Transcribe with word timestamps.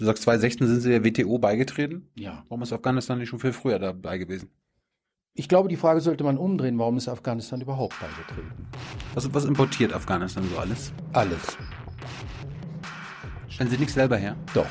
Du 0.00 0.06
sagst, 0.06 0.22
2016 0.22 0.66
sind 0.66 0.80
sie 0.80 0.88
der 0.88 1.04
WTO 1.04 1.38
beigetreten. 1.38 2.08
Ja. 2.14 2.42
Warum 2.48 2.62
ist 2.62 2.72
Afghanistan 2.72 3.18
nicht 3.18 3.28
schon 3.28 3.38
viel 3.38 3.52
früher 3.52 3.78
dabei 3.78 4.16
gewesen? 4.16 4.48
Ich 5.34 5.46
glaube, 5.46 5.68
die 5.68 5.76
Frage 5.76 6.00
sollte 6.00 6.24
man 6.24 6.38
umdrehen. 6.38 6.78
Warum 6.78 6.96
ist 6.96 7.06
Afghanistan 7.06 7.60
überhaupt 7.60 8.00
beigetreten? 8.00 8.66
Was, 9.12 9.34
was 9.34 9.44
importiert 9.44 9.92
Afghanistan 9.92 10.42
so 10.50 10.58
alles? 10.58 10.90
Alles. 11.12 11.58
Stellen 13.48 13.68
sie 13.68 13.76
nicht 13.76 13.92
selber 13.92 14.16
her? 14.16 14.36
Doch. 14.54 14.70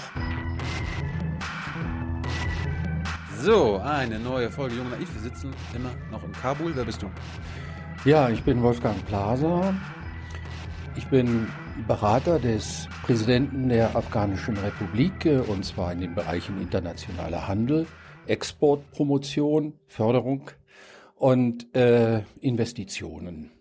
So, 3.39 3.77
eine 3.77 4.18
neue 4.18 4.50
Folge 4.50 4.77
Jung 4.77 4.89
Naiv. 4.89 5.14
Wir 5.14 5.21
sitzen 5.21 5.54
immer 5.75 5.91
noch 6.09 6.23
in 6.23 6.32
Kabul. 6.32 6.75
Wer 6.75 6.86
bist 6.86 7.04
du? 7.04 7.11
Ja, 8.04 8.30
ich 8.30 8.41
bin 8.41 8.64
Wolfgang 8.64 9.05
Plaser. 9.05 9.75
Ich 10.96 11.05
bin 11.05 11.46
Berater 11.88 12.39
des 12.39 12.88
Präsidenten 13.04 13.70
der 13.70 13.96
Afghanischen 13.96 14.57
Republik, 14.57 15.25
äh, 15.25 15.39
und 15.39 15.66
zwar 15.66 15.91
in 15.93 16.02
den 16.02 16.16
Bereichen 16.16 16.61
internationaler 16.61 17.47
Handel, 17.47 17.88
Exportpromotion, 18.28 19.74
Förderung 19.88 20.52
und 21.15 21.74
äh, 21.75 22.24
Investitionen. 22.42 23.52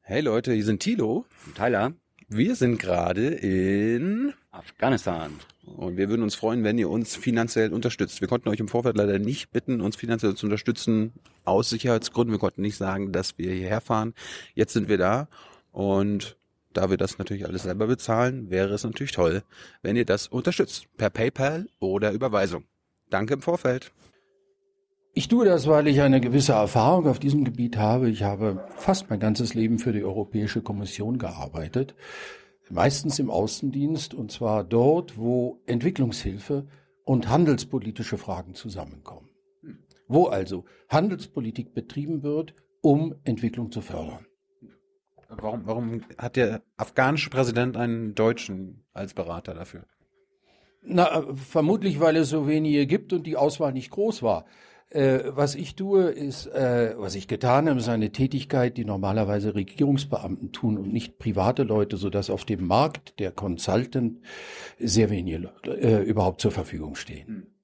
Hey 0.00 0.20
Leute, 0.20 0.52
hier 0.52 0.64
sind 0.64 0.80
Thilo. 0.80 1.24
Tyler, 1.56 1.92
Wir 2.28 2.54
sind 2.56 2.78
gerade 2.78 3.28
in 3.28 4.32
Afghanistan. 4.50 5.32
und 5.64 5.96
wir 5.96 6.08
würden 6.08 6.22
uns 6.22 6.34
freuen, 6.34 6.64
wenn 6.64 6.78
ihr 6.78 6.88
uns 6.88 7.14
finanziell 7.16 7.72
unterstützt. 7.72 8.20
Wir 8.20 8.28
konnten 8.28 8.48
euch 8.48 8.60
im 8.60 8.68
Vorfeld 8.68 8.96
leider 8.96 9.18
nicht 9.18 9.50
bitten, 9.50 9.80
uns 9.80 9.96
finanziell 9.96 10.34
zu 10.34 10.46
unterstützen 10.46 11.12
aus 11.44 11.70
Sicherheitsgründen. 11.70 12.32
Wir 12.32 12.38
konnten 12.40 12.62
nicht 12.62 12.76
sagen, 12.76 13.12
dass 13.12 13.36
wir 13.38 13.52
hierher 13.52 13.80
fahren. 13.80 14.14
Jetzt 14.54 14.72
sind 14.72 14.88
wir 14.88 14.98
da 14.98 15.28
und 15.72 16.36
da 16.76 16.90
wir 16.90 16.96
das 16.96 17.18
natürlich 17.18 17.46
alles 17.46 17.62
selber 17.62 17.86
bezahlen, 17.86 18.50
wäre 18.50 18.74
es 18.74 18.84
natürlich 18.84 19.12
toll, 19.12 19.42
wenn 19.82 19.96
ihr 19.96 20.04
das 20.04 20.28
unterstützt. 20.28 20.86
Per 20.96 21.10
PayPal 21.10 21.68
oder 21.78 22.12
Überweisung. 22.12 22.64
Danke 23.10 23.34
im 23.34 23.42
Vorfeld. 23.42 23.92
Ich 25.14 25.28
tue 25.28 25.46
das, 25.46 25.66
weil 25.66 25.88
ich 25.88 26.02
eine 26.02 26.20
gewisse 26.20 26.52
Erfahrung 26.52 27.06
auf 27.06 27.18
diesem 27.18 27.44
Gebiet 27.44 27.78
habe. 27.78 28.10
Ich 28.10 28.22
habe 28.22 28.66
fast 28.76 29.08
mein 29.08 29.18
ganzes 29.18 29.54
Leben 29.54 29.78
für 29.78 29.92
die 29.92 30.04
Europäische 30.04 30.60
Kommission 30.60 31.18
gearbeitet, 31.18 31.94
meistens 32.68 33.18
im 33.18 33.30
Außendienst, 33.30 34.12
und 34.12 34.30
zwar 34.30 34.62
dort, 34.62 35.16
wo 35.16 35.62
Entwicklungshilfe 35.64 36.66
und 37.04 37.30
handelspolitische 37.30 38.18
Fragen 38.18 38.54
zusammenkommen. 38.54 39.30
Wo 40.06 40.26
also 40.26 40.66
Handelspolitik 40.90 41.72
betrieben 41.72 42.22
wird, 42.22 42.54
um 42.82 43.14
Entwicklung 43.24 43.72
zu 43.72 43.80
fördern. 43.80 44.25
Warum, 45.28 45.66
warum 45.66 46.02
hat 46.18 46.36
der 46.36 46.62
afghanische 46.76 47.30
Präsident 47.30 47.76
einen 47.76 48.14
Deutschen 48.14 48.84
als 48.92 49.14
Berater 49.14 49.54
dafür? 49.54 49.84
Na, 50.82 51.20
äh, 51.20 51.34
vermutlich, 51.34 52.00
weil 52.00 52.16
es 52.16 52.30
so 52.30 52.46
wenige 52.46 52.86
gibt 52.86 53.12
und 53.12 53.26
die 53.26 53.36
Auswahl 53.36 53.72
nicht 53.72 53.90
groß 53.90 54.22
war. 54.22 54.46
Äh, 54.88 55.24
was 55.34 55.56
ich 55.56 55.74
tue, 55.74 56.04
ist, 56.04 56.46
äh, 56.46 56.94
was 56.96 57.16
ich 57.16 57.26
getan 57.26 57.68
habe, 57.68 57.80
ist 57.80 57.88
eine 57.88 58.12
Tätigkeit, 58.12 58.76
die 58.76 58.84
normalerweise 58.84 59.56
Regierungsbeamten 59.56 60.52
tun 60.52 60.78
und 60.78 60.92
nicht 60.92 61.18
private 61.18 61.64
Leute, 61.64 61.96
sodass 61.96 62.30
auf 62.30 62.44
dem 62.44 62.66
Markt 62.66 63.18
der 63.18 63.32
Consultant 63.32 64.20
sehr 64.78 65.10
wenige 65.10 65.50
äh, 65.64 66.02
überhaupt 66.04 66.40
zur 66.40 66.52
Verfügung 66.52 66.94
stehen. 66.94 67.55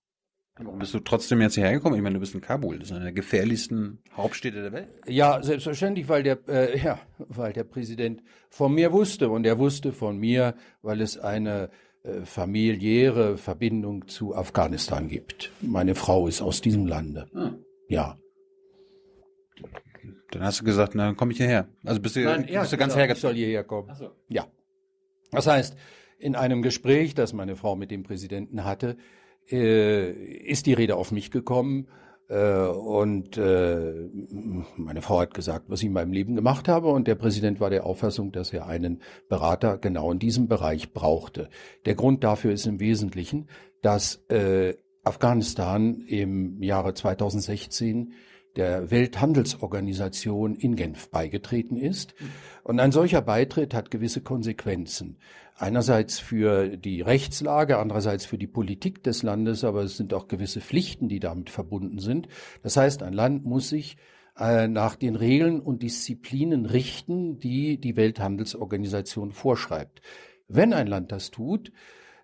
Warum 0.65 0.79
bist 0.79 0.95
du 0.95 1.01
trotzdem 1.01 1.41
jetzt 1.41 1.55
hierher 1.55 1.73
gekommen? 1.73 1.97
Ich 1.97 2.03
meine, 2.03 2.15
du 2.15 2.21
bist 2.21 2.35
in 2.35 2.41
Kabul, 2.41 2.79
das 2.79 2.89
ist 2.89 2.95
eine 2.95 3.05
der 3.05 3.13
gefährlichsten 3.13 3.99
Hauptstädte 4.17 4.63
der 4.63 4.73
Welt. 4.73 4.89
Ja, 5.07 5.43
selbstverständlich, 5.43 6.09
weil 6.09 6.23
der, 6.23 6.39
äh, 6.49 6.79
ja, 6.79 7.01
weil 7.19 7.53
der 7.53 7.65
Präsident 7.65 8.23
von 8.51 8.75
mir 8.75 8.93
wusste 8.93 9.31
und 9.31 9.47
er 9.47 9.59
wusste 9.59 9.93
von 9.93 10.19
mir, 10.19 10.55
weil 10.83 11.01
es 11.01 11.19
eine 11.19 11.71
äh, 12.03 12.23
familiäre 12.25 13.37
Verbindung 13.37 14.09
zu 14.09 14.35
Afghanistan 14.35 15.09
gibt. 15.09 15.53
Meine 15.61 15.95
Frau 15.95 16.27
ist 16.27 16.43
aus 16.43 16.61
diesem 16.61 16.87
Lande. 16.87 17.29
Ah. 17.35 17.53
Ja. 17.89 18.19
Dann 20.31 20.43
hast 20.43 20.61
du 20.61 20.65
gesagt, 20.65 20.95
na, 20.95 21.07
dann 21.07 21.17
komme 21.17 21.33
ich 21.33 21.39
hierher. 21.39 21.69
Also 21.85 22.01
bist 22.01 22.17
du, 22.17 22.21
Nein, 22.21 22.43
bist 22.43 22.55
er 22.55 22.55
du 22.55 22.55
ganz 22.57 22.71
gesagt, 22.71 22.91
ich 22.91 22.97
hergezogen. 22.97 23.21
soll 23.21 23.35
hierher 23.35 23.65
kommen. 23.65 23.89
Ach 23.91 23.97
so. 23.97 24.11
Ja. 24.29 24.47
Das 25.31 25.47
heißt, 25.47 25.77
in 26.19 26.37
einem 26.37 26.63
Gespräch, 26.63 27.15
das 27.15 27.33
meine 27.33 27.57
Frau 27.57 27.77
mit 27.77 27.91
dem 27.91 28.03
Präsidenten 28.03 28.65
hatte, 28.65 28.97
ist 29.47 30.67
die 30.67 30.73
Rede 30.73 30.97
auf 30.97 31.13
mich 31.13 31.31
gekommen. 31.31 31.89
Äh, 32.33 32.67
und 32.67 33.37
äh, 33.37 34.09
meine 34.77 35.03
Frau 35.03 35.21
hat 35.21 35.35
gesagt, 35.35 35.67
was 35.69 35.81
ich 35.81 35.87
in 35.87 35.93
meinem 35.93 36.13
Leben 36.13 36.35
gemacht 36.35 36.67
habe. 36.67 36.89
Und 36.89 37.07
der 37.07 37.15
Präsident 37.15 37.61
war 37.61 37.69
der 37.69 37.85
Auffassung, 37.85 38.33
dass 38.33 38.53
er 38.53 38.67
einen 38.67 39.03
Berater 39.29 39.77
genau 39.77 40.11
in 40.11 40.19
diesem 40.19 40.49
Bereich 40.49 40.93
brauchte. 40.95 41.51
Der 41.85 41.95
Grund 41.95 42.25
dafür 42.25 42.53
ist 42.53 42.67
im 42.67 42.81
Wesentlichen, 42.81 43.49
dass 43.83 44.25
äh, 44.29 44.75
Afghanistan 45.05 46.01
im 46.07 46.63
Jahre 46.63 46.95
2016 46.95 48.13
der 48.57 48.91
Welthandelsorganisation 48.91 50.55
in 50.55 50.77
Genf 50.77 51.11
beigetreten 51.11 51.77
ist. 51.77 52.15
Und 52.65 52.81
ein 52.81 52.93
solcher 52.93 53.23
Beitritt 53.23 53.75
hat 53.75 53.91
gewisse 53.91 54.21
Konsequenzen. 54.21 55.19
Einerseits 55.57 56.19
für 56.19 56.77
die 56.77 57.03
Rechtslage, 57.03 57.79
andererseits 57.79 58.25
für 58.27 58.39
die 58.39 58.47
Politik 58.47 59.03
des 59.03 59.23
Landes, 59.23 59.65
aber 59.65 59.83
es 59.83 59.97
sind 59.97 60.15
auch 60.15 60.29
gewisse 60.29 60.61
Pflichten, 60.61 61.09
die 61.09 61.21
damit 61.21 61.51
verbunden 61.51 61.99
sind. 61.99 62.29
Das 62.63 62.77
heißt, 62.77 63.03
ein 63.03 63.13
Land 63.13 63.45
muss 63.45 63.69
sich 63.69 63.97
äh, 64.39 64.67
nach 64.67 64.97
den 64.97 65.17
Regeln 65.17 65.61
und 65.61 65.83
Disziplinen 65.83 66.67
richten, 66.67 67.39
die 67.39 67.79
die 67.79 67.97
Welthandelsorganisation 67.97 69.33
vorschreibt. 69.33 70.01
Wenn 70.49 70.73
ein 70.73 70.87
Land 70.87 71.13
das 71.13 71.31
tut, 71.31 71.73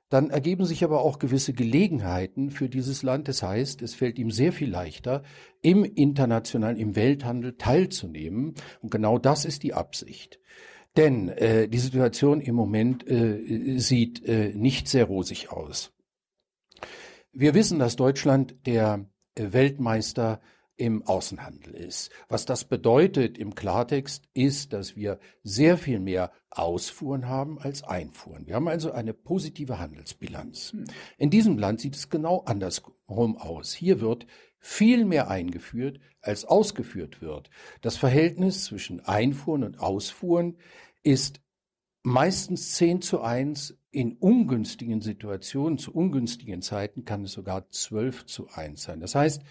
dann 0.08 0.30
ergeben 0.30 0.64
sich 0.64 0.84
aber 0.84 1.02
auch 1.02 1.18
gewisse 1.18 1.52
Gelegenheiten 1.52 2.50
für 2.50 2.68
dieses 2.68 3.02
Land. 3.02 3.28
Das 3.28 3.42
heißt, 3.42 3.82
es 3.82 3.94
fällt 3.94 4.18
ihm 4.18 4.30
sehr 4.30 4.52
viel 4.52 4.70
leichter, 4.70 5.22
im 5.60 5.84
internationalen, 5.84 6.78
im 6.78 6.96
Welthandel 6.96 7.56
teilzunehmen. 7.58 8.54
Und 8.80 8.90
genau 8.90 9.18
das 9.18 9.44
ist 9.44 9.62
die 9.62 9.74
Absicht. 9.74 10.40
Denn 10.96 11.28
äh, 11.28 11.68
die 11.68 11.78
Situation 11.78 12.40
im 12.40 12.54
Moment 12.54 13.08
äh, 13.08 13.78
sieht 13.78 14.24
äh, 14.26 14.52
nicht 14.54 14.88
sehr 14.88 15.04
rosig 15.04 15.52
aus. 15.52 15.92
Wir 17.32 17.54
wissen, 17.54 17.78
dass 17.78 17.96
Deutschland 17.96 18.66
der 18.66 19.06
äh, 19.34 19.52
Weltmeister 19.52 20.40
im 20.78 21.02
Außenhandel 21.06 21.74
ist. 21.74 22.10
Was 22.28 22.46
das 22.46 22.64
bedeutet 22.64 23.36
im 23.36 23.54
Klartext 23.54 24.24
ist, 24.32 24.72
dass 24.72 24.96
wir 24.96 25.18
sehr 25.42 25.76
viel 25.76 25.98
mehr 25.98 26.32
Ausfuhren 26.50 27.28
haben 27.28 27.58
als 27.58 27.82
Einfuhren. 27.82 28.46
Wir 28.46 28.54
haben 28.54 28.68
also 28.68 28.92
eine 28.92 29.12
positive 29.12 29.78
Handelsbilanz. 29.78 30.74
In 31.18 31.30
diesem 31.30 31.58
Land 31.58 31.80
sieht 31.80 31.96
es 31.96 32.08
genau 32.08 32.42
andersrum 32.46 33.36
aus. 33.36 33.74
Hier 33.74 34.00
wird 34.00 34.26
viel 34.58 35.04
mehr 35.04 35.28
eingeführt, 35.28 36.00
als 36.20 36.44
ausgeführt 36.44 37.20
wird. 37.20 37.50
Das 37.80 37.96
Verhältnis 37.96 38.64
zwischen 38.64 39.00
Einfuhren 39.00 39.64
und 39.64 39.80
Ausfuhren 39.80 40.56
ist 41.02 41.40
meistens 42.02 42.74
10 42.76 43.02
zu 43.02 43.20
1. 43.20 43.76
In 43.90 44.16
ungünstigen 44.18 45.00
Situationen, 45.00 45.78
zu 45.78 45.92
ungünstigen 45.92 46.62
Zeiten 46.62 47.04
kann 47.04 47.24
es 47.24 47.32
sogar 47.32 47.68
12 47.70 48.26
zu 48.26 48.48
1 48.48 48.82
sein. 48.82 49.00
Das 49.00 49.14
heißt, 49.14 49.42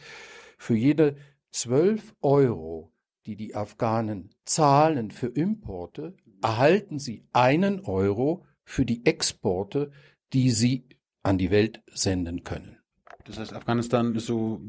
für 0.57 0.75
jede 0.75 1.15
12 1.51 2.15
Euro, 2.21 2.91
die 3.25 3.35
die 3.35 3.55
Afghanen 3.55 4.29
zahlen 4.45 5.11
für 5.11 5.27
Importe, 5.27 6.15
erhalten 6.41 6.99
sie 6.99 7.23
einen 7.33 7.81
Euro 7.81 8.45
für 8.63 8.85
die 8.85 9.05
Exporte, 9.05 9.91
die 10.33 10.51
sie 10.51 10.87
an 11.23 11.37
die 11.37 11.51
Welt 11.51 11.81
senden 11.91 12.43
können. 12.43 12.77
Das 13.25 13.37
heißt, 13.37 13.53
Afghanistan 13.53 14.15
ist 14.15 14.27
so 14.27 14.61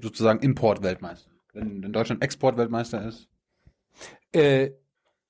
sozusagen 0.00 0.40
Importweltmeister. 0.40 1.30
Wenn, 1.52 1.82
wenn 1.82 1.92
Deutschland 1.92 2.22
Exportweltmeister 2.22 3.06
ist. 3.06 3.28
Äh, 4.32 4.70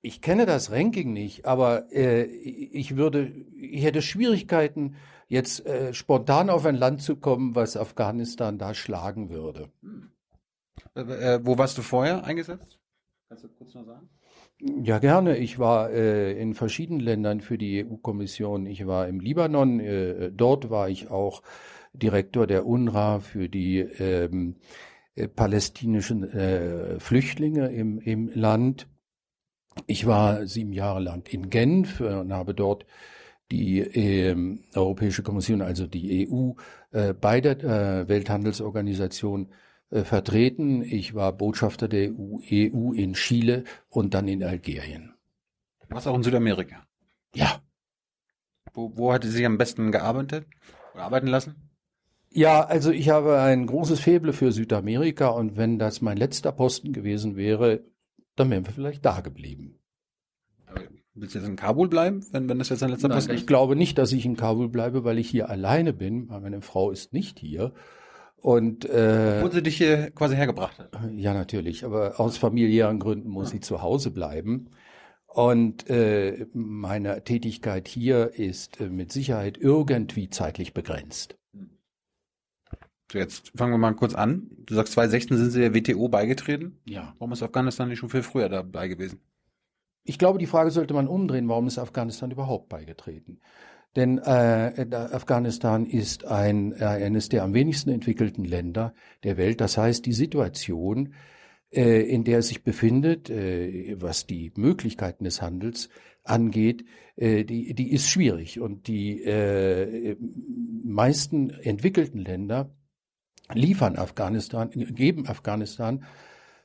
ich 0.00 0.20
kenne 0.20 0.46
das 0.46 0.70
Ranking 0.70 1.12
nicht, 1.12 1.46
aber 1.46 1.92
äh, 1.92 2.24
ich 2.24 2.96
würde, 2.96 3.32
ich 3.56 3.82
hätte 3.82 4.02
Schwierigkeiten, 4.02 4.96
jetzt 5.28 5.64
äh, 5.66 5.94
spontan 5.94 6.50
auf 6.50 6.64
ein 6.66 6.74
Land 6.74 7.02
zu 7.02 7.16
kommen, 7.16 7.54
was 7.54 7.76
Afghanistan 7.76 8.58
da 8.58 8.74
schlagen 8.74 9.30
würde. 9.30 9.70
Äh, 10.94 11.00
äh, 11.00 11.40
wo 11.44 11.58
warst 11.58 11.78
du 11.78 11.82
vorher 11.82 12.24
eingesetzt? 12.24 12.78
Kannst 13.28 13.44
du 13.44 13.48
kurz 13.48 13.74
noch 13.74 13.84
sagen? 13.84 14.08
Ja, 14.60 14.98
gerne. 14.98 15.36
Ich 15.36 15.58
war 15.58 15.90
äh, 15.90 16.32
in 16.40 16.54
verschiedenen 16.54 17.00
Ländern 17.00 17.40
für 17.40 17.58
die 17.58 17.84
EU-Kommission. 17.84 18.66
Ich 18.66 18.86
war 18.86 19.06
im 19.06 19.20
Libanon. 19.20 19.78
Äh, 19.78 20.32
dort 20.32 20.70
war 20.70 20.88
ich 20.88 21.10
auch 21.10 21.42
Direktor 21.92 22.46
der 22.46 22.66
UNRWA 22.66 23.20
für 23.20 23.48
die 23.48 23.78
ähm, 23.78 24.56
äh, 25.14 25.28
palästinischen 25.28 26.24
äh, 26.24 26.98
Flüchtlinge 26.98 27.68
im, 27.68 28.00
im 28.00 28.30
Land. 28.34 28.88
Ich 29.86 30.06
war 30.06 30.46
sieben 30.46 30.72
Jahre 30.72 31.00
lang 31.00 31.26
in 31.28 31.50
Genf 31.50 32.00
äh, 32.00 32.14
und 32.14 32.32
habe 32.32 32.54
dort 32.54 32.84
die 33.50 33.80
ähm, 33.80 34.64
Europäische 34.74 35.22
Kommission, 35.22 35.62
also 35.62 35.86
die 35.86 36.28
EU, 36.30 36.52
äh, 36.90 37.14
bei 37.14 37.40
der 37.40 37.58
äh, 37.62 38.08
Welthandelsorganisation 38.08 39.48
äh, 39.90 40.02
vertreten. 40.04 40.82
Ich 40.82 41.14
war 41.14 41.32
Botschafter 41.32 41.88
der 41.88 42.10
EU, 42.10 42.38
EU 42.50 42.92
in 42.92 43.14
Chile 43.14 43.64
und 43.88 44.14
dann 44.14 44.28
in 44.28 44.44
Algerien. 44.44 45.14
Du 45.80 45.94
warst 45.94 46.06
auch 46.06 46.16
in 46.16 46.22
Südamerika. 46.22 46.86
Ja, 47.34 47.60
Wo, 48.74 48.96
wo 48.96 49.12
hat 49.12 49.24
sie 49.24 49.30
sich 49.30 49.44
am 49.44 49.58
besten 49.58 49.92
gearbeitet 49.92 50.46
oder 50.94 51.04
arbeiten 51.04 51.26
lassen? 51.26 51.70
Ja, 52.30 52.64
also 52.64 52.90
ich 52.90 53.08
habe 53.08 53.40
ein 53.40 53.66
großes 53.66 54.00
Faible 54.00 54.32
für 54.32 54.52
Südamerika 54.52 55.28
und 55.28 55.56
wenn 55.56 55.78
das 55.78 56.00
mein 56.02 56.16
letzter 56.16 56.52
Posten 56.52 56.92
gewesen 56.92 57.36
wäre, 57.36 57.82
dann 58.36 58.50
wären 58.50 58.66
wir 58.66 58.72
vielleicht 58.72 59.04
da 59.04 59.20
geblieben. 59.20 59.80
Willst 61.20 61.34
du 61.34 61.38
jetzt 61.40 61.48
in 61.48 61.56
Kabul 61.56 61.88
bleiben, 61.88 62.24
wenn, 62.32 62.48
wenn 62.48 62.58
das 62.58 62.68
jetzt 62.68 62.82
dein 62.82 62.90
letzter 62.90 63.08
Posten 63.08 63.32
ich 63.32 63.40
ist? 63.40 63.46
glaube 63.46 63.76
nicht, 63.76 63.98
dass 63.98 64.12
ich 64.12 64.24
in 64.24 64.36
Kabul 64.36 64.68
bleibe, 64.68 65.04
weil 65.04 65.18
ich 65.18 65.28
hier 65.28 65.50
alleine 65.50 65.92
bin, 65.92 66.26
meine 66.26 66.60
Frau 66.60 66.90
ist 66.90 67.12
nicht 67.12 67.38
hier. 67.38 67.72
Und 68.36 68.84
äh, 68.84 69.48
sie 69.50 69.62
dich 69.62 69.76
hier 69.76 70.10
quasi 70.12 70.36
hergebracht 70.36 70.78
hat. 70.78 70.90
ja, 71.12 71.34
natürlich, 71.34 71.84
aber 71.84 72.20
aus 72.20 72.36
familiären 72.36 73.00
Gründen 73.00 73.30
muss 73.30 73.50
sie 73.50 73.60
zu 73.60 73.82
Hause 73.82 74.12
bleiben. 74.12 74.70
Und 75.26 75.90
äh, 75.90 76.46
meine 76.52 77.22
Tätigkeit 77.24 77.88
hier 77.88 78.32
ist 78.34 78.80
äh, 78.80 78.88
mit 78.88 79.12
Sicherheit 79.12 79.58
irgendwie 79.58 80.30
zeitlich 80.30 80.72
begrenzt. 80.72 81.36
So, 83.10 83.18
jetzt 83.18 83.52
fangen 83.56 83.72
wir 83.72 83.78
mal 83.78 83.94
kurz 83.94 84.14
an. 84.14 84.50
Du 84.66 84.74
sagst, 84.74 84.92
2016 84.92 85.36
sind 85.36 85.50
sie 85.50 85.60
der 85.60 85.74
WTO 85.74 86.08
beigetreten. 86.08 86.78
Ja. 86.86 87.14
Warum 87.18 87.32
ist 87.32 87.42
Afghanistan 87.42 87.88
nicht 87.88 87.98
schon 87.98 88.10
viel 88.10 88.22
früher 88.22 88.48
dabei 88.48 88.88
gewesen? 88.88 89.20
Ich 90.08 90.18
glaube, 90.18 90.38
die 90.38 90.46
Frage 90.46 90.70
sollte 90.70 90.94
man 90.94 91.06
umdrehen, 91.06 91.50
warum 91.50 91.66
ist 91.66 91.78
Afghanistan 91.78 92.30
überhaupt 92.30 92.70
beigetreten? 92.70 93.40
Denn 93.94 94.16
äh, 94.16 94.86
Afghanistan 94.90 95.84
ist 95.84 96.24
ein, 96.24 96.72
äh, 96.72 96.86
eines 96.86 97.28
der 97.28 97.42
am 97.42 97.52
wenigsten 97.52 97.90
entwickelten 97.90 98.46
Länder 98.46 98.94
der 99.22 99.36
Welt. 99.36 99.60
Das 99.60 99.76
heißt, 99.76 100.06
die 100.06 100.14
Situation, 100.14 101.12
äh, 101.70 102.00
in 102.08 102.24
der 102.24 102.38
es 102.38 102.48
sich 102.48 102.64
befindet, 102.64 103.28
äh, 103.28 104.00
was 104.00 104.26
die 104.26 104.50
Möglichkeiten 104.56 105.24
des 105.24 105.42
Handels 105.42 105.90
angeht, 106.24 106.86
äh, 107.16 107.44
die, 107.44 107.74
die 107.74 107.92
ist 107.92 108.08
schwierig. 108.08 108.60
Und 108.60 108.88
die 108.88 109.22
äh, 109.22 110.16
meisten 110.84 111.50
entwickelten 111.50 112.20
Länder 112.20 112.74
liefern 113.52 113.96
Afghanistan, 113.96 114.70
geben 114.70 115.28
Afghanistan 115.28 116.06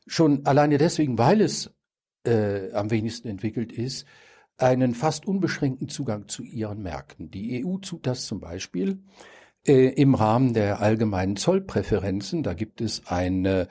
schon 0.08 0.46
alleine 0.46 0.78
deswegen, 0.78 1.18
weil 1.18 1.42
es 1.42 1.74
äh, 2.26 2.72
am 2.74 2.92
wenigsten 2.92 3.28
entwickelt 3.28 3.72
ist, 3.72 4.06
einen 4.58 4.94
fast 4.94 5.26
unbeschränkten 5.26 5.90
Zugang 5.90 6.28
zu 6.28 6.44
ihren 6.44 6.82
Märkten. 6.82 7.32
Die 7.32 7.66
EU 7.66 7.78
tut 7.78 8.06
das 8.06 8.26
zum 8.26 8.40
Beispiel 8.40 9.00
äh, 9.66 9.90
im 9.90 10.16
Rahmen 10.16 10.54
der 10.54 10.82
allgemeinen 10.82 11.36
Zollpräferenzen. 11.36 12.44
Da 12.44 12.54
gibt 12.54 12.82
es 12.82 13.08
eine, 13.08 13.68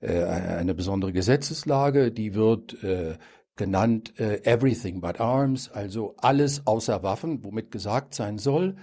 äh, 0.00 0.22
eine 0.22 0.74
besondere 0.74 1.12
Gesetzeslage, 1.12 2.12
die 2.12 2.34
wird 2.34 2.82
äh, 2.82 3.16
genannt 3.56 4.20
äh, 4.20 4.42
Everything 4.44 5.00
but 5.00 5.20
Arms, 5.20 5.70
also 5.70 6.14
alles 6.18 6.66
außer 6.66 7.02
Waffen, 7.02 7.42
womit 7.42 7.70
gesagt 7.70 8.14
sein 8.14 8.38
soll, 8.38 8.76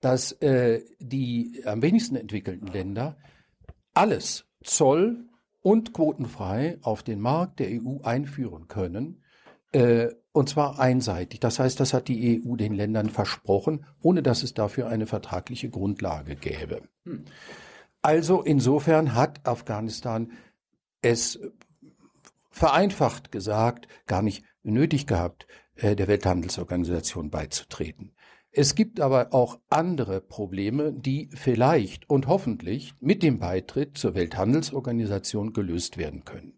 dass 0.00 0.32
äh, 0.42 0.82
die 0.98 1.62
am 1.64 1.82
wenigsten 1.82 2.16
entwickelten 2.16 2.66
Länder 2.66 3.16
alles 3.94 4.44
Zoll 4.62 5.24
und 5.62 5.92
quotenfrei 5.92 6.78
auf 6.82 7.02
den 7.02 7.20
Markt 7.20 7.58
der 7.60 7.68
EU 7.68 8.00
einführen 8.02 8.68
können, 8.68 9.22
äh, 9.72 10.08
und 10.32 10.48
zwar 10.48 10.78
einseitig. 10.78 11.40
Das 11.40 11.58
heißt, 11.58 11.80
das 11.80 11.92
hat 11.92 12.08
die 12.08 12.42
EU 12.44 12.56
den 12.56 12.74
Ländern 12.74 13.10
versprochen, 13.10 13.84
ohne 14.00 14.22
dass 14.22 14.42
es 14.42 14.54
dafür 14.54 14.88
eine 14.88 15.06
vertragliche 15.06 15.68
Grundlage 15.68 16.36
gäbe. 16.36 16.82
Also 18.02 18.42
insofern 18.42 19.14
hat 19.14 19.46
Afghanistan 19.46 20.32
es 21.02 21.40
vereinfacht 22.50 23.32
gesagt 23.32 23.88
gar 24.06 24.22
nicht 24.22 24.44
nötig 24.62 25.06
gehabt, 25.06 25.46
äh, 25.74 25.96
der 25.96 26.08
Welthandelsorganisation 26.08 27.30
beizutreten. 27.30 28.12
Es 28.60 28.74
gibt 28.74 28.98
aber 28.98 29.32
auch 29.34 29.60
andere 29.70 30.20
Probleme, 30.20 30.92
die 30.92 31.30
vielleicht 31.32 32.10
und 32.10 32.26
hoffentlich 32.26 32.92
mit 32.98 33.22
dem 33.22 33.38
Beitritt 33.38 33.96
zur 33.96 34.16
Welthandelsorganisation 34.16 35.52
gelöst 35.52 35.96
werden 35.96 36.24
können. 36.24 36.54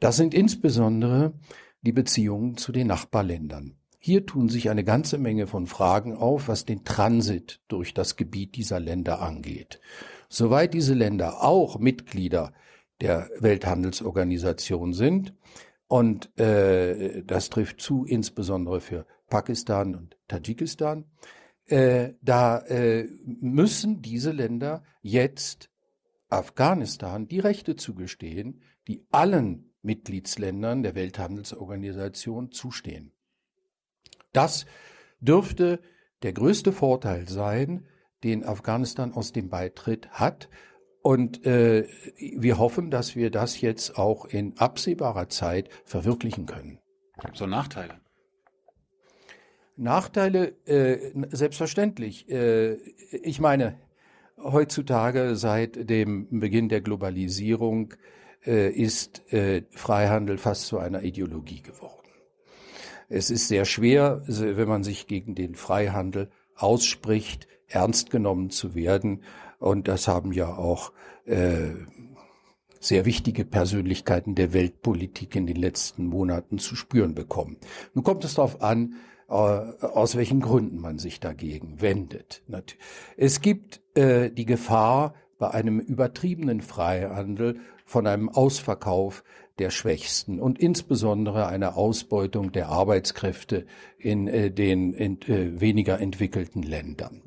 Das 0.00 0.18
sind 0.18 0.34
insbesondere 0.34 1.32
die 1.80 1.92
Beziehungen 1.92 2.58
zu 2.58 2.72
den 2.72 2.88
Nachbarländern. 2.88 3.78
Hier 4.00 4.26
tun 4.26 4.50
sich 4.50 4.68
eine 4.68 4.84
ganze 4.84 5.16
Menge 5.16 5.46
von 5.46 5.66
Fragen 5.66 6.14
auf, 6.14 6.48
was 6.48 6.66
den 6.66 6.84
Transit 6.84 7.62
durch 7.68 7.94
das 7.94 8.16
Gebiet 8.16 8.54
dieser 8.56 8.78
Länder 8.78 9.22
angeht. 9.22 9.80
Soweit 10.28 10.74
diese 10.74 10.92
Länder 10.92 11.42
auch 11.42 11.78
Mitglieder 11.78 12.52
der 13.00 13.30
Welthandelsorganisation 13.40 14.92
sind, 14.92 15.32
und 15.92 16.38
äh, 16.38 17.22
das 17.22 17.50
trifft 17.50 17.82
zu 17.82 18.06
insbesondere 18.06 18.80
für 18.80 19.06
Pakistan 19.32 19.94
und 19.94 20.18
Tadschikistan, 20.28 21.06
äh, 21.64 22.12
da 22.20 22.58
äh, 22.66 23.08
müssen 23.24 24.02
diese 24.02 24.30
Länder 24.30 24.84
jetzt 25.00 25.70
Afghanistan 26.28 27.28
die 27.28 27.40
Rechte 27.40 27.74
zugestehen, 27.74 28.60
die 28.86 29.06
allen 29.10 29.72
Mitgliedsländern 29.80 30.82
der 30.82 30.94
Welthandelsorganisation 30.94 32.52
zustehen. 32.52 33.12
Das 34.34 34.66
dürfte 35.20 35.80
der 36.22 36.34
größte 36.34 36.70
Vorteil 36.70 37.26
sein, 37.26 37.86
den 38.24 38.44
Afghanistan 38.44 39.14
aus 39.14 39.32
dem 39.32 39.48
Beitritt 39.48 40.10
hat. 40.10 40.50
Und 41.00 41.46
äh, 41.46 41.88
wir 42.36 42.58
hoffen, 42.58 42.90
dass 42.90 43.16
wir 43.16 43.30
das 43.30 43.62
jetzt 43.62 43.96
auch 43.96 44.26
in 44.26 44.58
absehbarer 44.58 45.30
Zeit 45.30 45.70
verwirklichen 45.86 46.44
können. 46.44 46.80
Auch 47.16 47.46
Nachteile? 47.46 48.01
Nachteile, 49.76 50.54
äh, 50.66 51.12
selbstverständlich. 51.30 52.28
Äh, 52.30 52.74
ich 53.22 53.40
meine, 53.40 53.78
heutzutage 54.42 55.36
seit 55.36 55.88
dem 55.88 56.40
Beginn 56.40 56.68
der 56.68 56.80
Globalisierung 56.80 57.94
äh, 58.46 58.70
ist 58.70 59.32
äh, 59.32 59.62
Freihandel 59.70 60.38
fast 60.38 60.66
zu 60.66 60.78
einer 60.78 61.02
Ideologie 61.02 61.62
geworden. 61.62 61.96
Es 63.08 63.30
ist 63.30 63.48
sehr 63.48 63.66
schwer, 63.66 64.22
wenn 64.26 64.68
man 64.68 64.84
sich 64.84 65.06
gegen 65.06 65.34
den 65.34 65.54
Freihandel 65.54 66.30
ausspricht, 66.56 67.46
ernst 67.68 68.10
genommen 68.10 68.50
zu 68.50 68.74
werden. 68.74 69.22
Und 69.58 69.86
das 69.86 70.08
haben 70.08 70.32
ja 70.32 70.54
auch 70.54 70.92
äh, 71.26 71.72
sehr 72.80 73.04
wichtige 73.04 73.44
Persönlichkeiten 73.44 74.34
der 74.34 74.52
Weltpolitik 74.52 75.36
in 75.36 75.46
den 75.46 75.56
letzten 75.56 76.06
Monaten 76.06 76.58
zu 76.58 76.74
spüren 76.74 77.14
bekommen. 77.14 77.58
Nun 77.94 78.02
kommt 78.02 78.24
es 78.24 78.34
darauf 78.34 78.62
an, 78.62 78.94
aus 79.32 80.16
welchen 80.16 80.40
Gründen 80.40 80.78
man 80.78 80.98
sich 80.98 81.18
dagegen 81.18 81.80
wendet. 81.80 82.42
Es 83.16 83.40
gibt 83.40 83.80
äh, 83.96 84.30
die 84.30 84.44
Gefahr 84.44 85.14
bei 85.38 85.50
einem 85.50 85.80
übertriebenen 85.80 86.60
Freihandel 86.60 87.60
von 87.84 88.06
einem 88.06 88.28
Ausverkauf 88.28 89.24
der 89.58 89.70
Schwächsten 89.70 90.38
und 90.38 90.58
insbesondere 90.58 91.46
einer 91.46 91.76
Ausbeutung 91.76 92.52
der 92.52 92.68
Arbeitskräfte 92.68 93.66
in 93.98 94.28
äh, 94.28 94.50
den 94.50 94.94
äh, 94.94 95.60
weniger 95.60 95.98
entwickelten 95.98 96.62
Ländern. 96.62 97.22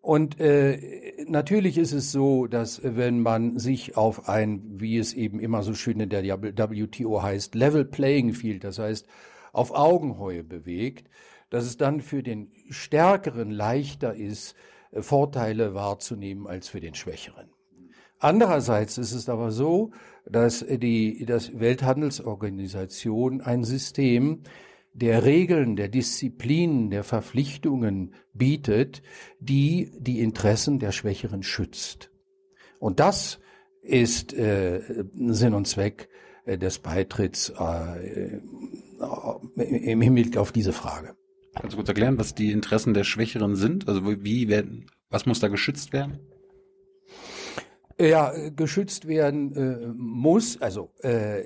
Und 0.00 0.40
äh, 0.40 1.14
natürlich 1.28 1.78
ist 1.78 1.92
es 1.92 2.10
so, 2.10 2.48
dass 2.48 2.80
wenn 2.82 3.20
man 3.20 3.58
sich 3.58 3.96
auf 3.96 4.28
ein, 4.28 4.62
wie 4.74 4.98
es 4.98 5.14
eben 5.14 5.38
immer 5.38 5.62
so 5.62 5.74
schön 5.74 6.00
in 6.00 6.08
der 6.08 6.24
WTO 6.24 7.22
heißt, 7.22 7.54
Level 7.54 7.84
Playing 7.84 8.34
Field, 8.34 8.64
das 8.64 8.80
heißt 8.80 9.06
auf 9.52 9.72
Augenhöhe 9.72 10.42
bewegt, 10.44 11.08
dass 11.50 11.64
es 11.64 11.76
dann 11.76 12.00
für 12.00 12.22
den 12.22 12.50
Stärkeren 12.70 13.50
leichter 13.50 14.14
ist, 14.14 14.54
äh, 14.90 15.02
Vorteile 15.02 15.74
wahrzunehmen 15.74 16.46
als 16.46 16.68
für 16.68 16.80
den 16.80 16.94
Schwächeren. 16.94 17.50
Andererseits 18.18 18.98
ist 18.98 19.12
es 19.12 19.28
aber 19.28 19.50
so, 19.50 19.90
dass 20.24 20.64
die 20.68 21.24
dass 21.26 21.58
Welthandelsorganisation 21.58 23.40
ein 23.40 23.64
System 23.64 24.44
der 24.94 25.24
Regeln, 25.24 25.74
der 25.76 25.88
Disziplinen, 25.88 26.90
der 26.90 27.02
Verpflichtungen 27.02 28.14
bietet, 28.32 29.02
die 29.40 29.90
die 29.98 30.20
Interessen 30.20 30.78
der 30.78 30.92
Schwächeren 30.92 31.42
schützt. 31.42 32.10
Und 32.78 33.00
das 33.00 33.40
ist 33.82 34.32
äh, 34.34 34.80
Sinn 35.14 35.54
und 35.54 35.66
Zweck 35.66 36.08
äh, 36.44 36.58
des 36.58 36.78
Beitritts 36.78 37.50
äh, 37.50 38.40
im 39.56 40.00
Hinblick 40.00 40.36
auf 40.36 40.52
diese 40.52 40.72
Frage. 40.72 41.14
Kannst 41.54 41.74
du 41.74 41.76
kurz 41.76 41.88
erklären, 41.88 42.18
was 42.18 42.34
die 42.34 42.50
Interessen 42.50 42.94
der 42.94 43.04
Schwächeren 43.04 43.56
sind? 43.56 43.88
Also 43.88 44.02
wie 44.04 44.48
werden, 44.48 44.86
was 45.10 45.26
muss 45.26 45.40
da 45.40 45.48
geschützt 45.48 45.92
werden? 45.92 46.18
Ja, 47.98 48.32
geschützt 48.50 49.06
werden 49.06 49.54
äh, 49.54 49.86
muss. 49.94 50.60
Also 50.60 50.90
äh, 51.02 51.44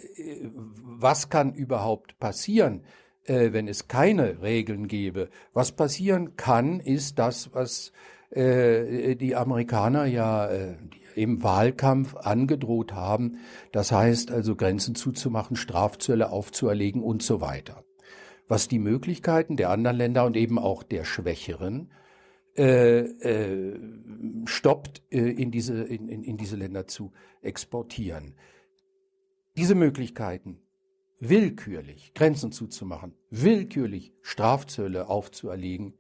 was 0.81 1.29
kann 1.29 1.53
überhaupt 1.55 2.19
passieren, 2.19 2.83
äh, 3.25 3.53
wenn 3.53 3.67
es 3.67 3.89
keine 3.89 4.43
Regeln 4.43 4.87
gäbe? 4.87 5.29
Was 5.53 5.73
passieren 5.73 6.37
kann, 6.37 6.79
ist 6.81 7.19
das, 7.19 7.53
was 7.53 7.93
äh, 8.31 9.17
die 9.17 9.35
Amerikaner 9.35 10.07
ja 10.07 10.47
äh, 10.47 10.77
im 11.17 11.43
Wahlkampf 11.43 12.15
angedroht 12.15 12.93
haben. 12.93 13.39
Das 13.73 13.91
heißt 13.91 14.31
also 14.31 14.55
Grenzen 14.55 14.95
zuzumachen, 14.95 15.57
Strafzölle 15.57 16.31
aufzuerlegen 16.31 17.03
und 17.03 17.23
so 17.23 17.41
weiter. 17.41 17.83
was 18.49 18.69
die 18.69 18.79
Möglichkeiten 18.79 19.57
der 19.57 19.71
anderen 19.71 19.97
Länder 19.97 20.25
und 20.25 20.37
eben 20.37 20.59
auch 20.59 20.83
der 20.83 21.05
Schwächeren 21.05 21.91
äh, 22.57 23.01
äh, 23.01 23.79
stoppt, 24.47 25.03
äh, 25.11 25.19
in, 25.19 25.51
diese, 25.51 25.83
in, 25.83 26.09
in, 26.09 26.23
in 26.23 26.37
diese 26.37 26.57
Länder 26.57 26.87
zu 26.87 27.13
exportieren. 27.43 28.35
Diese 29.57 29.75
Möglichkeiten 29.75 30.61
willkürlich 31.19 32.15
Grenzen 32.15 32.53
zuzumachen, 32.53 33.15
willkürlich 33.31 34.15
Strafzölle 34.23 35.09
aufzuerlegen, 35.09 35.95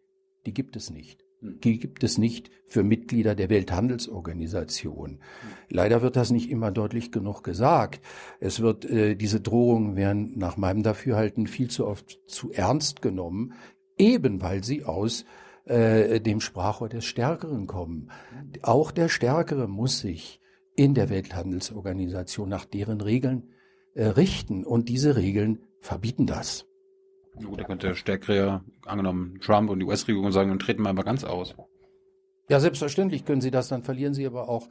die 0.46 0.54
gibt 0.54 0.76
es 0.76 0.90
nicht. 0.90 1.25
Hm. 1.40 1.60
Die 1.60 1.78
gibt 1.78 2.02
es 2.04 2.18
nicht 2.18 2.50
für 2.66 2.82
Mitglieder 2.82 3.34
der 3.34 3.48
Welthandelsorganisation. 3.48 5.20
Leider 5.68 6.02
wird 6.02 6.16
das 6.16 6.30
nicht 6.30 6.50
immer 6.50 6.70
deutlich 6.70 7.12
genug 7.12 7.42
gesagt. 7.42 8.00
Es 8.40 8.60
wird, 8.60 8.84
äh, 8.84 9.14
diese 9.14 9.40
Drohungen 9.40 9.96
werden 9.96 10.32
nach 10.36 10.56
meinem 10.56 10.82
Dafürhalten 10.82 11.46
viel 11.46 11.68
zu 11.68 11.86
oft 11.86 12.18
zu 12.26 12.52
ernst 12.52 13.02
genommen, 13.02 13.54
eben 13.96 14.42
weil 14.42 14.64
sie 14.64 14.84
aus 14.84 15.24
äh, 15.64 16.20
dem 16.20 16.40
Sprachrohr 16.40 16.88
des 16.88 17.04
Stärkeren 17.04 17.66
kommen. 17.66 18.10
Auch 18.62 18.90
der 18.90 19.08
Stärkere 19.08 19.68
muss 19.68 20.00
sich 20.00 20.40
in 20.74 20.94
der 20.94 21.08
Welthandelsorganisation 21.08 22.48
nach 22.48 22.64
deren 22.64 23.00
Regeln 23.00 23.50
äh, 23.94 24.06
richten 24.06 24.64
und 24.64 24.88
diese 24.88 25.16
Regeln 25.16 25.60
verbieten 25.80 26.26
das. 26.26 26.66
Gut, 27.44 27.60
da 27.60 27.64
könnte 27.64 27.88
der 27.88 27.94
Stärkere, 27.94 28.64
angenommen 28.84 29.38
Trump 29.40 29.70
und 29.70 29.78
die 29.80 29.84
US-Regierung 29.84 30.32
sagen, 30.32 30.48
dann 30.48 30.58
treten 30.58 30.82
wir 30.82 30.90
einfach 30.90 31.04
ganz 31.04 31.24
aus. 31.24 31.54
Ja, 32.48 32.60
selbstverständlich 32.60 33.24
können 33.24 33.40
sie 33.40 33.50
das, 33.50 33.68
dann 33.68 33.82
verlieren 33.82 34.14
sie 34.14 34.26
aber 34.26 34.48
auch 34.48 34.68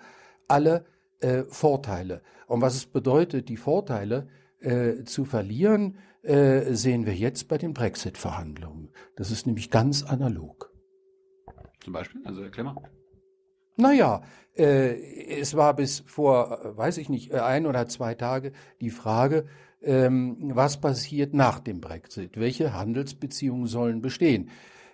alle 0.48 0.86
äh, 1.20 1.44
Vorteile. 1.44 2.22
Und 2.48 2.62
was 2.62 2.76
es 2.76 2.86
bedeutet, 2.86 3.50
die 3.50 3.58
Vorteile 3.58 4.28
äh, 4.60 5.04
zu 5.04 5.26
verlieren, 5.26 5.98
äh, 6.22 6.74
sehen 6.74 7.06
wir 7.06 7.14
jetzt 7.14 7.48
bei 7.48 7.58
den 7.58 7.74
Brexit-Verhandlungen. 7.74 8.90
Das 9.16 9.32
ist 9.32 9.46
nämlich 9.46 9.70
ganz 9.70 10.04
analog. 10.04 10.72
Zum 11.84 11.94
Beispiel? 11.94 12.22
Also 12.26 12.42
erklär 12.42 12.66
mal. 12.66 12.76
Naja, 13.78 14.24
äh, 14.56 15.40
es 15.40 15.56
war 15.56 15.76
bis 15.76 16.00
vor, 16.08 16.74
weiß 16.78 16.98
ich 16.98 17.10
nicht, 17.10 17.32
äh, 17.32 17.40
ein 17.40 17.66
oder 17.66 17.88
zwei 17.88 18.16
Tage 18.16 18.54
die 18.80 18.90
Frage, 18.90 19.46
was 19.86 20.82
passiert 20.82 21.34
nach 21.34 21.60
dem 21.60 21.80
Brexit? 21.80 22.40
Welche 22.40 22.74
Handelsbeziehungen 22.74 23.68
sollen 23.68 24.02
bestehen? 24.02 24.50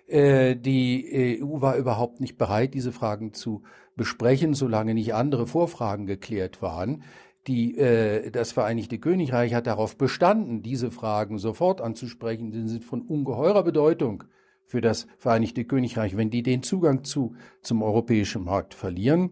Äh, 0.06 0.56
die 0.56 1.40
EU 1.42 1.60
war 1.60 1.76
überhaupt 1.76 2.20
nicht 2.20 2.36
bereit, 2.36 2.74
diese 2.74 2.92
Fragen 2.92 3.32
zu 3.32 3.62
besprechen, 3.96 4.54
solange 4.54 4.94
nicht 4.94 5.14
andere 5.14 5.46
Vorfragen 5.46 6.06
geklärt 6.06 6.60
waren. 6.60 7.02
Die, 7.46 7.76
äh, 7.76 8.30
das 8.30 8.52
Vereinigte 8.52 8.98
Königreich 8.98 9.54
hat 9.54 9.66
darauf 9.66 9.96
bestanden, 9.96 10.62
diese 10.62 10.90
Fragen 10.90 11.38
sofort 11.38 11.80
anzusprechen, 11.80 12.52
sie 12.52 12.68
sind 12.68 12.84
von 12.84 13.02
ungeheurer 13.02 13.64
Bedeutung 13.64 14.24
für 14.66 14.80
das 14.80 15.06
Vereinigte 15.18 15.64
Königreich. 15.64 16.16
Wenn 16.16 16.30
die 16.30 16.42
den 16.42 16.62
Zugang 16.62 17.04
zu, 17.04 17.34
zum 17.62 17.82
europäischen 17.82 18.44
Markt 18.44 18.74
verlieren, 18.74 19.30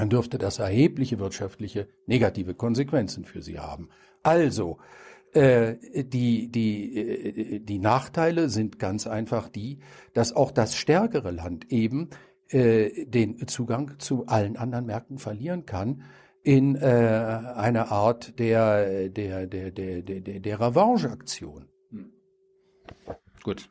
dann 0.00 0.08
dürfte 0.08 0.38
das 0.38 0.58
erhebliche 0.58 1.18
wirtschaftliche 1.18 1.86
negative 2.06 2.54
Konsequenzen 2.54 3.26
für 3.26 3.42
sie 3.42 3.58
haben. 3.58 3.90
Also, 4.22 4.78
äh, 5.34 5.76
die, 6.04 6.50
die, 6.50 6.96
äh, 6.96 7.60
die 7.60 7.78
Nachteile 7.78 8.48
sind 8.48 8.78
ganz 8.78 9.06
einfach 9.06 9.50
die, 9.50 9.80
dass 10.14 10.34
auch 10.34 10.52
das 10.52 10.74
stärkere 10.74 11.32
Land 11.32 11.70
eben 11.70 12.08
äh, 12.48 13.04
den 13.04 13.46
Zugang 13.46 13.98
zu 13.98 14.24
allen 14.26 14.56
anderen 14.56 14.86
Märkten 14.86 15.18
verlieren 15.18 15.66
kann 15.66 16.02
in 16.42 16.78
einer 16.78 17.92
Art 17.92 18.38
der, 18.38 19.10
der, 19.10 19.46
der, 19.46 19.70
der, 19.70 20.00
der, 20.00 20.40
der 20.40 20.60
Revanche-Aktion. 20.60 21.68
Hm. 21.90 22.12
Gut, 23.42 23.68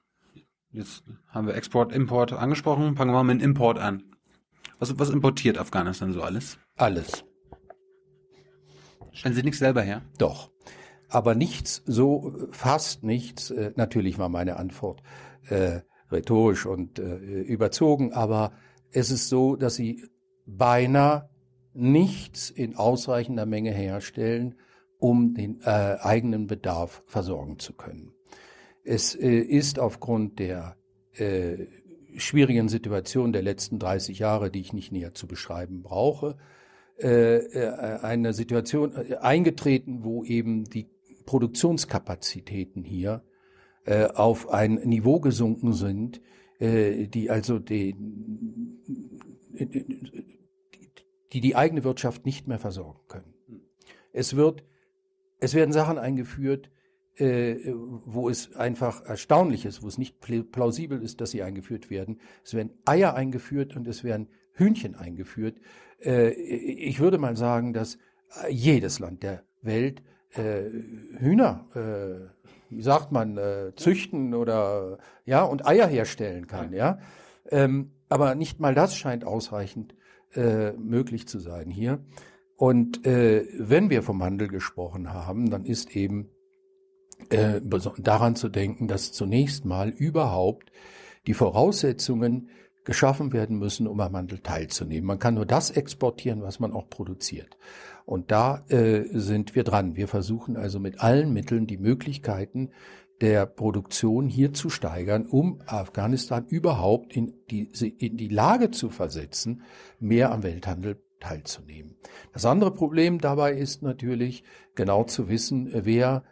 Jetzt 0.71 1.03
haben 1.29 1.48
wir 1.48 1.55
Export, 1.55 1.91
Import 1.91 2.31
angesprochen. 2.31 2.95
Fangen 2.95 3.09
wir 3.09 3.24
mal 3.24 3.24
mit 3.24 3.41
dem 3.41 3.50
Import 3.50 3.79
an. 3.79 4.03
Was, 4.79 4.98
was 4.98 5.09
importiert 5.09 5.57
Afghanistan 5.57 6.13
so 6.13 6.21
alles? 6.21 6.57
Alles. 6.77 7.25
Stellen 9.12 9.36
Sie 9.36 9.43
nichts 9.43 9.59
selber 9.59 9.81
her? 9.81 10.01
Doch. 10.17 10.51
Aber 11.09 11.36
nichts, 11.36 11.83
so 11.86 12.33
fast 12.51 13.03
nichts. 13.03 13.51
Äh, 13.51 13.74
natürlich 13.75 14.17
war 14.17 14.29
meine 14.29 14.55
Antwort 14.55 15.01
äh, 15.50 15.81
rhetorisch 16.12 16.65
und 16.65 17.00
äh, 17.00 17.17
überzogen, 17.41 18.13
aber 18.13 18.53
es 18.91 19.12
ist 19.12 19.29
so, 19.29 19.55
dass 19.55 19.75
sie 19.75 20.05
beinahe 20.45 21.29
nichts 21.74 22.50
in 22.50 22.75
ausreichender 22.75 23.45
Menge 23.45 23.71
herstellen, 23.71 24.55
um 24.98 25.33
den 25.33 25.62
äh, 25.62 25.98
eigenen 26.00 26.48
Bedarf 26.48 27.03
versorgen 27.05 27.59
zu 27.59 27.74
können. 27.74 28.13
Es 28.83 29.13
äh, 29.15 29.39
ist 29.39 29.79
aufgrund 29.79 30.39
der 30.39 30.77
äh, 31.13 31.65
schwierigen 32.18 32.70
Situation 32.70 33.34
der 33.34 33.42
letzten 33.42 33.80
30 33.80 34.20
Jahre, 34.20 34.51
die 34.51 34.62
ich 34.62 34.74
nicht 34.74 34.92
näher 34.92 35.13
zu 35.13 35.28
beschreiben 35.28 35.84
brauche, 35.84 36.38
äh, 37.01 37.38
äh, 37.38 38.00
eine 38.01 38.34
Situation 38.34 38.94
äh, 38.94 39.16
eingetreten, 39.16 40.04
wo 40.04 40.25
eben 40.25 40.66
die 40.66 40.88
Produktionskapazitäten 41.25 42.84
hier 42.84 43.24
auf 44.13 44.50
ein 44.50 44.75
Niveau 44.75 45.20
gesunken 45.20 45.74
sind, 45.74 46.22
die 46.60 47.30
also 47.30 47.58
den, 47.58 48.80
die 51.32 51.42
die 51.42 51.56
eigene 51.56 51.84
Wirtschaft 51.84 52.25
nicht 52.25 52.48
mehr 52.48 52.60
versorgen 52.60 53.00
können. 53.08 53.34
Es 54.12 54.36
wird, 54.36 54.63
es 55.39 55.56
werden 55.56 55.72
Sachen 55.72 55.98
eingeführt, 55.98 56.70
äh, 57.18 57.74
wo 57.74 58.30
es 58.30 58.56
einfach 58.56 59.06
erstaunlich 59.06 59.66
ist, 59.66 59.84
wo 59.84 59.88
es 59.88 59.98
nicht 59.98 60.20
plausibel 60.51 61.01
ist, 61.01 61.22
dass 61.22 61.32
sie 61.32 61.44
eingeführt 61.44 61.89
werden. 61.89 62.20
Es 62.44 62.54
werden 62.54 62.72
Eier 62.86 63.13
eingeführt 63.16 63.75
und 63.75 63.88
es 63.88 64.04
werden 64.04 64.30
Hühnchen 64.54 64.96
eingeführt. 64.96 65.58
Äh, 66.01 66.32
ich 66.32 67.00
würde 67.00 67.18
mal 67.18 67.36
sagen, 67.36 67.74
dass 67.74 67.98
jedes 68.50 69.00
Land 69.00 69.24
der 69.24 69.44
Welt 69.62 70.01
äh, 70.32 70.70
Hühner, 71.18 71.66
äh, 71.74 72.74
wie 72.74 72.82
sagt 72.82 73.12
man, 73.12 73.38
äh, 73.38 73.72
züchten 73.75 74.34
oder 74.34 75.00
ja 75.25 75.44
und 75.44 75.66
Eier 75.66 75.88
herstellen 75.88 76.48
kann, 76.48 76.74
ja. 76.74 77.00
Ähm, 77.50 77.92
aber 78.10 78.36
nicht 78.36 78.60
mal 78.60 78.75
das 78.75 78.96
scheint 78.96 79.25
ausreichend 79.25 79.96
äh, 80.36 80.72
möglich 80.74 81.28
zu 81.28 81.39
sein 81.39 81.70
hier. 81.70 82.04
Und 82.56 83.06
wenn 83.06 83.89
wir 83.89 84.04
vom 84.04 84.22
Handel 84.22 84.50
gesprochen 84.50 85.13
haben, 85.13 85.50
dann 85.50 85.63
ist 85.63 85.96
eben 85.96 86.30
äh, 87.29 87.61
daran 87.97 88.35
zu 88.35 88.49
denken, 88.49 88.88
dass 88.88 89.11
zunächst 89.11 89.65
mal 89.65 89.89
überhaupt 89.89 90.71
die 91.27 91.33
Voraussetzungen 91.33 92.49
geschaffen 92.85 93.33
werden 93.33 93.59
müssen, 93.59 93.88
um 93.88 93.99
am 93.99 94.15
Handel 94.15 94.39
teilzunehmen. 94.39 95.05
Man 95.05 95.19
kann 95.19 95.35
nur 95.35 95.45
das 95.45 95.69
exportieren, 95.69 96.41
was 96.41 96.59
man 96.59 96.73
auch 96.73 96.89
produziert. 96.89 97.57
Und 98.05 98.31
da 98.31 98.63
äh, 98.69 99.03
sind 99.11 99.53
wir 99.53 99.63
dran. 99.63 99.95
Wir 99.95 100.07
versuchen 100.07 100.57
also 100.57 100.79
mit 100.79 101.01
allen 101.01 101.31
Mitteln 101.31 101.67
die 101.67 101.77
Möglichkeiten 101.77 102.71
der 103.21 103.45
Produktion 103.45 104.27
hier 104.27 104.53
zu 104.53 104.69
steigern, 104.69 105.27
um 105.27 105.61
Afghanistan 105.67 106.45
überhaupt 106.47 107.15
in 107.15 107.33
die, 107.51 107.69
in 107.99 108.17
die 108.17 108.29
Lage 108.29 108.71
zu 108.71 108.89
versetzen, 108.89 109.61
mehr 109.99 110.31
am 110.31 110.41
Welthandel 110.41 110.97
teilzunehmen. 111.19 111.97
Das 112.33 112.45
andere 112.45 112.73
Problem 112.73 113.19
dabei 113.19 113.53
ist 113.53 113.83
natürlich 113.83 114.43
genau 114.73 115.03
zu 115.03 115.29
wissen, 115.29 115.69
wer 115.71 116.23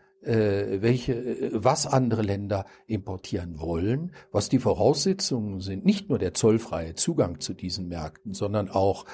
welche, 0.82 1.14
äh, 1.14 1.50
was 1.54 1.88
andere 1.88 2.22
Länder 2.22 2.66
importieren 2.88 3.60
wollen, 3.60 4.12
was 4.32 4.50
die 4.50 4.60
Voraussetzungen 4.60 5.62
sind, 5.62 5.86
nicht 5.86 6.10
nur 6.10 6.20
der 6.20 6.34
zollfreie 6.34 6.96
Zugang 6.96 7.40
zu 7.40 7.54
diesen 7.54 7.88
Märkten, 7.88 8.34
sondern 8.34 8.70
auch 8.70 9.06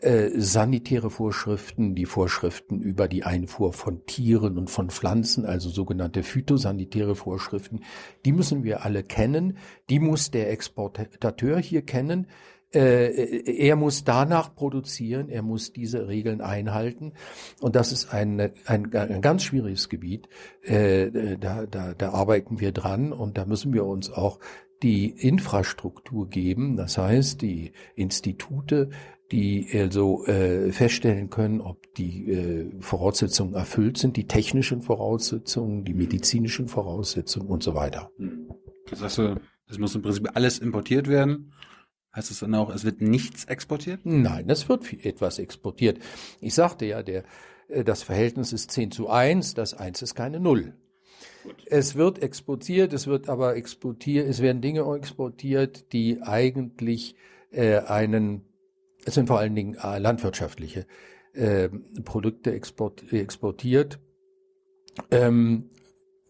äh, 0.00 0.30
sanitäre 0.34 1.10
Vorschriften, 1.10 1.94
die 1.94 2.06
Vorschriften 2.06 2.80
über 2.80 3.08
die 3.08 3.24
Einfuhr 3.24 3.72
von 3.72 4.04
Tieren 4.06 4.58
und 4.58 4.70
von 4.70 4.90
Pflanzen, 4.90 5.46
also 5.46 5.68
sogenannte 5.70 6.22
phytosanitäre 6.22 7.14
Vorschriften, 7.14 7.80
die 8.24 8.32
müssen 8.32 8.62
wir 8.64 8.84
alle 8.84 9.02
kennen, 9.02 9.56
die 9.90 9.98
muss 9.98 10.30
der 10.30 10.50
Exportateur 10.50 11.58
hier 11.58 11.82
kennen, 11.82 12.26
äh, 12.26 12.61
er 12.74 13.76
muss 13.76 14.04
danach 14.04 14.54
produzieren, 14.54 15.28
er 15.28 15.42
muss 15.42 15.72
diese 15.72 16.08
Regeln 16.08 16.40
einhalten. 16.40 17.12
Und 17.60 17.76
das 17.76 17.92
ist 17.92 18.12
ein, 18.12 18.40
ein, 18.66 18.94
ein 18.94 19.20
ganz 19.20 19.44
schwieriges 19.44 19.88
Gebiet. 19.88 20.28
Äh, 20.62 21.36
da, 21.38 21.66
da, 21.66 21.94
da 21.94 22.10
arbeiten 22.12 22.60
wir 22.60 22.72
dran 22.72 23.12
und 23.12 23.36
da 23.36 23.44
müssen 23.44 23.72
wir 23.72 23.84
uns 23.84 24.10
auch 24.10 24.38
die 24.82 25.10
Infrastruktur 25.10 26.28
geben, 26.28 26.76
das 26.76 26.98
heißt 26.98 27.40
die 27.40 27.72
Institute, 27.94 28.90
die 29.30 29.66
also 29.72 30.26
äh, 30.26 30.72
feststellen 30.72 31.30
können, 31.30 31.60
ob 31.60 31.94
die 31.94 32.30
äh, 32.30 32.70
Voraussetzungen 32.80 33.54
erfüllt 33.54 33.96
sind, 33.96 34.16
die 34.16 34.26
technischen 34.26 34.82
Voraussetzungen, 34.82 35.84
die 35.84 35.94
medizinischen 35.94 36.68
Voraussetzungen 36.68 37.48
und 37.48 37.62
so 37.62 37.74
weiter. 37.74 38.10
Das 38.90 39.02
heißt, 39.02 39.22
es 39.68 39.78
muss 39.78 39.94
im 39.94 40.02
Prinzip 40.02 40.28
alles 40.34 40.58
importiert 40.58 41.08
werden 41.08 41.52
Heißt 42.14 42.30
es 42.30 42.40
dann 42.40 42.54
auch, 42.54 42.74
es 42.74 42.84
wird 42.84 43.00
nichts 43.00 43.44
exportiert? 43.44 44.00
Nein, 44.04 44.50
es 44.50 44.68
wird 44.68 45.04
etwas 45.04 45.38
exportiert. 45.38 45.98
Ich 46.40 46.54
sagte 46.54 46.84
ja, 46.84 47.02
der, 47.02 47.24
äh, 47.68 47.84
das 47.84 48.02
Verhältnis 48.02 48.52
ist 48.52 48.70
10 48.70 48.90
zu 48.90 49.08
1, 49.08 49.54
das 49.54 49.74
1 49.74 50.02
ist 50.02 50.14
keine 50.14 50.38
Null. 50.38 50.74
Es 51.66 51.94
wird 51.96 52.22
exportiert, 52.22 52.92
es 52.92 53.06
wird 53.06 53.28
aber 53.28 53.56
exportiert, 53.56 54.28
es 54.28 54.42
werden 54.42 54.60
Dinge 54.60 54.84
exportiert, 54.94 55.92
die 55.92 56.20
eigentlich 56.22 57.16
äh, 57.50 57.78
einen, 57.78 58.44
es 59.04 59.14
sind 59.14 59.26
vor 59.26 59.38
allen 59.38 59.54
Dingen 59.54 59.76
äh, 59.82 59.98
landwirtschaftliche 59.98 60.86
äh, 61.32 61.68
Produkte 62.04 62.52
export, 62.52 63.10
exportiert, 63.12 63.98
ähm, 65.10 65.70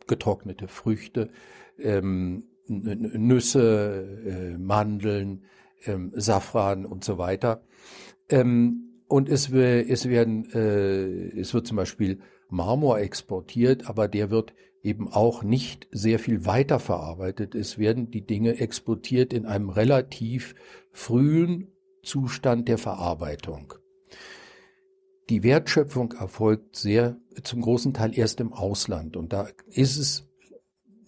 getrocknete 0.06 0.68
Früchte, 0.68 1.30
ähm, 1.78 2.44
Nüsse, 2.68 4.54
äh, 4.54 4.58
Mandeln, 4.58 5.44
ähm, 5.84 6.12
Safran 6.14 6.84
und 6.84 7.04
so 7.04 7.18
weiter. 7.18 7.62
Ähm, 8.28 9.02
und 9.08 9.28
es, 9.28 9.50
es 9.50 10.08
werden, 10.08 10.50
äh, 10.52 11.38
es 11.38 11.52
wird 11.52 11.66
zum 11.66 11.76
Beispiel 11.76 12.20
Marmor 12.48 12.98
exportiert, 12.98 13.88
aber 13.88 14.08
der 14.08 14.30
wird 14.30 14.54
eben 14.82 15.08
auch 15.12 15.42
nicht 15.42 15.86
sehr 15.92 16.18
viel 16.18 16.44
weiterverarbeitet. 16.44 17.54
Es 17.54 17.78
werden 17.78 18.10
die 18.10 18.26
Dinge 18.26 18.58
exportiert 18.58 19.32
in 19.32 19.46
einem 19.46 19.70
relativ 19.70 20.54
frühen 20.90 21.68
Zustand 22.02 22.68
der 22.68 22.78
Verarbeitung. 22.78 23.74
Die 25.30 25.42
Wertschöpfung 25.42 26.12
erfolgt 26.12 26.76
sehr 26.76 27.16
zum 27.42 27.62
großen 27.62 27.94
Teil 27.94 28.18
erst 28.18 28.40
im 28.40 28.52
Ausland. 28.52 29.16
Und 29.16 29.32
da 29.32 29.48
ist 29.68 29.96
es 29.96 30.28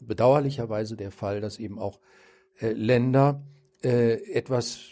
bedauerlicherweise 0.00 0.96
der 0.96 1.10
Fall, 1.10 1.40
dass 1.40 1.58
eben 1.58 1.78
auch 1.78 2.00
äh, 2.60 2.72
Länder 2.72 3.44
äh, 3.84 4.14
etwas 4.32 4.90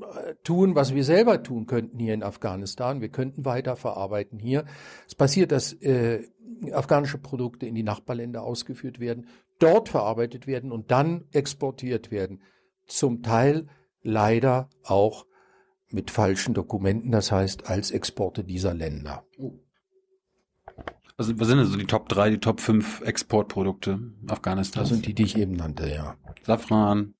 äh, 0.00 0.34
tun, 0.42 0.74
was 0.74 0.94
wir 0.94 1.04
selber 1.04 1.42
tun 1.42 1.66
könnten 1.66 1.98
hier 1.98 2.14
in 2.14 2.22
Afghanistan. 2.22 3.00
Wir 3.00 3.08
könnten 3.08 3.44
weiterverarbeiten 3.44 4.38
hier. 4.38 4.64
Es 5.06 5.14
passiert, 5.14 5.52
dass 5.52 5.72
äh, 5.74 6.24
afghanische 6.72 7.18
Produkte 7.18 7.66
in 7.66 7.74
die 7.74 7.82
Nachbarländer 7.82 8.42
ausgeführt 8.42 9.00
werden, 9.00 9.28
dort 9.58 9.88
verarbeitet 9.88 10.46
werden 10.46 10.72
und 10.72 10.90
dann 10.90 11.24
exportiert 11.32 12.10
werden. 12.10 12.40
Zum 12.86 13.22
Teil 13.22 13.66
leider 14.02 14.68
auch 14.82 15.26
mit 15.90 16.10
falschen 16.10 16.54
Dokumenten, 16.54 17.12
das 17.12 17.30
heißt 17.30 17.68
als 17.68 17.90
Exporte 17.90 18.44
dieser 18.44 18.74
Länder. 18.74 19.24
Also 21.16 21.38
was 21.38 21.46
sind 21.46 21.58
denn 21.58 21.66
so 21.66 21.78
die 21.78 21.86
Top 21.86 22.08
3, 22.08 22.30
die 22.30 22.40
Top 22.40 22.60
5 22.60 23.02
Exportprodukte 23.02 24.00
Afghanistans? 24.26 24.88
Das 24.88 24.96
sind 24.96 25.06
die, 25.06 25.14
die 25.14 25.22
ich 25.22 25.38
eben 25.38 25.52
nannte, 25.52 25.88
ja. 25.88 26.16
Safran, 26.42 27.14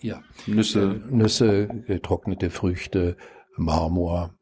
ja. 0.00 0.22
Nüsse. 0.46 1.00
Äh, 1.08 1.14
Nüsse, 1.14 1.68
getrocknete 1.86 2.50
Früchte, 2.50 3.16
Marmor. 3.56 4.34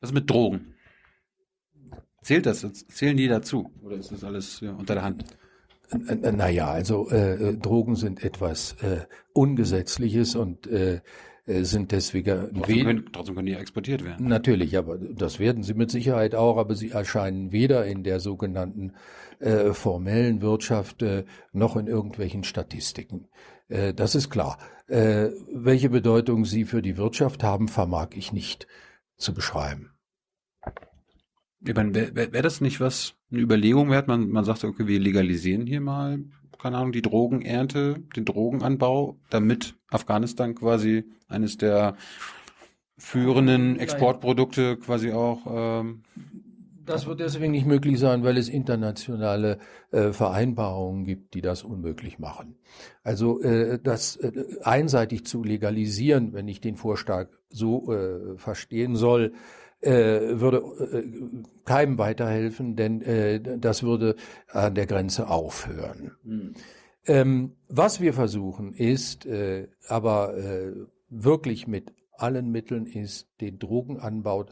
Was 0.00 0.12
mit 0.12 0.28
Drogen? 0.28 0.74
Zählt 2.22 2.46
das? 2.46 2.60
Zählen 2.88 3.16
die 3.16 3.28
dazu? 3.28 3.70
Oder 3.82 3.96
ist 3.96 4.10
das 4.10 4.24
alles 4.24 4.60
ja, 4.60 4.72
unter 4.72 4.94
der 4.94 5.04
Hand? 5.04 5.24
Naja, 5.90 6.70
also 6.70 7.10
äh, 7.10 7.56
Drogen 7.56 7.94
sind 7.94 8.24
etwas 8.24 8.72
äh, 8.82 9.06
Ungesetzliches 9.32 10.34
und 10.34 10.66
äh, 10.66 10.96
äh 10.96 11.00
sind 11.46 11.92
deswegen 11.92 12.54
trotzdem 12.54 12.84
können, 12.86 13.10
trotzdem 13.12 13.34
können 13.34 13.46
die 13.46 13.54
exportiert 13.54 14.02
werden. 14.02 14.28
Natürlich, 14.28 14.78
aber 14.78 14.96
das 14.96 15.38
werden 15.38 15.62
sie 15.62 15.74
mit 15.74 15.90
Sicherheit 15.90 16.34
auch, 16.34 16.56
aber 16.56 16.74
sie 16.74 16.90
erscheinen 16.90 17.52
weder 17.52 17.84
in 17.84 18.02
der 18.02 18.20
sogenannten 18.20 18.94
äh, 19.40 19.74
formellen 19.74 20.40
Wirtschaft 20.40 21.02
äh, 21.02 21.24
noch 21.52 21.76
in 21.76 21.86
irgendwelchen 21.86 22.44
Statistiken. 22.44 23.28
Äh, 23.68 23.92
das 23.92 24.14
ist 24.14 24.30
klar. 24.30 24.58
Äh, 24.86 25.28
welche 25.52 25.90
Bedeutung 25.90 26.44
sie 26.44 26.64
für 26.64 26.82
die 26.82 26.96
Wirtschaft 26.96 27.42
haben, 27.42 27.68
vermag 27.68 28.10
ich 28.14 28.32
nicht 28.32 28.66
zu 29.16 29.34
beschreiben. 29.34 29.90
Wäre 31.60 31.94
wär, 31.94 32.32
wär 32.32 32.42
das 32.42 32.60
nicht 32.60 32.80
was, 32.80 33.14
eine 33.30 33.40
Überlegung 33.40 33.90
wert? 33.90 34.06
Man, 34.06 34.28
man 34.28 34.44
sagt, 34.44 34.64
okay, 34.64 34.86
wir 34.86 35.00
legalisieren 35.00 35.66
hier 35.66 35.80
mal, 35.80 36.24
keine 36.64 36.78
Ahnung, 36.78 36.92
die 36.92 37.02
Drogenernte, 37.02 37.96
den 38.16 38.24
Drogenanbau, 38.24 39.18
damit 39.28 39.74
Afghanistan 39.90 40.54
quasi 40.54 41.04
eines 41.28 41.58
der 41.58 41.94
führenden 42.96 43.78
Exportprodukte 43.78 44.78
quasi 44.78 45.12
auch 45.12 45.42
ähm, 45.46 46.04
das 46.86 47.06
wird 47.06 47.20
deswegen 47.20 47.52
nicht 47.52 47.66
möglich 47.66 47.98
sein, 47.98 48.24
weil 48.24 48.36
es 48.36 48.48
internationale 48.48 49.58
äh, 49.90 50.12
Vereinbarungen 50.12 51.04
gibt, 51.04 51.32
die 51.32 51.40
das 51.40 51.62
unmöglich 51.62 52.18
machen. 52.18 52.56
Also 53.02 53.40
äh, 53.40 53.78
das 53.82 54.16
äh, 54.16 54.32
einseitig 54.62 55.24
zu 55.24 55.42
legalisieren, 55.42 56.34
wenn 56.34 56.46
ich 56.46 56.60
den 56.60 56.76
Vorschlag 56.76 57.28
so 57.48 57.90
äh, 57.90 58.36
verstehen 58.36 58.96
soll, 58.96 59.32
äh, 59.84 60.40
würde 60.40 60.58
äh, 60.58 61.04
keinem 61.64 61.98
weiterhelfen, 61.98 62.76
denn 62.76 63.02
äh, 63.02 63.58
das 63.58 63.82
würde 63.82 64.16
an 64.48 64.74
der 64.74 64.86
Grenze 64.86 65.28
aufhören. 65.28 66.12
Mhm. 66.22 66.54
Ähm, 67.06 67.56
was 67.68 68.00
wir 68.00 68.14
versuchen 68.14 68.72
ist, 68.72 69.26
äh, 69.26 69.68
aber 69.88 70.36
äh, 70.36 70.72
wirklich 71.10 71.66
mit 71.66 71.92
allen 72.16 72.50
Mitteln 72.50 72.86
ist, 72.86 73.28
den 73.40 73.58
Drogenanbau 73.58 74.46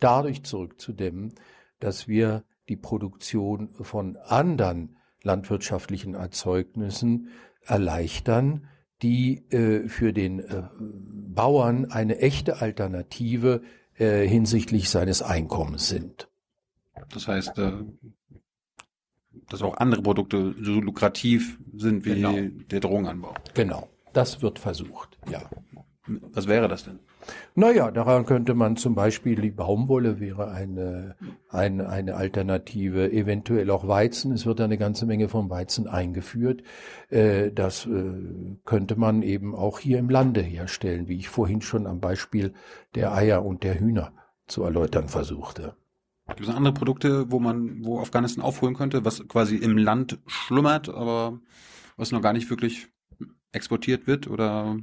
dadurch 0.00 0.42
zurückzudämmen, 0.42 1.34
dass 1.80 2.08
wir 2.08 2.44
die 2.68 2.76
Produktion 2.76 3.70
von 3.80 4.16
anderen 4.16 4.96
landwirtschaftlichen 5.22 6.14
Erzeugnissen 6.14 7.28
erleichtern, 7.62 8.68
die 9.02 9.50
äh, 9.50 9.88
für 9.88 10.12
den 10.12 10.40
äh, 10.40 10.62
Bauern 10.78 11.86
eine 11.90 12.18
echte 12.18 12.60
Alternative 12.60 13.62
äh, 13.98 14.26
hinsichtlich 14.26 14.90
seines 14.90 15.22
Einkommens 15.22 15.88
sind. 15.88 16.28
Das 17.12 17.28
heißt, 17.28 17.58
äh, 17.58 17.72
dass 19.48 19.62
auch 19.62 19.76
andere 19.76 20.02
Produkte 20.02 20.54
so 20.60 20.80
lukrativ 20.80 21.58
sind 21.76 22.04
wie 22.04 22.14
genau. 22.14 22.34
der 22.70 22.80
Drogenanbau. 22.80 23.34
Genau, 23.54 23.88
das 24.12 24.42
wird 24.42 24.58
versucht, 24.58 25.18
ja. 25.30 25.42
Was 26.06 26.46
wäre 26.46 26.68
das 26.68 26.84
denn? 26.84 26.98
Naja, 27.54 27.90
daran 27.90 28.26
könnte 28.26 28.54
man 28.54 28.76
zum 28.76 28.94
Beispiel, 28.94 29.40
die 29.40 29.50
Baumwolle 29.50 30.20
wäre 30.20 30.50
eine, 30.50 31.16
eine, 31.54 31.88
eine 31.88 32.16
Alternative, 32.16 33.10
eventuell 33.12 33.70
auch 33.70 33.86
Weizen. 33.86 34.32
Es 34.32 34.46
wird 34.46 34.60
eine 34.60 34.78
ganze 34.78 35.06
Menge 35.06 35.28
von 35.28 35.50
Weizen 35.50 35.88
eingeführt. 35.88 36.62
Äh, 37.10 37.52
das 37.52 37.86
äh, 37.86 38.56
könnte 38.64 38.96
man 38.96 39.22
eben 39.22 39.54
auch 39.54 39.78
hier 39.78 39.98
im 39.98 40.10
Lande 40.10 40.42
herstellen, 40.42 41.08
wie 41.08 41.16
ich 41.16 41.28
vorhin 41.28 41.62
schon 41.62 41.86
am 41.86 42.00
Beispiel 42.00 42.52
der 42.94 43.14
Eier 43.14 43.44
und 43.44 43.62
der 43.62 43.78
Hühner 43.78 44.12
zu 44.46 44.62
erläutern 44.62 45.08
versuchte. 45.08 45.74
Gibt 46.28 46.40
es 46.40 46.54
andere 46.54 46.74
Produkte, 46.74 47.30
wo 47.30 47.38
man, 47.38 47.84
wo 47.84 48.00
Afghanistan 48.00 48.44
aufholen 48.44 48.74
könnte, 48.74 49.04
was 49.04 49.26
quasi 49.28 49.56
im 49.56 49.76
Land 49.76 50.18
schlummert, 50.26 50.88
aber 50.88 51.40
was 51.96 52.12
noch 52.12 52.22
gar 52.22 52.32
nicht 52.32 52.50
wirklich 52.50 52.88
exportiert 53.52 54.06
wird 54.06 54.26
oder 54.26 54.76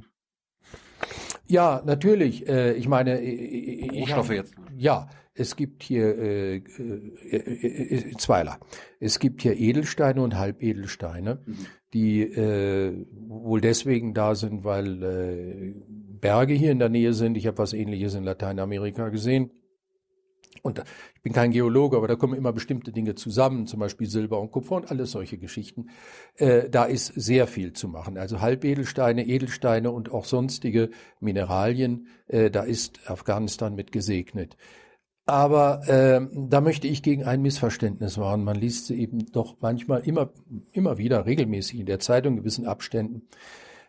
ja, 1.46 1.82
natürlich. 1.84 2.48
Äh, 2.48 2.72
ich 2.74 2.88
meine, 2.88 3.20
äh, 3.20 3.88
Rohstoffe 3.92 4.28
hab, 4.28 4.34
jetzt. 4.34 4.54
Ja, 4.76 5.08
es 5.42 5.56
gibt 5.56 5.82
hier 5.82 6.16
äh, 6.18 6.56
äh, 6.56 7.36
äh, 7.36 8.16
zweierlei. 8.16 8.56
Es 9.00 9.18
gibt 9.18 9.42
hier 9.42 9.58
Edelsteine 9.58 10.22
und 10.22 10.38
Halbedelsteine, 10.38 11.40
mhm. 11.44 11.66
die 11.92 12.22
äh, 12.22 13.06
wohl 13.28 13.60
deswegen 13.60 14.14
da 14.14 14.34
sind, 14.34 14.64
weil 14.64 15.02
äh, 15.02 15.74
Berge 16.20 16.54
hier 16.54 16.72
in 16.72 16.78
der 16.78 16.88
Nähe 16.88 17.12
sind. 17.12 17.36
Ich 17.36 17.46
habe 17.46 17.58
was 17.58 17.72
Ähnliches 17.72 18.14
in 18.14 18.24
Lateinamerika 18.24 19.08
gesehen. 19.10 19.50
Und 20.62 20.78
ich 21.16 21.22
bin 21.22 21.32
kein 21.32 21.50
Geologe, 21.50 21.96
aber 21.96 22.06
da 22.06 22.14
kommen 22.14 22.34
immer 22.34 22.52
bestimmte 22.52 22.92
Dinge 22.92 23.16
zusammen, 23.16 23.66
zum 23.66 23.80
Beispiel 23.80 24.06
Silber 24.06 24.40
und 24.40 24.52
Kupfer 24.52 24.76
und 24.76 24.90
alles 24.90 25.10
solche 25.10 25.36
Geschichten. 25.38 25.88
Äh, 26.36 26.70
da 26.70 26.84
ist 26.84 27.06
sehr 27.06 27.48
viel 27.48 27.72
zu 27.72 27.88
machen. 27.88 28.16
Also 28.16 28.40
Halbedelsteine, 28.40 29.26
Edelsteine 29.26 29.90
und 29.90 30.12
auch 30.12 30.24
sonstige 30.24 30.90
Mineralien, 31.18 32.06
äh, 32.28 32.50
da 32.50 32.62
ist 32.62 33.10
Afghanistan 33.10 33.74
mit 33.74 33.90
gesegnet. 33.90 34.56
Aber 35.24 35.86
äh, 35.88 36.20
da 36.34 36.60
möchte 36.60 36.88
ich 36.88 37.02
gegen 37.02 37.24
ein 37.24 37.42
Missverständnis 37.42 38.18
warnen. 38.18 38.44
Man 38.44 38.56
liest 38.56 38.86
sie 38.86 39.00
eben 39.00 39.26
doch 39.32 39.56
manchmal 39.60 40.00
immer, 40.00 40.32
immer 40.72 40.98
wieder 40.98 41.26
regelmäßig 41.26 41.80
in 41.80 41.86
der 41.86 42.00
Zeitung, 42.00 42.36
gewissen 42.36 42.66
Abständen. 42.66 43.28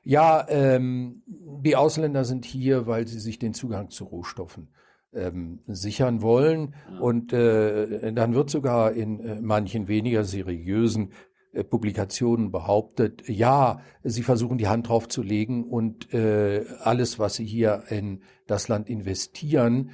Ja, 0.03 0.45
ähm, 0.49 1.23
die 1.27 1.75
Ausländer 1.75 2.23
sind 2.25 2.45
hier, 2.45 2.85
weil 2.85 3.07
sie 3.07 3.19
sich 3.19 3.39
den 3.39 3.53
Zugang 3.53 3.89
zu 3.89 4.03
Rohstoffen 4.03 4.67
ähm, 5.13 5.59
sichern 5.65 6.21
wollen. 6.21 6.75
Und 6.99 7.33
äh, 7.33 8.11
dann 8.13 8.35
wird 8.35 8.49
sogar 8.49 8.91
in 8.91 9.19
äh, 9.19 9.41
manchen 9.41 9.87
weniger 9.87 10.25
seriösen 10.25 11.13
äh, 11.53 11.63
Publikationen 11.63 12.51
behauptet, 12.51 13.29
ja, 13.29 13.79
sie 14.03 14.23
versuchen 14.23 14.57
die 14.57 14.67
Hand 14.67 14.89
drauf 14.89 15.07
zu 15.07 15.21
legen 15.21 15.63
und 15.63 16.13
äh, 16.13 16.65
alles, 16.79 17.19
was 17.19 17.35
sie 17.35 17.45
hier 17.45 17.83
in 17.89 18.21
das 18.47 18.67
Land 18.67 18.89
investieren, 18.89 19.91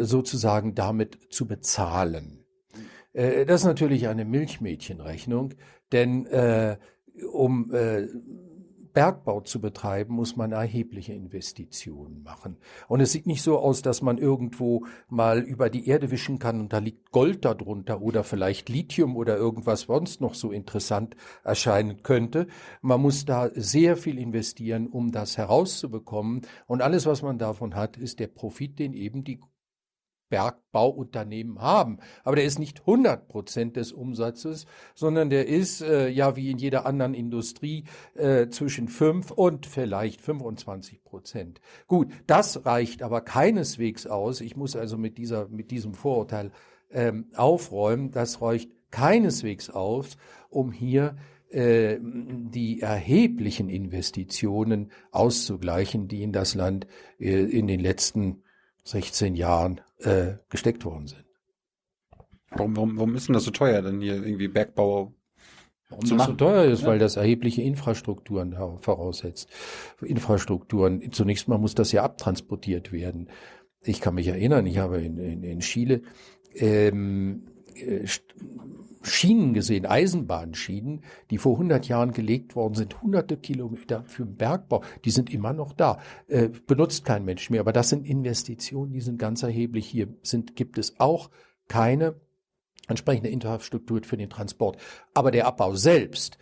sozusagen 0.00 0.74
damit 0.74 1.18
zu 1.30 1.46
bezahlen. 1.46 2.42
Äh, 3.12 3.46
das 3.46 3.62
ist 3.62 3.66
natürlich 3.66 4.08
eine 4.08 4.24
Milchmädchenrechnung, 4.24 5.54
denn 5.92 6.26
äh, 6.26 6.76
um 7.32 7.72
äh, 7.72 8.08
Bergbau 8.92 9.40
zu 9.40 9.58
betreiben, 9.58 10.14
muss 10.14 10.36
man 10.36 10.52
erhebliche 10.52 11.14
Investitionen 11.14 12.22
machen. 12.22 12.58
Und 12.88 13.00
es 13.00 13.12
sieht 13.12 13.26
nicht 13.26 13.40
so 13.40 13.58
aus, 13.58 13.80
dass 13.80 14.02
man 14.02 14.18
irgendwo 14.18 14.84
mal 15.08 15.38
über 15.38 15.70
die 15.70 15.88
Erde 15.88 16.10
wischen 16.10 16.38
kann 16.38 16.60
und 16.60 16.74
da 16.74 16.78
liegt 16.78 17.10
Gold 17.10 17.46
darunter 17.46 18.02
oder 18.02 18.22
vielleicht 18.22 18.68
Lithium 18.68 19.16
oder 19.16 19.36
irgendwas 19.36 19.82
sonst 19.82 20.20
noch 20.20 20.34
so 20.34 20.52
interessant 20.52 21.16
erscheinen 21.42 22.02
könnte. 22.02 22.48
Man 22.82 23.00
muss 23.00 23.24
da 23.24 23.48
sehr 23.54 23.96
viel 23.96 24.18
investieren, 24.18 24.88
um 24.88 25.10
das 25.10 25.38
herauszubekommen. 25.38 26.42
Und 26.66 26.82
alles, 26.82 27.06
was 27.06 27.22
man 27.22 27.38
davon 27.38 27.74
hat, 27.74 27.96
ist 27.96 28.20
der 28.20 28.26
Profit, 28.28 28.78
den 28.78 28.92
eben 28.92 29.24
die 29.24 29.40
Bergbauunternehmen 30.32 31.60
haben. 31.60 31.98
Aber 32.24 32.36
der 32.36 32.46
ist 32.46 32.58
nicht 32.58 32.80
100 32.80 33.28
Prozent 33.28 33.76
des 33.76 33.92
Umsatzes, 33.92 34.64
sondern 34.94 35.28
der 35.28 35.46
ist 35.46 35.82
äh, 35.82 36.08
ja 36.08 36.36
wie 36.36 36.50
in 36.50 36.56
jeder 36.56 36.86
anderen 36.86 37.12
Industrie 37.12 37.84
äh, 38.14 38.48
zwischen 38.48 38.88
5 38.88 39.30
und 39.30 39.66
vielleicht 39.66 40.22
25 40.22 41.04
Prozent. 41.04 41.60
Gut, 41.86 42.08
das 42.26 42.64
reicht 42.64 43.02
aber 43.02 43.20
keineswegs 43.20 44.06
aus. 44.06 44.40
Ich 44.40 44.56
muss 44.56 44.74
also 44.74 44.96
mit 44.96 45.18
dieser 45.18 45.48
mit 45.48 45.70
diesem 45.70 45.92
Vorurteil 45.92 46.50
ähm, 46.90 47.26
aufräumen. 47.36 48.10
Das 48.10 48.40
reicht 48.40 48.70
keineswegs 48.90 49.68
aus, 49.68 50.16
um 50.48 50.72
hier 50.72 51.16
äh, 51.50 51.98
die 52.00 52.80
erheblichen 52.80 53.68
Investitionen 53.68 54.92
auszugleichen, 55.10 56.08
die 56.08 56.22
in 56.22 56.32
das 56.32 56.54
Land 56.54 56.86
äh, 57.20 57.44
in 57.44 57.66
den 57.66 57.80
letzten 57.80 58.44
16 58.84 59.34
Jahren 59.34 59.80
äh, 60.02 60.34
gesteckt 60.48 60.84
worden 60.84 61.06
sind. 61.06 61.24
Warum, 62.50 62.76
warum, 62.76 62.96
warum 62.96 63.14
ist 63.14 63.28
denn 63.28 63.34
das 63.34 63.44
so 63.44 63.50
teuer, 63.50 63.82
denn 63.82 64.00
hier 64.00 64.14
irgendwie 64.14 64.48
Bergbau 64.48 65.14
Warum 65.92 66.16
das 66.16 66.26
so 66.26 66.32
teuer 66.32 66.64
ist, 66.64 66.82
ja. 66.82 66.88
weil 66.88 66.98
das 66.98 67.16
erhebliche 67.16 67.62
Infrastrukturen 67.62 68.56
voraussetzt. 68.80 69.48
Infrastrukturen, 70.00 71.12
zunächst 71.12 71.48
mal 71.48 71.58
muss 71.58 71.74
das 71.74 71.92
ja 71.92 72.02
abtransportiert 72.02 72.92
werden. 72.92 73.28
Ich 73.82 74.00
kann 74.00 74.14
mich 74.14 74.28
erinnern, 74.28 74.66
ich 74.66 74.78
habe 74.78 75.02
in, 75.02 75.18
in, 75.18 75.42
in 75.42 75.60
Chile 75.60 76.02
ähm, 76.54 77.42
äh, 77.74 78.06
Schienen 79.02 79.54
gesehen, 79.54 79.86
Eisenbahnschienen, 79.86 81.02
die 81.30 81.38
vor 81.38 81.54
100 81.54 81.88
Jahren 81.88 82.12
gelegt 82.12 82.54
worden 82.56 82.74
sind, 82.74 83.02
hunderte 83.02 83.36
Kilometer 83.36 84.04
für 84.06 84.24
den 84.24 84.36
Bergbau, 84.36 84.82
die 85.04 85.10
sind 85.10 85.32
immer 85.32 85.52
noch 85.52 85.72
da. 85.72 85.98
Äh, 86.28 86.48
benutzt 86.66 87.04
kein 87.04 87.24
Mensch 87.24 87.50
mehr, 87.50 87.60
aber 87.60 87.72
das 87.72 87.88
sind 87.88 88.06
Investitionen, 88.06 88.92
die 88.92 89.00
sind 89.00 89.18
ganz 89.18 89.42
erheblich. 89.42 89.86
Hier 89.86 90.08
sind, 90.22 90.56
gibt 90.56 90.78
es 90.78 90.98
auch 91.00 91.30
keine 91.68 92.20
entsprechende 92.88 93.30
Infrastruktur 93.30 94.00
für 94.02 94.16
den 94.16 94.30
Transport. 94.30 94.76
Aber 95.14 95.30
der 95.30 95.46
Abbau 95.46 95.74
selbst 95.74 96.38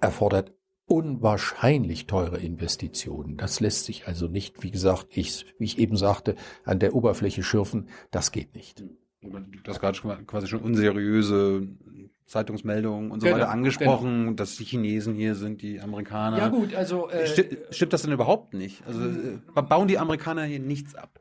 erfordert 0.00 0.52
unwahrscheinlich 0.86 2.06
teure 2.06 2.38
Investitionen. 2.38 3.36
Das 3.36 3.60
lässt 3.60 3.84
sich 3.84 4.08
also 4.08 4.26
nicht, 4.26 4.62
wie 4.62 4.70
gesagt, 4.70 5.08
ich, 5.10 5.44
wie 5.58 5.64
ich 5.64 5.78
eben 5.78 5.96
sagte, 5.96 6.34
an 6.64 6.78
der 6.78 6.94
Oberfläche 6.94 7.42
schürfen. 7.42 7.88
Das 8.10 8.32
geht 8.32 8.54
nicht. 8.54 8.84
Du 9.20 9.70
hast 9.70 9.80
gerade 9.80 9.98
quasi 10.24 10.46
schon 10.46 10.60
unseriöse 10.60 11.66
Zeitungsmeldungen 12.26 13.10
und 13.10 13.20
so 13.20 13.26
genau, 13.26 13.38
weiter 13.38 13.50
angesprochen, 13.50 14.24
genau. 14.24 14.32
dass 14.34 14.56
die 14.56 14.64
Chinesen 14.64 15.14
hier 15.14 15.34
sind, 15.34 15.62
die 15.62 15.80
Amerikaner. 15.80 16.38
Ja 16.38 16.48
gut, 16.48 16.74
also 16.74 17.08
äh, 17.08 17.26
stimmt, 17.26 17.58
stimmt 17.70 17.92
das 17.92 18.02
denn 18.02 18.12
überhaupt 18.12 18.54
nicht? 18.54 18.86
Also 18.86 19.00
äh, 19.02 19.62
bauen 19.62 19.88
die 19.88 19.98
Amerikaner 19.98 20.44
hier 20.44 20.60
nichts 20.60 20.94
ab? 20.94 21.20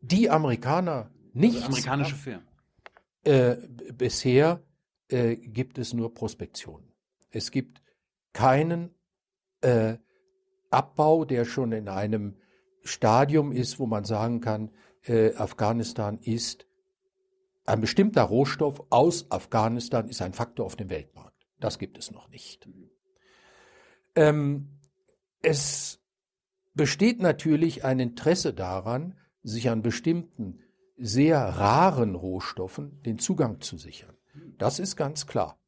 Die 0.00 0.30
Amerikaner 0.30 1.10
nicht. 1.34 1.56
Also 1.56 1.66
amerikanische 1.66 2.14
ab. 2.14 2.20
Firmen. 2.20 2.46
Äh, 3.24 3.56
bisher 3.92 4.62
äh, 5.08 5.36
gibt 5.36 5.78
es 5.78 5.92
nur 5.92 6.14
Prospektionen. 6.14 6.92
Es 7.30 7.50
gibt 7.50 7.82
keinen 8.32 8.94
äh, 9.60 9.96
Abbau, 10.70 11.24
der 11.24 11.44
schon 11.44 11.72
in 11.72 11.88
einem 11.88 12.36
Stadium 12.82 13.52
ist, 13.52 13.78
wo 13.78 13.86
man 13.86 14.04
sagen 14.04 14.40
kann, 14.40 14.70
äh, 15.06 15.34
Afghanistan 15.34 16.18
ist 16.18 16.66
ein 17.66 17.80
bestimmter 17.80 18.22
Rohstoff 18.22 18.82
aus 18.90 19.30
Afghanistan 19.30 20.08
ist 20.08 20.22
ein 20.22 20.32
Faktor 20.32 20.66
auf 20.66 20.76
dem 20.76 20.90
Weltmarkt. 20.90 21.46
Das 21.60 21.78
gibt 21.78 21.98
es 21.98 22.10
noch 22.10 22.28
nicht. 22.28 22.68
Ähm, 24.16 24.80
es 25.42 26.00
besteht 26.74 27.20
natürlich 27.20 27.84
ein 27.84 28.00
Interesse 28.00 28.54
daran, 28.54 29.18
sich 29.42 29.70
an 29.70 29.82
bestimmten 29.82 30.60
sehr 30.96 31.38
raren 31.38 32.14
Rohstoffen 32.14 33.02
den 33.02 33.18
Zugang 33.18 33.60
zu 33.60 33.76
sichern. 33.76 34.16
Das 34.58 34.78
ist 34.78 34.96
ganz 34.96 35.26
klar. 35.26 35.58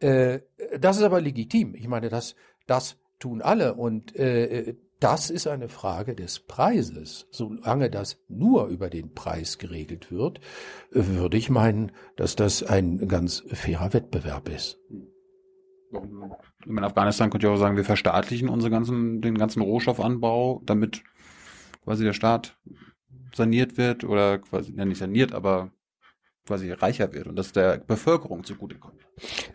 Äh, 0.00 0.40
das 0.78 0.96
ist 0.96 1.02
aber 1.02 1.20
legitim. 1.20 1.74
Ich 1.74 1.88
meine, 1.88 2.08
das, 2.08 2.34
das 2.66 2.98
tun 3.18 3.40
alle 3.40 3.74
und 3.74 4.14
äh, 4.16 4.76
das 5.04 5.28
ist 5.28 5.46
eine 5.46 5.68
Frage 5.68 6.14
des 6.14 6.40
Preises. 6.40 7.26
Solange 7.30 7.90
das 7.90 8.16
nur 8.28 8.68
über 8.68 8.88
den 8.88 9.12
Preis 9.12 9.58
geregelt 9.58 10.10
wird, 10.10 10.40
würde 10.90 11.36
ich 11.36 11.50
meinen, 11.50 11.92
dass 12.16 12.36
das 12.36 12.62
ein 12.62 13.06
ganz 13.06 13.44
fairer 13.52 13.92
Wettbewerb 13.92 14.48
ist. 14.48 14.78
In 16.64 16.78
Afghanistan 16.78 17.28
könnte 17.28 17.46
ich 17.46 17.52
auch 17.52 17.58
sagen, 17.58 17.76
wir 17.76 17.84
verstaatlichen 17.84 18.48
unsere 18.48 18.70
ganzen, 18.70 19.20
den 19.20 19.36
ganzen 19.36 19.60
Rohstoffanbau, 19.60 20.62
damit 20.64 21.02
quasi 21.84 22.02
der 22.02 22.14
Staat 22.14 22.58
saniert 23.34 23.76
wird 23.76 24.04
oder 24.04 24.38
quasi, 24.38 24.72
ja 24.74 24.86
nicht 24.86 24.98
saniert, 24.98 25.34
aber 25.34 25.70
quasi 26.46 26.72
reicher 26.72 27.12
wird 27.12 27.26
und 27.26 27.36
das 27.36 27.52
der 27.52 27.76
Bevölkerung 27.76 28.42
zugutekommt. 28.42 29.06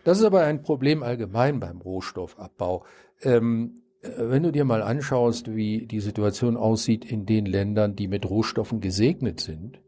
Das 0.04 0.18
ist 0.18 0.24
aber 0.24 0.42
ein 0.42 0.62
Problem 0.62 1.02
allgemein 1.02 1.58
beim 1.58 1.80
Rohstoffabbau. 1.80 2.84
Ähm, 3.22 3.82
wenn 4.02 4.42
du 4.42 4.50
dir 4.50 4.64
mal 4.64 4.82
anschaust, 4.82 5.54
wie 5.54 5.86
die 5.86 6.00
Situation 6.00 6.56
aussieht 6.56 7.04
in 7.04 7.26
den 7.26 7.46
Ländern, 7.46 7.96
die 7.96 8.08
mit 8.08 8.28
Rohstoffen 8.28 8.80
gesegnet 8.80 9.40
sind, 9.40 9.80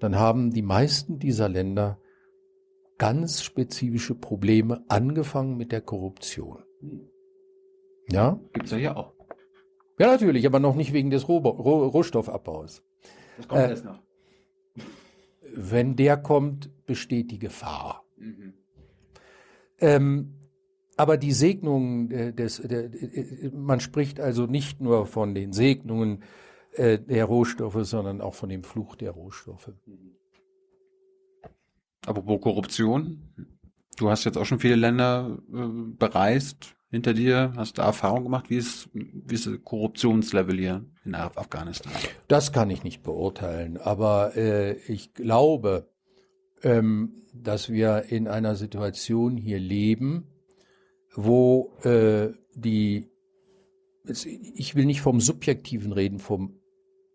dann 0.00 0.16
haben 0.16 0.50
die 0.52 0.62
meisten 0.62 1.18
dieser 1.18 1.48
Länder 1.48 1.98
ganz 2.98 3.42
spezifische 3.42 4.14
Probleme, 4.14 4.84
angefangen 4.88 5.56
mit 5.56 5.72
der 5.72 5.80
Korruption. 5.80 6.62
Ja? 8.10 8.38
Gibt's 8.52 8.70
ja 8.70 8.76
hier 8.76 8.96
auch. 8.96 9.12
Ja, 9.98 10.08
natürlich, 10.08 10.46
aber 10.46 10.60
noch 10.60 10.74
nicht 10.74 10.92
wegen 10.92 11.10
des 11.10 11.26
Roh 11.28 11.38
Roh 11.38 11.86
Rohstoffabbaus. 11.86 12.82
Das 13.38 13.48
kommt 13.48 13.60
äh, 13.62 13.70
erst 13.70 13.84
noch. 13.84 14.02
Wenn 15.54 15.96
der 15.96 16.18
kommt, 16.18 16.70
besteht 16.84 17.30
die 17.30 17.38
Gefahr. 17.38 18.04
Mhm. 18.18 18.54
Ähm, 19.78 20.35
aber 20.96 21.16
die 21.16 21.32
Segnungen 21.32 22.10
äh, 22.10 22.32
des, 22.32 22.60
der, 22.62 22.84
äh, 22.84 23.50
man 23.54 23.80
spricht 23.80 24.20
also 24.20 24.46
nicht 24.46 24.80
nur 24.80 25.06
von 25.06 25.34
den 25.34 25.52
Segnungen 25.52 26.22
äh, 26.72 26.98
der 26.98 27.26
Rohstoffe, 27.26 27.78
sondern 27.82 28.20
auch 28.20 28.34
von 28.34 28.48
dem 28.48 28.64
Fluch 28.64 28.96
der 28.96 29.12
Rohstoffe. 29.12 29.72
Apropos 32.06 32.40
Korruption, 32.40 33.20
du 33.96 34.10
hast 34.10 34.24
jetzt 34.24 34.38
auch 34.38 34.46
schon 34.46 34.60
viele 34.60 34.76
Länder 34.76 35.38
äh, 35.52 35.66
bereist 35.98 36.74
hinter 36.90 37.14
dir, 37.14 37.52
hast 37.56 37.78
da 37.78 37.84
Erfahrung 37.86 38.24
gemacht, 38.24 38.48
wie 38.48 38.56
ist, 38.56 38.88
wie 38.92 39.34
ist 39.34 39.46
das 39.46 39.54
Korruptionslevel 39.64 40.56
hier 40.56 40.84
in 41.04 41.14
Afghanistan? 41.14 41.92
Das 42.28 42.52
kann 42.52 42.70
ich 42.70 42.84
nicht 42.84 43.02
beurteilen, 43.02 43.76
aber 43.76 44.36
äh, 44.36 44.74
ich 44.86 45.12
glaube, 45.12 45.88
ähm, 46.62 47.24
dass 47.34 47.68
wir 47.68 48.04
in 48.08 48.28
einer 48.28 48.54
Situation 48.54 49.36
hier 49.36 49.58
leben, 49.58 50.28
wo 51.16 51.72
äh, 51.82 52.32
die, 52.54 53.10
ich 54.04 54.74
will 54.74 54.84
nicht 54.84 55.00
vom 55.00 55.20
Subjektiven 55.20 55.92
reden, 55.92 56.18
vom 56.18 56.60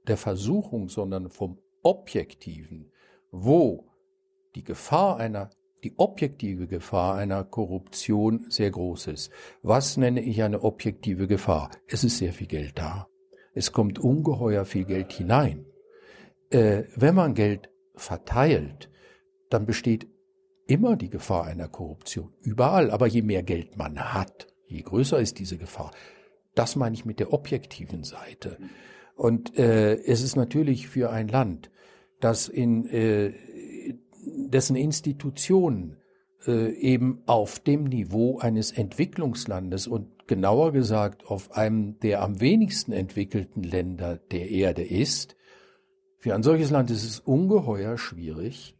der 0.07 0.17
Versuchung, 0.17 0.89
sondern 0.89 1.29
vom 1.29 1.59
Objektiven, 1.83 2.91
wo 3.31 3.87
die 4.55 4.63
Gefahr 4.63 5.17
einer, 5.17 5.51
die 5.83 5.93
objektive 5.97 6.67
Gefahr 6.67 7.15
einer 7.15 7.43
Korruption 7.43 8.45
sehr 8.49 8.71
groß 8.71 9.07
ist. 9.07 9.31
Was 9.61 9.97
nenne 9.97 10.21
ich 10.21 10.41
eine 10.43 10.63
objektive 10.63 11.27
Gefahr? 11.27 11.69
Es 11.87 12.03
ist 12.03 12.17
sehr 12.17 12.33
viel 12.33 12.47
Geld 12.47 12.77
da. 12.77 13.07
Es 13.53 13.71
kommt 13.71 13.99
ungeheuer 13.99 14.65
viel 14.65 14.85
Geld 14.85 15.13
hinein. 15.13 15.65
Äh, 16.49 16.83
wenn 16.95 17.15
man 17.15 17.33
Geld 17.33 17.69
verteilt, 17.95 18.89
dann 19.49 19.65
besteht 19.65 20.07
immer 20.71 20.95
die 20.95 21.09
Gefahr 21.09 21.45
einer 21.45 21.67
Korruption. 21.67 22.33
Überall. 22.41 22.91
Aber 22.91 23.05
je 23.05 23.21
mehr 23.21 23.43
Geld 23.43 23.77
man 23.77 24.13
hat, 24.13 24.47
je 24.67 24.81
größer 24.81 25.19
ist 25.19 25.37
diese 25.37 25.57
Gefahr. 25.57 25.91
Das 26.55 26.77
meine 26.77 26.95
ich 26.95 27.05
mit 27.05 27.19
der 27.19 27.33
objektiven 27.33 28.03
Seite. 28.03 28.57
Und 29.15 29.57
äh, 29.57 29.95
es 29.95 30.21
ist 30.21 30.37
natürlich 30.37 30.87
für 30.87 31.09
ein 31.09 31.27
Land, 31.27 31.71
das 32.21 32.47
in 32.47 32.85
äh, 32.87 33.33
dessen 34.23 34.77
Institutionen 34.77 35.97
äh, 36.47 36.71
eben 36.73 37.21
auf 37.25 37.59
dem 37.59 37.83
Niveau 37.83 38.39
eines 38.39 38.71
Entwicklungslandes 38.71 39.87
und 39.87 40.27
genauer 40.27 40.71
gesagt 40.71 41.25
auf 41.25 41.51
einem 41.51 41.99
der 41.99 42.21
am 42.21 42.39
wenigsten 42.39 42.93
entwickelten 42.93 43.63
Länder 43.63 44.17
der 44.31 44.49
Erde 44.49 44.83
ist, 44.83 45.35
für 46.19 46.33
ein 46.33 46.43
solches 46.43 46.69
Land 46.69 46.91
ist 46.91 47.03
es 47.03 47.19
ungeheuer 47.19 47.97
schwierig, 47.97 48.77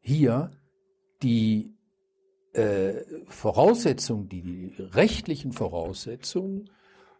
hier 0.00 0.52
die 1.22 1.74
äh, 2.52 3.02
Voraussetzungen, 3.26 4.28
die, 4.28 4.42
die 4.42 4.74
rechtlichen 4.78 5.52
Voraussetzungen 5.52 6.70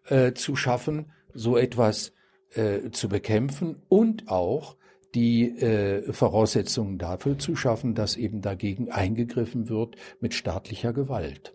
äh, 0.07 0.33
zu 0.33 0.57
schaffen, 0.57 1.13
so 1.33 1.57
etwas 1.57 2.13
äh, 2.55 2.91
zu 2.91 3.09
bekämpfen 3.09 3.83
und 3.89 4.29
auch 4.29 4.77
die 5.15 5.59
äh, 5.59 6.13
Voraussetzungen 6.13 6.99
dafür 6.99 7.39
zu 7.39 7.57
schaffen, 7.57 7.95
dass 7.95 8.17
eben 8.17 8.41
dagegen 8.43 8.91
eingegriffen 8.91 9.69
wird 9.69 9.97
mit 10.21 10.35
staatlicher 10.35 10.93
Gewalt. 10.93 11.55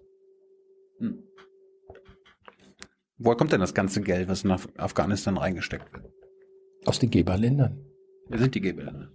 Hm. 0.99 1.23
Woher 3.17 3.37
kommt 3.37 3.51
denn 3.51 3.61
das 3.61 3.73
ganze 3.73 4.01
Geld, 4.01 4.27
was 4.27 4.43
nach 4.43 4.67
Afghanistan 4.77 5.37
reingesteckt 5.37 5.93
wird? 5.93 6.11
Aus 6.85 6.99
den 6.99 7.09
Geberländern. 7.09 7.85
Wer 8.27 8.39
sind 8.39 8.55
die 8.55 8.61
Geberländer? 8.61 9.11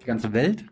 Die 0.00 0.06
ganze 0.06 0.32
Welt? 0.32 0.64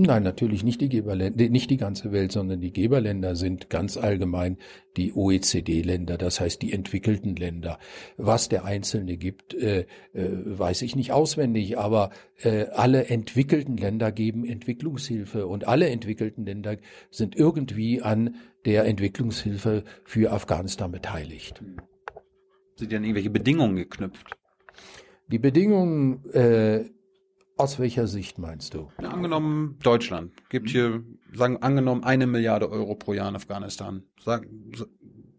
Nein, 0.00 0.22
natürlich 0.22 0.62
nicht 0.62 0.80
die 0.80 0.88
Geberländer, 0.88 1.48
nicht 1.48 1.70
die 1.70 1.76
ganze 1.76 2.12
Welt, 2.12 2.30
sondern 2.30 2.60
die 2.60 2.72
Geberländer 2.72 3.34
sind 3.34 3.68
ganz 3.68 3.96
allgemein 3.96 4.56
die 4.96 5.12
OECD-Länder, 5.12 6.16
das 6.16 6.38
heißt 6.38 6.62
die 6.62 6.72
entwickelten 6.72 7.34
Länder. 7.34 7.80
Was 8.16 8.48
der 8.48 8.64
Einzelne 8.64 9.16
gibt, 9.16 9.54
äh, 9.54 9.86
äh, 10.12 10.28
weiß 10.44 10.82
ich 10.82 10.94
nicht 10.94 11.10
auswendig, 11.10 11.78
aber 11.78 12.10
äh, 12.40 12.66
alle 12.66 13.06
entwickelten 13.06 13.76
Länder 13.76 14.12
geben 14.12 14.44
Entwicklungshilfe 14.44 15.48
und 15.48 15.66
alle 15.66 15.88
entwickelten 15.88 16.46
Länder 16.46 16.76
sind 17.10 17.34
irgendwie 17.34 18.00
an 18.00 18.36
der 18.66 18.84
Entwicklungshilfe 18.84 19.82
für 20.04 20.30
Afghanistan 20.30 20.92
beteiligt. 20.92 21.60
Sind 22.76 22.92
ja 22.92 23.00
irgendwelche 23.00 23.30
Bedingungen 23.30 23.74
geknüpft? 23.74 24.36
Die 25.26 25.40
Bedingungen 25.40 26.24
äh, 26.30 26.84
aus 27.58 27.78
welcher 27.78 28.06
Sicht 28.06 28.38
meinst 28.38 28.74
du? 28.74 28.88
Angenommen, 28.98 29.76
Deutschland 29.82 30.32
gibt 30.48 30.70
hier, 30.70 31.02
sagen, 31.34 31.58
angenommen, 31.58 32.04
eine 32.04 32.26
Milliarde 32.26 32.70
Euro 32.70 32.94
pro 32.94 33.12
Jahr 33.12 33.28
in 33.28 33.36
Afghanistan. 33.36 34.02
Sag, 34.22 34.46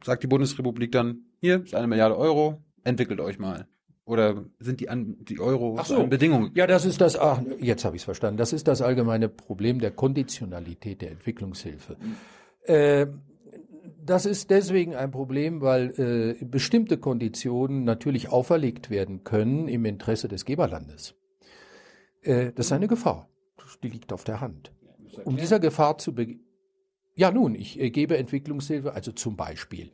sagt 0.03 0.23
die 0.23 0.27
Bundesrepublik 0.27 0.91
dann, 0.91 1.25
hier 1.39 1.63
ist 1.63 1.75
eine 1.75 1.87
Milliarde 1.87 2.17
Euro, 2.17 2.61
entwickelt 2.83 3.19
euch 3.19 3.39
mal. 3.39 3.67
Oder 4.05 4.43
sind 4.59 4.79
die, 4.79 4.89
an, 4.89 5.17
die 5.19 5.39
Euro 5.39 5.75
Ach 5.77 5.85
so. 5.85 6.07
Bedingungen? 6.07 6.51
Ja, 6.55 6.65
das 6.65 6.83
ist 6.83 6.99
das, 6.99 7.17
ach, 7.17 7.41
jetzt 7.59 7.85
habe 7.85 7.95
ich 7.95 8.01
es 8.01 8.05
verstanden. 8.05 8.37
Das 8.37 8.53
ist 8.53 8.67
das 8.67 8.81
allgemeine 8.81 9.29
Problem 9.29 9.79
der 9.79 9.91
Konditionalität 9.91 11.03
der 11.03 11.11
Entwicklungshilfe. 11.11 11.95
Mhm. 11.99 12.15
Äh, 12.63 13.07
das 14.03 14.25
ist 14.25 14.49
deswegen 14.49 14.95
ein 14.95 15.11
Problem, 15.11 15.61
weil 15.61 16.37
äh, 16.41 16.43
bestimmte 16.43 16.97
Konditionen 16.97 17.83
natürlich 17.83 18.29
auferlegt 18.29 18.89
werden 18.89 19.23
können 19.23 19.67
im 19.67 19.85
Interesse 19.85 20.27
des 20.27 20.45
Geberlandes. 20.45 21.15
Äh, 22.21 22.51
das 22.53 22.67
ist 22.67 22.71
eine 22.71 22.87
Gefahr. 22.87 23.29
Die 23.83 23.89
liegt 23.89 24.11
auf 24.13 24.23
der 24.23 24.41
Hand. 24.41 24.71
Um 25.25 25.37
dieser 25.37 25.59
Gefahr 25.59 25.97
zu 25.97 26.13
begegnen. 26.13 26.45
Ja, 27.15 27.31
nun, 27.31 27.53
ich 27.55 27.77
äh, 27.77 27.89
gebe 27.89 28.17
Entwicklungshilfe, 28.17 28.93
also 28.93 29.11
zum 29.11 29.35
Beispiel. 29.35 29.91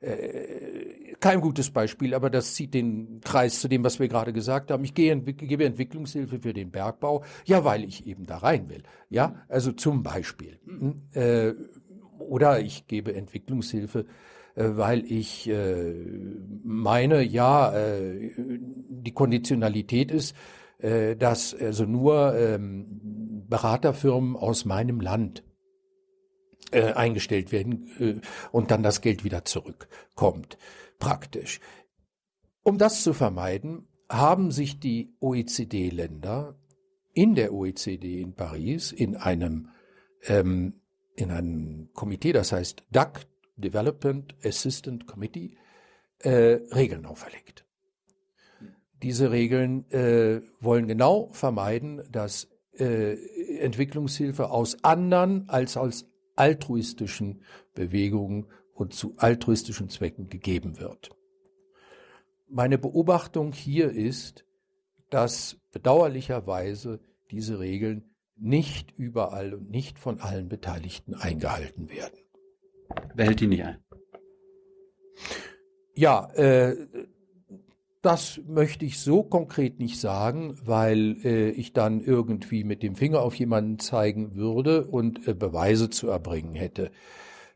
Äh, 0.00 1.14
kein 1.20 1.40
gutes 1.40 1.70
Beispiel, 1.70 2.12
aber 2.12 2.28
das 2.28 2.54
zieht 2.54 2.74
den 2.74 3.20
Kreis 3.22 3.60
zu 3.60 3.68
dem, 3.68 3.84
was 3.84 4.00
wir 4.00 4.08
gerade 4.08 4.32
gesagt 4.32 4.72
haben. 4.72 4.82
Ich 4.82 4.92
gehe, 4.92 5.16
gebe 5.16 5.64
Entwicklungshilfe 5.64 6.40
für 6.40 6.52
den 6.52 6.72
Bergbau, 6.72 7.22
ja, 7.44 7.64
weil 7.64 7.84
ich 7.84 8.06
eben 8.06 8.26
da 8.26 8.38
rein 8.38 8.68
will. 8.68 8.82
Ja, 9.08 9.44
also 9.48 9.70
zum 9.70 10.02
Beispiel. 10.02 10.58
Hm, 10.64 11.02
äh, 11.12 11.54
oder 12.18 12.60
ich 12.60 12.88
gebe 12.88 13.14
Entwicklungshilfe, 13.14 14.06
äh, 14.56 14.70
weil 14.72 15.04
ich 15.04 15.48
meine, 16.64 17.22
ja, 17.22 17.72
die 18.36 19.12
Konditionalität 19.12 20.10
ist, 20.10 20.34
äh, 20.78 21.16
dass 21.16 21.54
also 21.54 21.84
nur 21.84 22.34
ähm, 22.36 23.44
Beraterfirmen 23.48 24.36
aus 24.36 24.64
meinem 24.64 25.00
Land 25.00 25.44
äh, 26.70 26.92
eingestellt 26.92 27.52
werden 27.52 27.90
äh, 27.98 28.20
und 28.52 28.70
dann 28.70 28.82
das 28.82 29.00
Geld 29.00 29.24
wieder 29.24 29.44
zurückkommt, 29.44 30.58
praktisch. 30.98 31.60
Um 32.62 32.78
das 32.78 33.02
zu 33.02 33.12
vermeiden, 33.12 33.88
haben 34.08 34.50
sich 34.50 34.80
die 34.80 35.14
OECD-Länder 35.20 36.56
in 37.12 37.34
der 37.34 37.52
OECD 37.52 38.20
in 38.20 38.34
Paris 38.34 38.92
in 38.92 39.16
einem 39.16 39.68
ähm, 40.26 40.80
in 41.16 41.30
einem 41.30 41.88
Komitee, 41.94 42.32
das 42.32 42.52
heißt 42.52 42.84
DAC, 42.90 43.26
Development 43.56 44.34
Assistant 44.44 45.06
Committee, 45.06 45.56
äh, 46.18 46.58
Regeln 46.74 47.06
auferlegt. 47.06 47.65
Diese 49.02 49.30
Regeln 49.30 49.90
äh, 49.90 50.40
wollen 50.60 50.88
genau 50.88 51.28
vermeiden, 51.32 52.02
dass 52.10 52.48
äh, 52.78 53.14
Entwicklungshilfe 53.58 54.50
aus 54.50 54.82
anderen 54.84 55.48
als 55.48 55.76
aus 55.76 56.06
altruistischen 56.36 57.42
Bewegungen 57.74 58.46
und 58.74 58.94
zu 58.94 59.14
altruistischen 59.16 59.88
Zwecken 59.88 60.28
gegeben 60.28 60.78
wird. 60.78 61.10
Meine 62.48 62.78
Beobachtung 62.78 63.52
hier 63.52 63.90
ist, 63.90 64.44
dass 65.10 65.58
bedauerlicherweise 65.72 67.00
diese 67.30 67.58
Regeln 67.58 68.10
nicht 68.36 68.92
überall 68.92 69.54
und 69.54 69.70
nicht 69.70 69.98
von 69.98 70.20
allen 70.20 70.48
Beteiligten 70.48 71.14
eingehalten 71.14 71.90
werden. 71.90 72.18
Wer 73.14 73.26
hält 73.26 73.40
die 73.40 73.46
nicht 73.46 73.64
ein? 73.64 73.78
Ja, 75.94 76.30
äh, 76.34 76.76
das 78.06 78.40
möchte 78.46 78.84
ich 78.84 79.00
so 79.00 79.24
konkret 79.24 79.80
nicht 79.80 79.98
sagen, 79.98 80.56
weil 80.64 81.16
äh, 81.24 81.50
ich 81.50 81.72
dann 81.72 82.00
irgendwie 82.00 82.62
mit 82.62 82.84
dem 82.84 82.94
Finger 82.94 83.20
auf 83.20 83.34
jemanden 83.34 83.80
zeigen 83.80 84.36
würde 84.36 84.86
und 84.86 85.26
äh, 85.26 85.34
Beweise 85.34 85.90
zu 85.90 86.08
erbringen 86.08 86.54
hätte. 86.54 86.92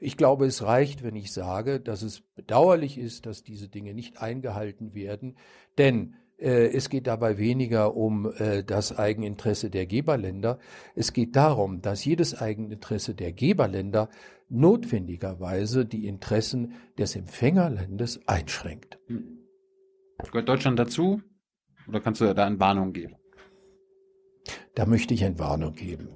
Ich 0.00 0.16
glaube, 0.16 0.46
es 0.46 0.64
reicht, 0.64 1.04
wenn 1.04 1.14
ich 1.14 1.32
sage, 1.32 1.78
dass 1.78 2.02
es 2.02 2.22
bedauerlich 2.34 2.98
ist, 2.98 3.26
dass 3.26 3.44
diese 3.44 3.68
Dinge 3.68 3.94
nicht 3.94 4.20
eingehalten 4.20 4.92
werden, 4.92 5.36
denn 5.78 6.16
äh, 6.36 6.66
es 6.74 6.88
geht 6.88 7.06
dabei 7.06 7.38
weniger 7.38 7.94
um 7.94 8.32
äh, 8.38 8.64
das 8.64 8.98
Eigeninteresse 8.98 9.70
der 9.70 9.86
Geberländer. 9.86 10.58
Es 10.96 11.12
geht 11.12 11.36
darum, 11.36 11.80
dass 11.80 12.04
jedes 12.04 12.34
Eigeninteresse 12.34 13.14
der 13.14 13.32
Geberländer 13.32 14.08
notwendigerweise 14.48 15.86
die 15.86 16.08
Interessen 16.08 16.72
des 16.98 17.14
Empfängerlandes 17.14 18.26
einschränkt. 18.26 18.98
Hm. 19.06 19.39
Gehört 20.28 20.48
Deutschland 20.48 20.78
dazu? 20.78 21.22
Oder 21.88 22.00
kannst 22.00 22.20
du 22.20 22.33
da 22.35 22.46
eine 22.46 22.61
Warnung 22.61 22.92
geben? 22.92 23.16
Da 24.74 24.87
möchte 24.87 25.14
ich 25.14 25.24
eine 25.24 25.38
Warnung 25.38 25.74
geben. 25.74 26.09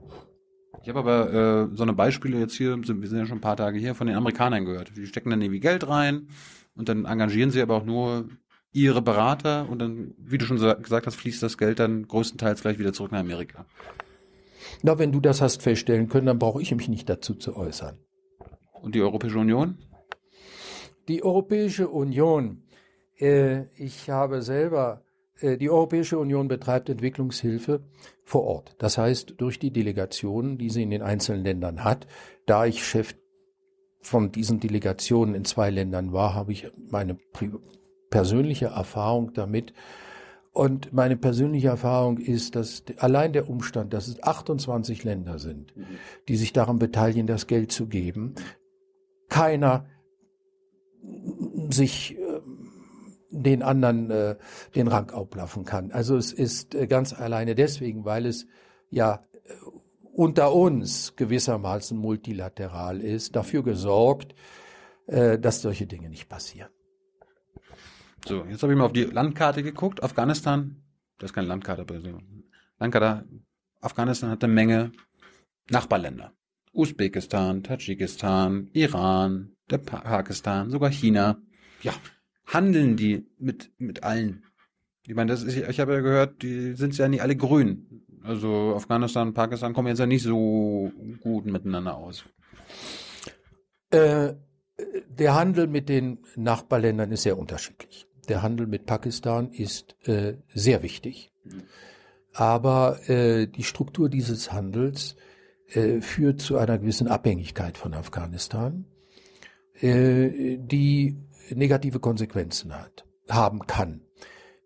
Ich 0.82 0.88
habe 0.88 1.00
aber 1.00 1.32
äh, 1.32 1.76
so 1.76 1.82
eine 1.82 1.94
Beispiele 1.94 2.38
jetzt 2.38 2.54
hier, 2.54 2.76
wir 2.76 3.08
sind 3.08 3.18
ja 3.18 3.26
schon 3.26 3.38
ein 3.38 3.40
paar 3.40 3.56
Tage 3.56 3.78
hier, 3.78 3.94
von 3.94 4.06
den 4.06 4.16
Amerikanern 4.16 4.64
gehört. 4.64 4.96
Die 4.96 5.06
stecken 5.06 5.30
dann 5.30 5.40
irgendwie 5.40 5.60
Geld 5.60 5.88
rein 5.88 6.28
und 6.74 6.88
dann 6.88 7.06
engagieren 7.06 7.50
sie 7.50 7.62
aber 7.62 7.76
auch 7.76 7.84
nur 7.84 8.28
ihre 8.72 9.00
Berater 9.00 9.68
und 9.68 9.78
dann, 9.78 10.14
wie 10.18 10.36
du 10.36 10.44
schon 10.44 10.58
gesagt 10.58 11.06
hast, 11.06 11.14
fließt 11.14 11.42
das 11.42 11.56
Geld 11.56 11.78
dann 11.78 12.06
größtenteils 12.06 12.60
gleich 12.60 12.78
wieder 12.78 12.92
zurück 12.92 13.12
nach 13.12 13.20
Amerika. 13.20 13.64
Na, 14.82 14.98
wenn 14.98 15.12
du 15.12 15.20
das 15.20 15.40
hast 15.40 15.62
feststellen 15.62 16.08
können, 16.08 16.26
dann 16.26 16.38
brauche 16.38 16.60
ich 16.60 16.74
mich 16.74 16.88
nicht 16.88 17.08
dazu 17.08 17.34
zu 17.34 17.56
äußern. 17.56 17.98
Und 18.82 18.94
die 18.94 19.00
Europäische 19.00 19.38
Union? 19.38 19.78
Die 21.08 21.22
Europäische 21.22 21.88
Union 21.88 22.63
ich 23.16 24.10
habe 24.10 24.42
selber, 24.42 25.02
äh, 25.40 25.56
die 25.56 25.70
Europäische 25.70 26.18
Union 26.18 26.48
betreibt 26.48 26.88
Entwicklungshilfe 26.88 27.80
vor 28.24 28.44
Ort. 28.44 28.74
Das 28.78 28.98
heißt, 28.98 29.34
durch 29.38 29.58
die 29.58 29.70
Delegationen, 29.70 30.58
die 30.58 30.70
sie 30.70 30.82
in 30.82 30.90
den 30.90 31.02
einzelnen 31.02 31.44
Ländern 31.44 31.84
hat, 31.84 32.06
da 32.46 32.66
ich 32.66 32.84
Chef 32.84 33.14
von 34.00 34.32
diesen 34.32 34.60
Delegationen 34.60 35.34
in 35.34 35.44
zwei 35.44 35.70
Ländern 35.70 36.12
war, 36.12 36.34
habe 36.34 36.52
ich 36.52 36.70
meine 36.90 37.16
persönliche 38.10 38.66
Erfahrung 38.66 39.32
damit. 39.32 39.72
Und 40.52 40.92
meine 40.92 41.16
persönliche 41.16 41.68
Erfahrung 41.68 42.18
ist, 42.18 42.54
dass 42.54 42.84
allein 42.98 43.32
der 43.32 43.50
Umstand, 43.50 43.92
dass 43.92 44.06
es 44.06 44.22
28 44.22 45.02
Länder 45.02 45.40
sind, 45.40 45.74
die 46.28 46.36
sich 46.36 46.52
daran 46.52 46.78
beteiligen, 46.78 47.26
das 47.26 47.48
Geld 47.48 47.72
zu 47.72 47.86
geben, 47.86 48.34
keiner 49.28 49.86
sich 51.70 52.16
den 53.42 53.62
anderen 53.62 54.10
äh, 54.10 54.36
den 54.74 54.88
Rang 54.88 55.10
abblaffen 55.10 55.64
kann. 55.64 55.90
Also 55.92 56.16
es 56.16 56.32
ist 56.32 56.74
äh, 56.74 56.86
ganz 56.86 57.12
alleine 57.12 57.54
deswegen, 57.54 58.04
weil 58.04 58.26
es 58.26 58.46
ja 58.90 59.24
äh, 59.32 59.52
unter 60.12 60.54
uns 60.54 61.16
gewissermaßen 61.16 61.98
multilateral 61.98 63.00
ist, 63.00 63.34
dafür 63.34 63.62
gesorgt, 63.62 64.34
äh, 65.06 65.38
dass 65.38 65.62
solche 65.62 65.86
Dinge 65.86 66.08
nicht 66.08 66.28
passieren. 66.28 66.70
So, 68.26 68.44
jetzt 68.44 68.62
habe 68.62 68.72
ich 68.72 68.78
mal 68.78 68.86
auf 68.86 68.92
die 68.92 69.04
Landkarte 69.04 69.62
geguckt. 69.62 70.02
Afghanistan, 70.02 70.82
das 71.18 71.30
ist 71.30 71.34
keine 71.34 71.48
Landkarte. 71.48 71.84
Landkarte, 72.78 73.28
Afghanistan 73.80 74.30
hat 74.30 74.42
eine 74.42 74.52
Menge 74.52 74.92
Nachbarländer. 75.68 76.32
Usbekistan, 76.72 77.62
Tadschikistan, 77.62 78.70
Iran, 78.72 79.52
der 79.70 79.78
Pakistan, 79.78 80.70
sogar 80.70 80.90
China. 80.90 81.38
Ja, 81.82 81.92
handeln 82.46 82.96
die 82.96 83.26
mit, 83.38 83.70
mit 83.78 84.02
allen? 84.02 84.44
Ich 85.06 85.14
meine, 85.14 85.30
das 85.30 85.42
ist, 85.42 85.56
ich 85.56 85.80
habe 85.80 85.94
ja 85.94 86.00
gehört, 86.00 86.42
die 86.42 86.74
sind 86.74 86.96
ja 86.96 87.08
nicht 87.08 87.22
alle 87.22 87.36
grün. 87.36 88.04
Also 88.22 88.74
Afghanistan 88.74 89.28
und 89.28 89.34
Pakistan 89.34 89.74
kommen 89.74 89.88
jetzt 89.88 89.98
ja 89.98 90.06
nicht 90.06 90.22
so 90.22 90.90
gut 91.20 91.44
miteinander 91.44 91.96
aus. 91.96 92.24
Äh, 93.90 94.34
der 95.08 95.34
Handel 95.34 95.66
mit 95.66 95.88
den 95.88 96.18
Nachbarländern 96.34 97.12
ist 97.12 97.22
sehr 97.22 97.38
unterschiedlich. 97.38 98.06
Der 98.28 98.42
Handel 98.42 98.66
mit 98.66 98.86
Pakistan 98.86 99.50
ist 99.52 99.94
äh, 100.08 100.38
sehr 100.54 100.82
wichtig. 100.82 101.32
Aber 102.32 103.08
äh, 103.08 103.46
die 103.46 103.62
Struktur 103.62 104.08
dieses 104.08 104.50
Handels 104.50 105.16
äh, 105.68 106.00
führt 106.00 106.40
zu 106.40 106.56
einer 106.56 106.78
gewissen 106.78 107.08
Abhängigkeit 107.08 107.76
von 107.76 107.94
Afghanistan, 107.94 108.86
äh, 109.80 110.56
die 110.58 111.16
negative 111.50 112.00
Konsequenzen 112.00 112.74
hat, 112.74 113.04
haben 113.28 113.66
kann. 113.66 114.02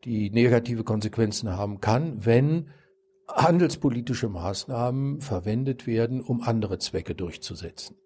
Die 0.04 0.30
negative 0.30 0.84
Konsequenzen 0.84 1.50
haben 1.50 1.80
kann, 1.80 2.24
wenn 2.24 2.70
handelspolitische 3.28 4.28
Maßnahmen 4.28 5.20
verwendet 5.20 5.86
werden, 5.86 6.20
um 6.20 6.42
andere 6.42 6.78
Zwecke 6.78 7.14
durchzusetzen. 7.14 7.96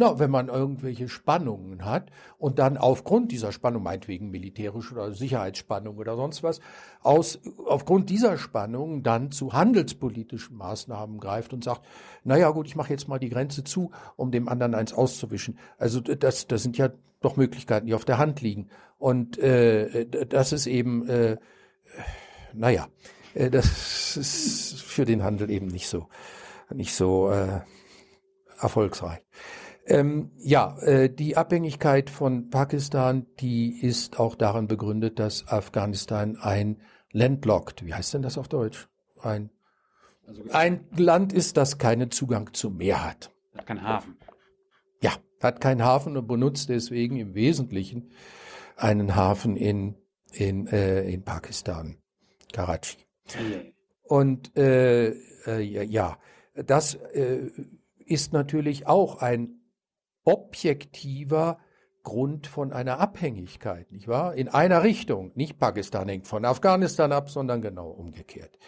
Na, 0.00 0.20
wenn 0.20 0.30
man 0.30 0.46
irgendwelche 0.46 1.08
Spannungen 1.08 1.84
hat 1.84 2.12
und 2.38 2.60
dann 2.60 2.76
aufgrund 2.76 3.32
dieser 3.32 3.50
Spannung, 3.50 3.82
meinetwegen 3.82 4.30
militärische 4.30 4.94
oder 4.94 5.10
Sicherheitsspannung 5.10 5.96
oder 5.96 6.14
sonst 6.14 6.44
was, 6.44 6.60
aus, 7.02 7.40
aufgrund 7.66 8.08
dieser 8.08 8.38
Spannung 8.38 9.02
dann 9.02 9.32
zu 9.32 9.54
handelspolitischen 9.54 10.56
Maßnahmen 10.56 11.18
greift 11.18 11.52
und 11.52 11.64
sagt, 11.64 11.84
naja 12.22 12.48
gut, 12.50 12.68
ich 12.68 12.76
mache 12.76 12.92
jetzt 12.92 13.08
mal 13.08 13.18
die 13.18 13.28
Grenze 13.28 13.64
zu, 13.64 13.90
um 14.14 14.30
dem 14.30 14.48
anderen 14.48 14.76
eins 14.76 14.92
auszuwischen. 14.92 15.58
Also 15.78 16.00
das, 16.00 16.46
das 16.46 16.62
sind 16.62 16.78
ja 16.78 16.90
doch 17.20 17.36
Möglichkeiten, 17.36 17.86
die 17.86 17.94
auf 17.94 18.04
der 18.04 18.18
Hand 18.18 18.40
liegen. 18.40 18.68
Und 18.98 19.36
äh, 19.38 20.06
das 20.06 20.52
ist 20.52 20.68
eben, 20.68 21.08
äh, 21.08 21.38
naja, 22.52 22.86
äh, 23.34 23.50
das 23.50 24.16
ist 24.16 24.80
für 24.80 25.04
den 25.04 25.24
Handel 25.24 25.50
eben 25.50 25.66
nicht 25.66 25.88
so, 25.88 26.06
nicht 26.72 26.94
so 26.94 27.32
äh, 27.32 27.62
erfolgsreich. 28.60 29.22
Ähm, 29.88 30.30
ja, 30.36 30.78
äh, 30.80 31.08
die 31.08 31.38
Abhängigkeit 31.38 32.10
von 32.10 32.50
Pakistan, 32.50 33.26
die 33.40 33.80
ist 33.80 34.20
auch 34.20 34.34
daran 34.34 34.68
begründet, 34.68 35.18
dass 35.18 35.48
Afghanistan 35.48 36.36
ein 36.36 36.82
landlocked, 37.10 37.86
wie 37.86 37.94
heißt 37.94 38.12
denn 38.12 38.22
das 38.22 38.36
auf 38.36 38.48
Deutsch? 38.48 38.86
Ein, 39.22 39.48
also, 40.26 40.42
ein 40.52 40.84
Land 40.94 41.32
ist, 41.32 41.56
das 41.56 41.78
keinen 41.78 42.10
Zugang 42.10 42.52
zum 42.52 42.76
Meer 42.76 43.02
hat. 43.02 43.32
Hat 43.56 43.66
keinen 43.66 43.82
Hafen. 43.82 44.16
Ja, 45.02 45.12
hat 45.40 45.62
keinen 45.62 45.82
Hafen 45.82 46.18
und 46.18 46.26
benutzt 46.26 46.68
deswegen 46.68 47.16
im 47.16 47.34
Wesentlichen 47.34 48.10
einen 48.76 49.16
Hafen 49.16 49.56
in, 49.56 49.96
in, 50.32 50.66
äh, 50.66 51.08
in 51.08 51.24
Pakistan, 51.24 51.96
Karachi. 52.52 52.98
Und 54.02 54.54
äh, 54.54 55.08
äh, 55.46 55.60
ja, 55.60 56.18
das 56.54 56.94
äh, 56.94 57.50
ist 58.04 58.34
natürlich 58.34 58.86
auch 58.86 59.22
ein 59.22 59.57
objektiver 60.28 61.58
Grund 62.02 62.46
von 62.46 62.72
einer 62.72 63.00
Abhängigkeit, 63.00 63.90
nicht 63.92 64.08
wahr? 64.08 64.34
In 64.34 64.48
einer 64.48 64.82
Richtung. 64.82 65.32
Nicht 65.34 65.58
Pakistan 65.58 66.08
hängt 66.08 66.26
von 66.26 66.44
Afghanistan 66.44 67.12
ab, 67.12 67.30
sondern 67.30 67.62
genau 67.62 67.88
umgekehrt. 67.88 68.58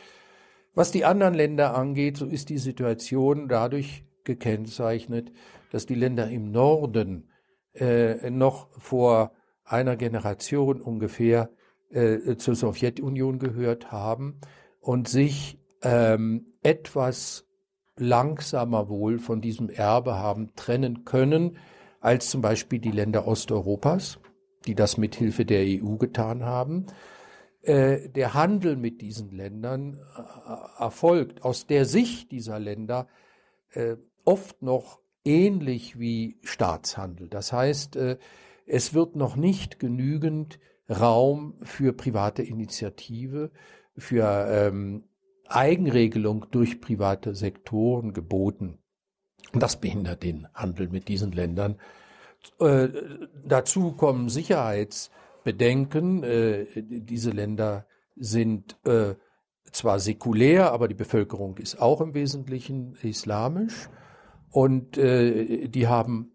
Was 0.75 0.91
die 0.91 1.05
anderen 1.05 1.35
Länder 1.35 1.77
angeht, 1.77 2.17
so 2.17 2.27
ist 2.27 2.49
die 2.49 2.59
Situation 2.59 3.49
dadurch 3.49 4.05
gekennzeichnet, 4.25 5.33
dass 5.71 5.87
die 5.87 5.95
Länder 5.95 6.29
im 6.31 6.51
Norden 6.51 7.31
äh, 7.75 8.31
noch 8.31 8.69
vor 8.79 9.33
einer 9.65 9.97
Generation 9.97 10.81
ungefähr 10.81 11.51
äh, 11.91 12.37
zur 12.37 12.55
Sowjetunion 12.55 13.39
gehört 13.39 13.93
haben 13.93 14.41
und 14.81 15.09
sich 15.09 15.59
ähm, 15.83 16.55
etwas 16.63 17.47
langsamer 18.01 18.89
wohl 18.89 19.19
von 19.19 19.41
diesem 19.41 19.69
Erbe 19.71 20.17
haben 20.17 20.55
trennen 20.57 21.05
können, 21.05 21.57
als 22.01 22.31
zum 22.31 22.41
Beispiel 22.41 22.79
die 22.79 22.91
Länder 22.91 23.27
Osteuropas, 23.27 24.19
die 24.67 24.75
das 24.75 24.97
mit 24.97 25.15
Hilfe 25.15 25.45
der 25.45 25.65
EU 25.65 25.97
getan 25.97 26.45
haben. 26.45 26.87
Äh, 27.63 28.09
der 28.09 28.33
Handel 28.35 28.77
mit 28.77 29.03
diesen 29.03 29.31
Ländern 29.31 29.99
äh, 30.17 30.83
erfolgt 30.83 31.45
aus 31.45 31.67
der 31.67 31.85
Sicht 31.85 32.33
dieser 32.33 32.59
Länder 32.59 33.07
äh, 33.73 33.97
oft 34.25 34.63
noch 34.63 35.01
ähnlich 35.25 35.99
wie 35.99 36.39
Staatshandel. 36.43 37.29
Das 37.29 37.53
heißt, 37.53 37.99
es 38.67 38.95
wird 38.95 39.17
noch 39.17 39.37
nicht 39.37 39.79
genügend 39.79 40.59
Raum 40.89 41.59
für 41.63 41.93
private 41.93 42.43
Initiative, 42.43 43.51
für 43.99 44.47
ähm, 44.49 45.05
Eigenregelung 45.51 46.47
durch 46.51 46.81
private 46.81 47.35
Sektoren 47.35 48.13
geboten. 48.13 48.79
Das 49.53 49.81
behindert 49.81 50.23
den 50.23 50.47
Handel 50.55 50.89
mit 50.89 51.09
diesen 51.09 51.33
Ländern. 51.33 51.77
Äh, 52.59 52.89
dazu 53.45 53.93
kommen 53.93 54.29
Sicherheitsbedenken. 54.29 56.23
Äh, 56.23 56.67
diese 56.77 57.31
Länder 57.31 57.87
sind 58.17 58.79
äh, 58.85 59.15
zwar 59.73 59.99
säkulär, 59.99 60.73
aber 60.73 60.89
die 60.89 60.95
Bevölkerung 60.95 61.57
ist 61.59 61.81
auch 61.81 62.01
im 62.01 62.15
Wesentlichen 62.15 62.97
islamisch. 63.03 63.89
Und 64.51 64.99
äh, 64.99 65.69
die 65.69 65.87
haben 65.87 66.33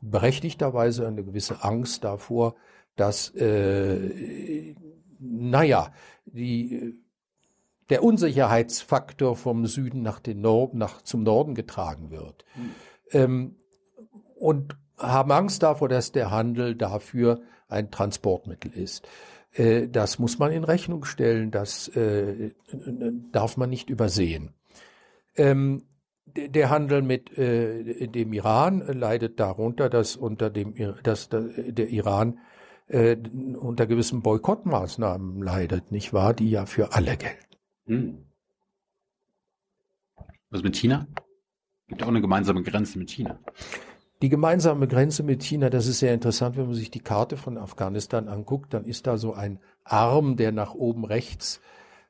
berechtigterweise 0.00 1.06
eine 1.06 1.24
gewisse 1.24 1.62
Angst 1.64 2.04
davor, 2.04 2.54
dass, 2.94 3.30
äh, 3.34 4.74
naja, 5.18 5.92
die 6.26 6.98
der 7.90 8.02
Unsicherheitsfaktor 8.02 9.36
vom 9.36 9.66
Süden 9.66 10.02
nach, 10.02 10.20
den 10.20 10.40
Nord, 10.40 10.74
nach 10.74 11.02
zum 11.02 11.22
Norden 11.22 11.54
getragen 11.54 12.10
wird. 12.10 12.44
Mhm. 12.54 12.74
Ähm, 13.12 13.56
und 14.34 14.76
haben 14.98 15.32
Angst 15.32 15.62
davor, 15.62 15.88
dass 15.88 16.12
der 16.12 16.30
Handel 16.30 16.74
dafür 16.74 17.40
ein 17.68 17.90
Transportmittel 17.90 18.72
ist. 18.72 19.06
Äh, 19.52 19.88
das 19.88 20.18
muss 20.18 20.38
man 20.38 20.52
in 20.52 20.64
Rechnung 20.64 21.04
stellen, 21.04 21.50
das 21.50 21.88
äh, 21.88 22.52
darf 23.32 23.56
man 23.56 23.70
nicht 23.70 23.90
übersehen. 23.90 24.54
Ähm, 25.36 25.82
der 26.26 26.70
Handel 26.70 27.02
mit 27.02 27.36
äh, 27.38 28.08
dem 28.08 28.32
Iran 28.32 28.80
leidet 28.80 29.40
darunter, 29.40 29.88
dass 29.88 30.16
unter 30.16 30.50
dem 30.50 30.74
dass 31.02 31.28
der 31.30 31.88
Iran 31.88 32.40
äh, 32.88 33.16
unter 33.54 33.86
gewissen 33.86 34.22
Boykottmaßnahmen 34.22 35.42
leidet, 35.42 35.92
nicht 35.92 36.12
wahr, 36.12 36.34
die 36.34 36.50
ja 36.50 36.66
für 36.66 36.92
alle 36.92 37.16
gelten. 37.16 37.45
Hm. 37.86 38.24
Was 40.50 40.62
mit 40.62 40.76
China? 40.76 41.06
Gibt 41.88 42.02
auch 42.02 42.08
eine 42.08 42.20
gemeinsame 42.20 42.62
Grenze 42.62 42.98
mit 42.98 43.10
China. 43.10 43.38
Die 44.22 44.28
gemeinsame 44.28 44.88
Grenze 44.88 45.22
mit 45.22 45.42
China, 45.42 45.68
das 45.68 45.86
ist 45.86 45.98
sehr 45.98 46.14
interessant, 46.14 46.56
wenn 46.56 46.66
man 46.66 46.74
sich 46.74 46.90
die 46.90 47.00
Karte 47.00 47.36
von 47.36 47.58
Afghanistan 47.58 48.28
anguckt, 48.28 48.72
dann 48.72 48.84
ist 48.84 49.06
da 49.06 49.18
so 49.18 49.34
ein 49.34 49.60
Arm, 49.84 50.36
der 50.36 50.52
nach 50.52 50.74
oben 50.74 51.04
rechts 51.04 51.60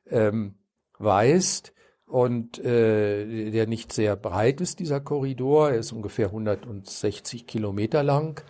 ähm, 0.09 0.55
weist 0.97 1.73
und 2.05 2.59
äh, 2.59 3.51
der 3.51 3.67
nicht 3.67 3.91
sehr 3.91 4.15
breit 4.15 4.61
ist, 4.61 4.79
dieser 4.79 5.01
Korridor. 5.01 5.71
Er 5.71 5.79
ist 5.79 5.91
ungefähr 5.91 6.27
160 6.27 7.45
Kilometer 7.45 8.03
lang, 8.03 8.41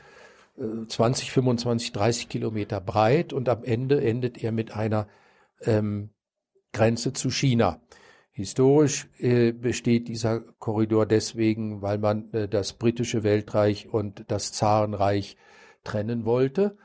äh, 0.57 0.85
20, 0.87 1.31
25, 1.31 1.91
30 1.93 2.29
Kilometer 2.29 2.79
breit 2.79 3.33
und 3.33 3.49
am 3.49 3.63
Ende 3.63 4.01
endet 4.03 4.43
er 4.43 4.51
mit 4.51 4.75
einer 4.75 5.07
ähm, 5.61 6.11
Grenze 6.71 7.13
zu 7.13 7.29
China. 7.29 7.81
Historisch 8.31 9.09
äh, 9.17 9.51
besteht 9.51 10.07
dieser 10.07 10.41
Korridor 10.59 11.07
deswegen, 11.07 11.81
weil 11.81 11.97
man 11.97 12.31
äh, 12.33 12.47
das 12.47 12.73
britische 12.73 13.23
Weltreich 13.23 13.91
und 13.91 14.25
das 14.27 14.51
Zarenreich 14.51 15.37
trennen 15.83 16.23
wollte. 16.23 16.77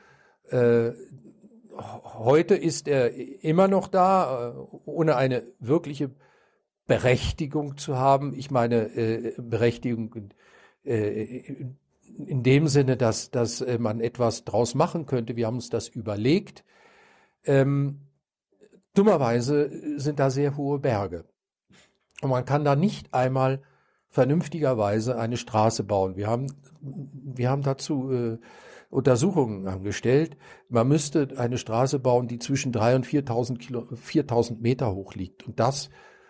Äh, 0.49 0.93
heute 1.77 2.55
ist 2.55 2.87
er 2.87 3.13
immer 3.43 3.67
noch 3.67 3.87
da, 3.87 4.49
äh, 4.49 4.77
ohne 4.85 5.15
eine 5.15 5.43
wirkliche 5.59 6.09
Berechtigung 6.87 7.77
zu 7.77 7.97
haben. 7.97 8.33
Ich 8.33 8.49
meine 8.49 8.95
äh, 8.95 9.33
Berechtigung 9.37 10.31
äh, 10.83 11.65
in 12.17 12.41
dem 12.41 12.67
Sinne, 12.67 12.97
dass, 12.97 13.29
dass 13.29 13.63
man 13.79 13.99
etwas 13.99 14.43
draus 14.43 14.73
machen 14.75 15.05
könnte. 15.05 15.35
Wir 15.35 15.47
haben 15.47 15.55
uns 15.55 15.69
das 15.69 15.87
überlegt. 15.87 16.63
Ähm, 17.43 18.01
Dummerweise 18.93 19.99
sind 19.99 20.19
da 20.19 20.29
sehr 20.29 20.57
hohe 20.57 20.79
Berge. 20.79 21.25
Und 22.21 22.29
man 22.29 22.45
kann 22.45 22.63
da 22.63 22.75
nicht 22.75 23.13
einmal 23.13 23.61
vernünftigerweise 24.09 25.17
eine 25.17 25.37
Straße 25.37 25.83
bauen. 25.83 26.15
Wir 26.15 26.27
haben, 26.27 26.53
wir 26.81 27.49
haben 27.49 27.63
dazu 27.63 28.11
äh, 28.11 28.37
Untersuchungen 28.89 29.67
angestellt. 29.67 30.37
Man 30.69 30.87
müsste 30.87 31.29
eine 31.37 31.57
Straße 31.57 31.97
bauen, 31.97 32.27
die 32.27 32.37
zwischen 32.37 32.71
3.000 32.71 32.95
und 32.95 33.07
4.000 33.07 33.57
Kilo, 33.57 33.79
4.000 33.81 34.61
Meter 34.61 34.93
hoch 34.93 35.15
liegt. 35.15 35.47
Und 35.47 35.59
das, 35.59 35.89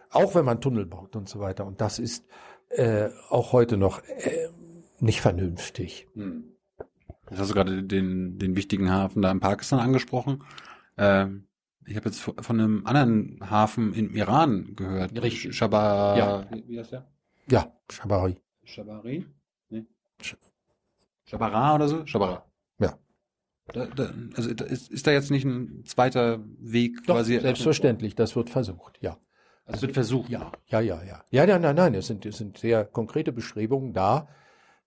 auch 0.10 0.34
wenn 0.34 0.46
man 0.46 0.62
Tunnel 0.62 0.86
baut 0.86 1.18
und 1.18 1.28
so 1.28 1.42
weiter. 1.42 1.66
Und 1.66 1.82
das 1.82 2.00
ist 2.00 2.26
äh, 2.70 3.10
auch 3.30 3.52
heute 3.52 3.76
noch 3.76 4.02
äh, 4.04 4.48
nicht 5.00 5.20
vernünftig. 5.20 6.08
Hm. 6.14 6.46
Jetzt 7.30 7.40
hast 7.40 7.50
du 7.52 7.54
gerade 7.54 7.84
den, 7.84 8.40
den 8.40 8.56
wichtigen 8.56 8.90
Hafen 8.90 9.22
da 9.22 9.32
in 9.32 9.42
Pakistan 9.42 9.80
angesprochen. 9.80 10.44
Ähm, 10.98 11.48
ich 11.88 11.96
habe 11.96 12.10
jetzt 12.10 12.20
von 12.20 12.60
einem 12.60 12.86
anderen 12.86 13.40
Hafen 13.50 13.94
im 13.94 14.16
Iran 14.16 14.76
gehört. 14.76 15.22
Richtig. 15.22 15.56
Shabar, 15.56 16.18
ja. 16.18 16.48
wie, 16.68 16.80
heißt 16.80 16.92
der? 16.92 17.12
Ja, 17.50 17.72
Shabari. 17.90 18.38
Shabari. 18.64 19.26
Shabara 21.26 21.76
oder 21.76 21.88
so? 21.88 22.06
Shabara. 22.06 22.46
Ja. 22.80 22.98
Da, 23.68 23.86
da, 23.88 24.14
also 24.36 24.54
da 24.54 24.66
ist, 24.66 24.92
ist 24.92 25.08
da 25.08 25.12
jetzt 25.12 25.32
nicht 25.32 25.46
ein 25.46 25.84
zweiter 25.86 26.44
Weg 26.60 26.98
Doch, 27.06 27.16
quasi? 27.16 27.40
Selbstverständlich, 27.40 28.16
das 28.16 28.36
wird 28.36 28.50
versucht, 28.50 29.00
ja. 29.02 29.18
Also 29.66 29.78
es 29.78 29.82
wird 29.84 29.94
versucht? 29.94 30.30
Ja, 30.30 30.52
ja, 30.68 30.82
ja, 30.82 31.02
ja. 31.04 31.24
Ja, 31.32 31.46
ja, 31.46 31.60
nein, 31.60 31.76
nein, 31.76 31.94
es 31.94 32.08
sind, 32.08 32.26
es 32.26 32.38
sind 32.38 32.58
sehr 32.58 32.86
konkrete 32.86 33.32
Bestrebungen 33.32 33.94
da, 33.94 34.28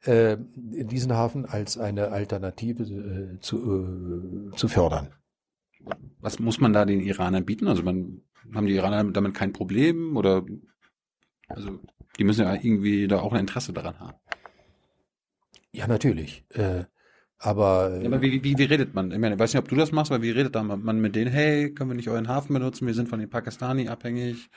äh, 0.03 0.37
diesen 0.55 1.15
Hafen 1.15 1.47
als 1.47 1.79
eine 1.79 2.09
Alternative 2.09 2.83
äh, 2.83 3.41
zu, 3.41 4.51
äh, 4.53 4.57
zu 4.57 4.69
fördern. 4.69 5.15
Was 6.21 6.39
muss 6.39 6.61
man 6.61 6.73
da 6.73 6.85
den 6.85 7.01
Iranern 7.01 7.45
bieten? 7.45 7.69
Also 7.69 7.83
man, 7.83 8.23
haben 8.55 8.67
die 8.67 8.75
Iraner 8.75 9.05
damit 9.13 9.35
kein 9.35 9.53
Problem 9.53 10.17
oder 10.17 10.45
also 11.49 11.79
die 12.19 12.25
müssen 12.25 12.45
ja 12.45 12.55
irgendwie 12.55 13.09
da 13.09 13.21
auch 13.21 13.33
ein 13.33 13.41
Interesse 13.41 13.73
daran 13.73 13.99
haben. 14.01 14.17
Ja, 15.73 15.87
natürlich. 15.87 16.45
Äh, 16.51 16.85
aber, 17.39 18.01
ja, 18.01 18.07
aber 18.07 18.23
wie, 18.23 18.43
wie, 18.43 18.57
wie 18.57 18.65
redet 18.65 18.95
man? 18.95 19.11
Ich 19.11 19.19
meine, 19.19 19.35
ich 19.35 19.41
weiß 19.41 19.53
nicht, 19.53 19.63
ob 19.63 19.69
du 19.69 19.77
das 19.77 19.93
machst, 19.93 20.11
aber 20.11 20.23
wie 20.23 20.31
redet 20.31 20.55
da 20.55 20.63
man 20.63 21.01
mit 21.01 21.15
denen? 21.15 21.31
Hey, 21.31 21.73
können 21.73 21.91
wir 21.91 21.95
nicht 21.95 22.09
euren 22.09 22.29
Hafen 22.29 22.55
benutzen? 22.55 22.87
Wir 22.87 22.95
sind 22.95 23.09
von 23.09 23.21
den 23.21 23.29
Pakistani 23.29 23.89
abhängig. 23.89 24.49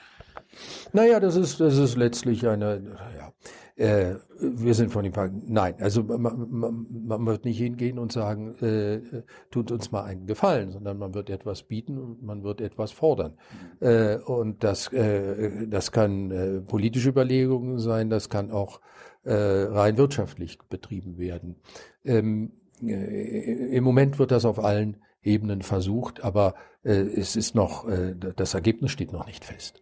Naja, 0.94 1.20
das 1.20 1.36
ist, 1.36 1.60
das 1.60 1.78
ist 1.78 1.98
letztlich 1.98 2.48
eine, 2.48 2.98
ja, 3.18 3.34
äh, 3.80 4.16
wir 4.40 4.74
sind 4.74 4.92
von 4.92 5.04
den 5.04 5.14
Pakistani. 5.14 5.46
Nein, 5.48 5.76
also 5.80 6.04
man, 6.04 6.48
man, 6.50 6.86
man 6.90 7.26
wird 7.26 7.46
nicht 7.46 7.58
hingehen 7.58 7.98
und 7.98 8.12
sagen, 8.12 8.56
äh, 8.62 9.24
tut 9.52 9.72
uns 9.72 9.92
mal 9.92 10.04
einen 10.04 10.28
Gefallen, 10.28 10.72
sondern 10.72 10.98
man 10.98 11.14
wird 11.14 11.30
etwas 11.30 11.64
bieten 11.64 11.98
und 11.98 12.22
man 12.22 12.44
wird 12.44 12.60
etwas 12.60 12.92
fordern. 12.92 13.38
Äh, 13.80 14.18
und 14.18 14.64
das, 14.66 14.92
äh, 14.92 15.66
das 15.68 15.94
kann 15.94 16.32
äh, 16.32 16.60
politische 16.60 17.10
Überlegungen 17.10 17.80
sein, 17.80 18.10
das 18.10 18.30
kann 18.30 18.52
auch 18.52 18.82
äh, 19.24 19.34
rein 19.34 19.98
wirtschaftlich 19.98 20.60
betrieben 20.70 21.18
werden. 21.18 21.56
Ähm, 22.04 22.52
äh, 22.82 23.76
Im 23.76 23.84
Moment 23.86 24.20
wird 24.20 24.32
das 24.32 24.44
auf 24.44 24.60
allen 24.60 24.98
Ebenen 25.24 25.62
versucht, 25.62 26.22
aber 26.24 26.56
äh, 26.84 26.92
es 26.92 27.38
ist 27.38 27.56
noch, 27.56 27.88
äh, 27.88 28.14
das 28.36 28.54
Ergebnis 28.54 28.92
steht 28.92 29.14
noch 29.14 29.26
nicht 29.26 29.46
fest. 29.46 29.82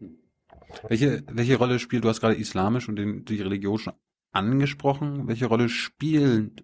Welche, 0.88 1.24
welche 1.32 1.58
Rolle 1.58 1.80
spielt, 1.80 2.04
du 2.04 2.10
hast 2.10 2.20
gerade 2.20 2.36
islamisch 2.36 2.90
und 2.90 2.96
den, 2.98 3.26
die 3.26 3.42
Religion 3.42 3.78
schon 3.78 3.94
angesprochen, 4.32 5.28
welche 5.28 5.48
Rolle 5.48 5.70
spielt 5.70 6.64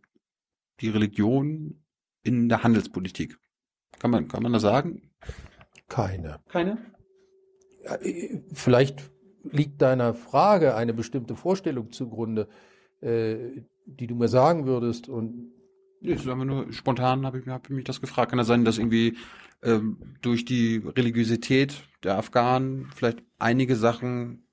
die 0.79 0.89
Religion 0.89 1.83
in 2.23 2.49
der 2.49 2.63
Handelspolitik? 2.63 3.37
Kann 3.99 4.11
man, 4.11 4.27
kann 4.27 4.43
man 4.43 4.53
das 4.53 4.61
sagen? 4.61 5.09
Keine. 5.87 6.39
Keine? 6.49 6.77
Ja, 7.83 7.95
äh, 7.95 8.41
vielleicht 8.53 9.11
liegt 9.43 9.81
deiner 9.81 10.13
Frage 10.13 10.75
eine 10.75 10.93
bestimmte 10.93 11.35
Vorstellung 11.35 11.91
zugrunde, 11.91 12.47
äh, 13.01 13.63
die 13.85 14.07
du 14.07 14.15
mir 14.15 14.29
sagen 14.29 14.65
würdest 14.65 15.09
und 15.09 15.51
Nee, 16.03 16.13
das 16.13 16.21
ist 16.21 16.27
einfach 16.29 16.45
nur 16.45 16.71
spontan 16.73 17.25
habe 17.25 17.39
ich, 17.39 17.47
hab 17.47 17.69
ich 17.69 17.75
mich 17.75 17.85
das 17.85 18.01
gefragt. 18.01 18.29
Kann 18.29 18.37
das 18.37 18.47
sein, 18.47 18.65
dass 18.65 18.77
irgendwie 18.77 19.17
ähm, 19.63 19.97
durch 20.21 20.43
die 20.43 20.77
Religiosität 20.77 21.83
der 22.03 22.17
Afghanen 22.17 22.89
vielleicht 22.93 23.23
einige 23.39 23.75
Sachen 23.77 24.45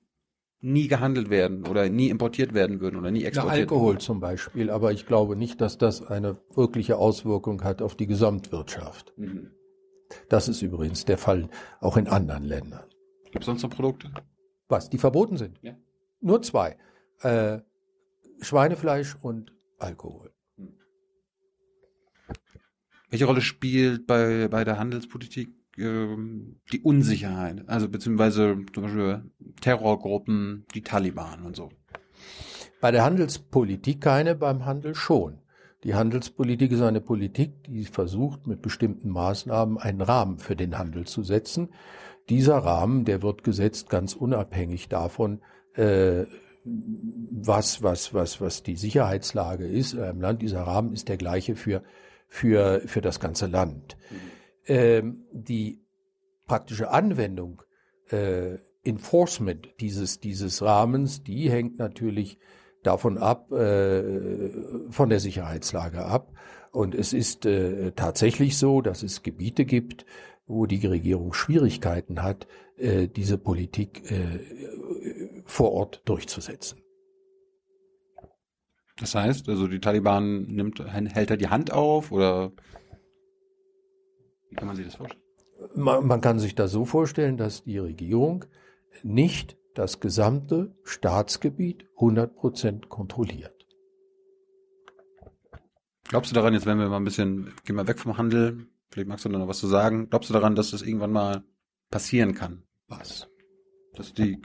nie 0.61 0.89
gehandelt 0.89 1.31
werden 1.31 1.67
oder 1.67 1.89
nie 1.89 2.09
importiert 2.09 2.55
werden 2.55 2.81
würden 2.81 2.99
oder 3.01 3.11
nie 3.11 3.25
exportiert 3.25 3.55
Na, 3.55 3.61
Alkohol 3.63 3.95
werden? 3.95 4.01
zum 4.01 4.21
Beispiel, 4.21 4.71
aber 4.71 4.93
ich 4.93 5.07
glaube 5.07 5.35
nicht, 5.35 5.61
dass 5.61 5.79
das 5.79 6.07
eine 6.07 6.37
wirkliche 6.55 6.99
Auswirkung 6.99 7.65
hat 7.65 7.83
auf 7.83 7.97
die 7.97 8.07
Gesamtwirtschaft. 8.07 9.13
Mhm. 9.17 9.51
Das 10.29 10.49
ist 10.49 10.63
übrigens 10.63 11.05
der 11.05 11.19
Fall 11.19 11.49
auch 11.81 11.97
in 11.97 12.07
anderen 12.07 12.45
Ländern. 12.45 12.85
Gibt 13.25 13.41
es 13.41 13.47
sonst 13.47 13.63
noch 13.63 13.71
Produkte? 13.71 14.11
Was? 14.69 14.91
Die 14.91 14.99
verboten 14.99 15.37
sind? 15.37 15.59
Ja. 15.63 15.77
Nur 16.21 16.43
zwei. 16.43 16.77
Äh, 17.23 17.59
Schweinefleisch 18.41 19.17
und 19.21 19.53
Alkohol. 19.79 20.33
Welche 23.11 23.27
Rolle 23.27 23.41
spielt 23.41 24.07
bei, 24.07 24.49
bei 24.49 24.65
der 24.65 24.79
Handelspolitik 24.79 25.51
ähm, 25.77 26.61
die 26.73 26.81
Unsicherheit? 26.81 27.69
Also 27.69 27.89
beziehungsweise 27.89 28.57
zum 28.73 28.85
Beispiel 28.85 29.25
Terrorgruppen, 29.61 30.65
die 30.75 30.83
Taliban 30.83 31.43
und 31.43 31.57
so. 31.57 31.71
Bei 32.81 32.93
der 32.93 33.05
Handelspolitik 33.05 34.01
keine, 34.01 34.35
beim 34.35 34.65
Handel 34.65 34.95
schon. 34.95 35.41
Die 35.85 35.95
Handelspolitik 35.95 36.73
ist 36.73 36.83
eine 36.83 37.01
Politik, 37.01 37.65
die 37.65 37.85
versucht, 37.85 38.47
mit 38.47 38.63
bestimmten 38.63 39.09
Maßnahmen 39.11 39.79
einen 39.79 40.03
Rahmen 40.03 40.39
für 40.39 40.55
den 40.55 40.79
Handel 40.79 41.07
zu 41.07 41.23
setzen. 41.23 41.71
Dieser 42.29 42.59
Rahmen, 42.59 43.05
der 43.05 43.23
wird 43.23 43.45
gesetzt 43.45 43.89
ganz 43.89 44.15
unabhängig 44.15 44.89
davon, 44.89 45.41
äh, 45.75 46.27
was, 46.65 47.83
was, 47.83 48.13
was, 48.15 48.41
was 48.41 48.63
die 48.63 48.77
Sicherheitslage 48.77 49.67
ist 49.67 49.95
im 49.95 50.21
Land. 50.21 50.43
Dieser 50.43 50.63
Rahmen 50.63 50.93
ist 50.93 51.09
der 51.09 51.17
gleiche 51.17 51.57
für 51.57 51.83
für, 52.31 52.81
für 52.87 53.03
das 53.03 53.21
ganze 53.21 53.47
Land. 53.47 53.99
Ähm, 54.67 55.27
die 55.33 55.85
praktische 56.47 56.91
Anwendung, 56.91 57.63
äh, 58.09 58.57
Enforcement 58.83 59.69
dieses, 59.81 60.21
dieses 60.21 60.63
Rahmens, 60.63 61.23
die 61.23 61.51
hängt 61.51 61.79
natürlich 61.79 62.39
davon 62.83 63.19
ab, 63.19 63.53
äh, 63.53 64.51
von 64.91 65.11
der 65.11 65.21
Sicherheitslage 65.21 66.07
ab. 66.07 66.33
Und 66.73 66.95
es 66.95 67.13
ist 67.13 67.45
äh, 67.45 67.93
tatsächlich 67.93 68.57
so, 68.57 68.81
dass 68.81 69.03
es 69.03 69.23
Gebiete 69.23 69.65
gibt, 69.65 70.07
wo 70.47 70.67
die 70.67 70.87
Regierung 70.87 71.33
Schwierigkeiten 71.33 72.23
hat, 72.23 72.47
äh, 72.77 73.09
diese 73.09 73.39
Politik 73.39 74.11
äh, 74.11 75.43
vor 75.45 75.73
Ort 75.73 76.03
durchzusetzen. 76.05 76.80
Das 79.01 79.15
heißt, 79.15 79.49
also 79.49 79.67
die 79.67 79.81
Taliban 79.81 80.43
nimmt, 80.43 80.79
hält 80.85 81.31
er 81.31 81.39
die 81.39 81.49
Hand 81.49 81.73
auf 81.73 82.13
oder 82.13 82.53
wie 84.51 84.57
kann 84.57 84.67
man 84.67 84.77
sich 84.77 84.85
das 84.85 84.97
vorstellen? 84.97 85.23
Man, 85.75 86.07
man 86.07 86.21
kann 86.21 86.39
sich 86.39 86.55
das 86.55 86.71
so 86.71 86.85
vorstellen, 86.85 87.39
dass 87.39 87.65
die 87.65 87.79
Regierung 87.79 88.45
nicht 89.03 89.57
das 89.75 90.01
gesamte 90.01 90.75
Staatsgebiet 90.85 91.87
100 91.95 92.37
Prozent 92.37 92.89
kontrolliert. 92.91 93.67
Glaubst 96.05 96.31
du 96.31 96.35
daran, 96.35 96.53
jetzt 96.53 96.67
wenn 96.67 96.79
wir 96.79 96.89
mal 96.89 96.97
ein 96.97 97.05
bisschen, 97.05 97.55
gehen 97.65 97.77
wir 97.77 97.87
weg 97.87 98.01
vom 98.01 98.19
Handel, 98.19 98.67
vielleicht 98.91 99.09
magst 99.09 99.25
du 99.25 99.29
noch 99.31 99.49
was 99.49 99.61
zu 99.61 99.69
sagen, 99.69 100.11
glaubst 100.11 100.29
du 100.29 100.35
daran, 100.35 100.57
dass 100.57 100.73
das 100.73 100.83
irgendwann 100.83 101.13
mal 101.13 101.45
passieren 101.91 102.35
kann? 102.35 102.65
Was? 102.89 103.29
Dass 103.95 104.13
die 104.13 104.43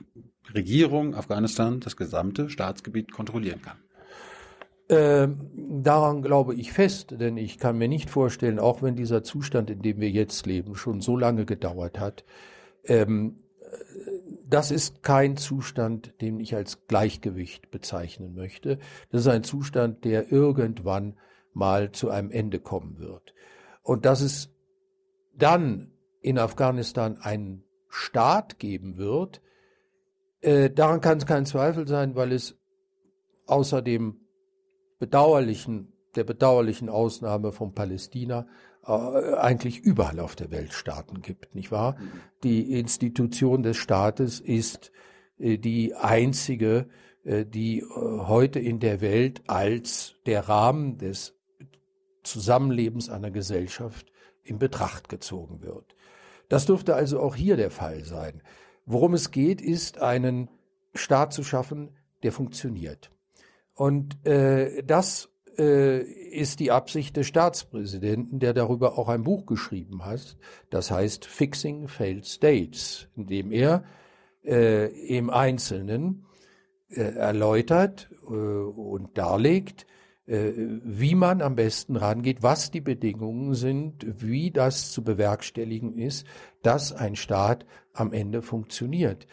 Regierung 0.53 1.15
Afghanistan 1.15 1.79
das 1.79 1.97
gesamte 1.97 2.49
Staatsgebiet 2.49 3.11
kontrollieren 3.11 3.61
kann? 3.61 3.77
Ähm, 4.87 5.81
daran 5.81 6.21
glaube 6.21 6.53
ich 6.53 6.71
fest, 6.71 7.15
denn 7.19 7.37
ich 7.37 7.57
kann 7.57 7.77
mir 7.77 7.87
nicht 7.87 8.09
vorstellen, 8.09 8.59
auch 8.59 8.83
wenn 8.83 8.95
dieser 8.95 9.23
Zustand, 9.23 9.71
in 9.71 9.81
dem 9.81 9.99
wir 9.99 10.11
jetzt 10.11 10.45
leben, 10.45 10.75
schon 10.75 11.01
so 11.01 11.17
lange 11.17 11.45
gedauert 11.45 11.99
hat, 11.99 12.23
ähm, 12.83 13.39
das 14.47 14.69
ist 14.69 15.01
kein 15.01 15.37
Zustand, 15.37 16.21
den 16.21 16.39
ich 16.39 16.55
als 16.55 16.85
Gleichgewicht 16.87 17.71
bezeichnen 17.71 18.35
möchte. 18.35 18.77
Das 19.09 19.21
ist 19.21 19.27
ein 19.27 19.43
Zustand, 19.43 20.05
der 20.05 20.31
irgendwann 20.31 21.17
mal 21.53 21.91
zu 21.91 22.09
einem 22.09 22.29
Ende 22.29 22.59
kommen 22.59 22.99
wird. 22.99 23.33
Und 23.81 24.05
dass 24.05 24.21
es 24.21 24.53
dann 25.33 25.91
in 26.21 26.37
Afghanistan 26.37 27.17
einen 27.17 27.63
Staat 27.89 28.59
geben 28.59 28.97
wird, 28.97 29.41
äh, 30.41 30.69
daran 30.69 31.01
kann 31.01 31.17
es 31.17 31.25
kein 31.25 31.45
Zweifel 31.45 31.87
sein, 31.87 32.15
weil 32.15 32.31
es 32.31 32.59
außerdem 33.47 34.24
bedauerlichen, 34.99 35.93
der 36.15 36.23
bedauerlichen 36.23 36.89
Ausnahme 36.89 37.51
von 37.51 37.73
Palästina 37.73 38.47
äh, 38.85 38.91
eigentlich 38.91 39.79
überall 39.79 40.19
auf 40.19 40.35
der 40.35 40.51
Welt 40.51 40.73
Staaten 40.73 41.21
gibt, 41.21 41.55
nicht 41.55 41.71
wahr? 41.71 41.97
Mhm. 41.99 42.11
Die 42.43 42.79
Institution 42.79 43.63
des 43.63 43.77
Staates 43.77 44.39
ist 44.39 44.91
äh, 45.39 45.57
die 45.57 45.95
einzige, 45.95 46.87
äh, 47.23 47.45
die 47.45 47.83
heute 47.91 48.59
in 48.59 48.79
der 48.79 49.01
Welt 49.01 49.41
als 49.47 50.15
der 50.25 50.47
Rahmen 50.47 50.97
des 50.97 51.33
Zusammenlebens 52.23 53.09
einer 53.09 53.31
Gesellschaft 53.31 54.11
in 54.43 54.59
Betracht 54.59 55.09
gezogen 55.09 55.61
wird. 55.61 55.95
Das 56.49 56.65
dürfte 56.65 56.95
also 56.95 57.19
auch 57.19 57.35
hier 57.35 57.57
der 57.57 57.71
Fall 57.71 58.03
sein. 58.03 58.41
Worum 58.85 59.13
es 59.13 59.31
geht, 59.31 59.61
ist 59.61 59.99
einen 59.99 60.49
Staat 60.93 61.33
zu 61.33 61.43
schaffen, 61.43 61.89
der 62.23 62.31
funktioniert. 62.31 63.11
Und 63.75 64.25
äh, 64.25 64.83
das 64.83 65.29
äh, 65.57 66.01
ist 66.01 66.59
die 66.59 66.71
Absicht 66.71 67.15
des 67.17 67.27
Staatspräsidenten, 67.27 68.39
der 68.39 68.53
darüber 68.53 68.97
auch 68.97 69.09
ein 69.09 69.23
Buch 69.23 69.45
geschrieben 69.45 70.05
hat. 70.05 70.37
Das 70.69 70.91
heißt 70.91 71.25
Fixing 71.25 71.87
Failed 71.87 72.25
States, 72.25 73.07
in 73.15 73.27
dem 73.27 73.51
er 73.51 73.83
äh, 74.43 74.87
im 75.07 75.29
Einzelnen 75.29 76.25
äh, 76.89 77.01
erläutert 77.01 78.09
äh, 78.23 78.33
und 78.33 79.17
darlegt, 79.17 79.85
äh, 80.25 80.51
wie 80.55 81.15
man 81.15 81.41
am 81.41 81.55
besten 81.55 81.95
rangeht, 81.97 82.43
was 82.43 82.71
die 82.71 82.81
Bedingungen 82.81 83.53
sind, 83.55 84.05
wie 84.21 84.51
das 84.51 84.91
zu 84.91 85.03
bewerkstelligen 85.03 85.97
ist, 85.97 86.25
dass 86.63 86.93
ein 86.93 87.15
Staat 87.15 87.65
am 87.93 88.13
Ende 88.13 88.41
funktioniert. 88.41 89.27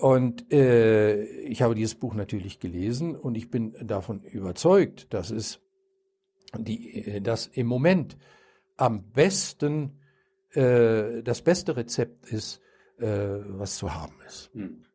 Und 0.00 0.50
äh, 0.50 1.24
ich 1.24 1.60
habe 1.60 1.74
dieses 1.74 1.94
Buch 1.94 2.14
natürlich 2.14 2.58
gelesen 2.58 3.14
und 3.14 3.34
ich 3.34 3.50
bin 3.50 3.74
davon 3.86 4.22
überzeugt, 4.22 5.12
dass 5.12 5.30
es 5.30 5.60
die, 6.56 7.04
äh, 7.04 7.20
dass 7.20 7.46
im 7.46 7.66
Moment 7.66 8.16
am 8.78 9.10
besten 9.12 10.00
äh, 10.52 11.22
das 11.22 11.42
beste 11.42 11.76
Rezept 11.76 12.24
ist, 12.26 12.62
äh, 12.98 13.04
was 13.06 13.76
zu 13.76 13.94
haben 13.94 14.14
ist. 14.26 14.50
Hm. 14.54 14.86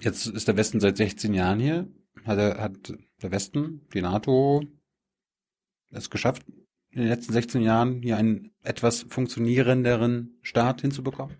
Jetzt 0.00 0.26
ist 0.26 0.48
der 0.48 0.56
Westen 0.56 0.80
seit 0.80 0.96
16 0.96 1.34
Jahren 1.34 1.60
hier. 1.60 1.86
Hat, 2.24 2.38
er, 2.38 2.62
hat 2.62 2.94
der 3.20 3.30
Westen, 3.30 3.86
die 3.92 4.00
NATO, 4.00 4.62
es 5.90 6.08
geschafft, 6.08 6.46
in 6.92 7.02
den 7.02 7.08
letzten 7.08 7.34
16 7.34 7.60
Jahren 7.60 8.00
hier 8.00 8.16
einen 8.16 8.54
etwas 8.62 9.02
funktionierenderen 9.02 10.38
Staat 10.40 10.80
hinzubekommen? 10.80 11.36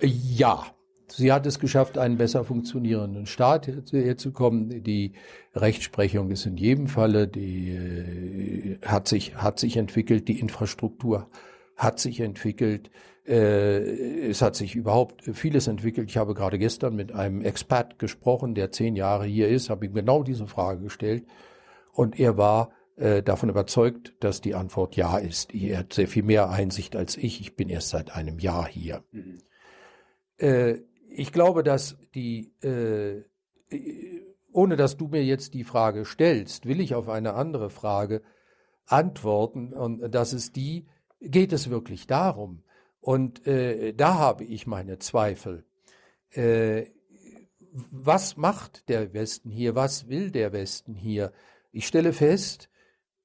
Ja, 0.00 0.66
sie 1.08 1.32
hat 1.32 1.46
es 1.46 1.58
geschafft, 1.58 1.98
einen 1.98 2.18
besser 2.18 2.44
funktionierenden 2.44 3.26
Staat 3.26 3.66
herzukommen. 3.66 4.82
Die 4.82 5.12
Rechtsprechung 5.54 6.30
ist 6.30 6.46
in 6.46 6.56
jedem 6.56 6.86
Falle, 6.88 7.28
die 7.28 7.70
äh, 7.70 8.78
hat 8.84 9.08
sich, 9.08 9.36
hat 9.36 9.58
sich 9.58 9.76
entwickelt, 9.76 10.28
die 10.28 10.40
Infrastruktur 10.40 11.28
hat 11.76 11.98
sich 11.98 12.20
entwickelt. 12.20 12.90
Äh, 13.26 14.28
es 14.28 14.42
hat 14.42 14.56
sich 14.56 14.74
überhaupt 14.74 15.22
vieles 15.32 15.66
entwickelt. 15.66 16.10
Ich 16.10 16.16
habe 16.16 16.34
gerade 16.34 16.58
gestern 16.58 16.94
mit 16.94 17.12
einem 17.12 17.42
Expert 17.42 17.98
gesprochen, 17.98 18.54
der 18.54 18.70
zehn 18.70 18.96
Jahre 18.96 19.24
hier 19.24 19.48
ist, 19.48 19.70
habe 19.70 19.86
ihm 19.86 19.94
genau 19.94 20.22
diese 20.22 20.46
Frage 20.46 20.82
gestellt. 20.82 21.24
Und 21.92 22.18
er 22.18 22.36
war 22.36 22.70
äh, 22.96 23.22
davon 23.22 23.48
überzeugt, 23.48 24.14
dass 24.20 24.40
die 24.40 24.54
Antwort 24.54 24.96
ja 24.96 25.18
ist. 25.18 25.54
Er 25.54 25.78
hat 25.78 25.92
sehr 25.92 26.08
viel 26.08 26.22
mehr 26.22 26.50
Einsicht 26.50 26.96
als 26.96 27.16
ich. 27.16 27.40
Ich 27.40 27.56
bin 27.56 27.68
erst 27.68 27.90
seit 27.90 28.14
einem 28.14 28.38
Jahr 28.38 28.66
hier. 28.66 29.02
Mhm. 29.12 29.38
Äh, 30.38 30.78
ich 31.08 31.32
glaube, 31.32 31.62
dass 31.62 31.96
die, 32.14 32.52
äh, 32.62 33.22
ohne 34.52 34.76
dass 34.76 34.96
du 34.96 35.08
mir 35.08 35.24
jetzt 35.24 35.54
die 35.54 35.64
Frage 35.64 36.04
stellst, 36.04 36.66
will 36.66 36.80
ich 36.80 36.94
auf 36.94 37.08
eine 37.08 37.34
andere 37.34 37.70
Frage 37.70 38.22
antworten. 38.86 39.72
Und 39.72 40.14
das 40.14 40.32
ist 40.32 40.56
die, 40.56 40.86
geht 41.20 41.52
es 41.52 41.70
wirklich 41.70 42.06
darum? 42.06 42.62
Und 43.00 43.46
äh, 43.46 43.92
da 43.92 44.14
habe 44.14 44.44
ich 44.44 44.66
meine 44.66 44.98
Zweifel. 44.98 45.64
Äh, 46.30 46.86
was 47.90 48.36
macht 48.36 48.88
der 48.88 49.12
Westen 49.12 49.50
hier? 49.50 49.74
Was 49.74 50.08
will 50.08 50.30
der 50.30 50.52
Westen 50.52 50.94
hier? 50.94 51.32
Ich 51.72 51.86
stelle 51.86 52.12
fest, 52.12 52.70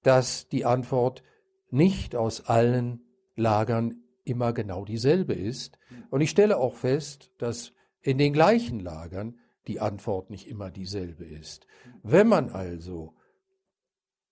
dass 0.02 0.48
die 0.48 0.66
Antwort 0.66 1.24
nicht 1.70 2.16
aus 2.16 2.46
allen 2.46 3.02
Lagern 3.36 4.04
immer 4.30 4.54
genau 4.54 4.86
dieselbe 4.86 5.34
ist. 5.34 5.78
Und 6.10 6.22
ich 6.22 6.30
stelle 6.30 6.58
auch 6.58 6.76
fest, 6.76 7.32
dass 7.38 7.74
in 8.02 8.18
den 8.18 8.34
gleichen 8.34 8.80
Lagern 8.80 9.38
die 9.68 9.80
Antwort 9.80 10.30
nicht 10.30 10.48
immer 10.48 10.72
dieselbe 10.72 11.26
ist. 11.26 11.68
Wenn 12.04 12.28
man 12.28 12.50
also, 12.50 13.16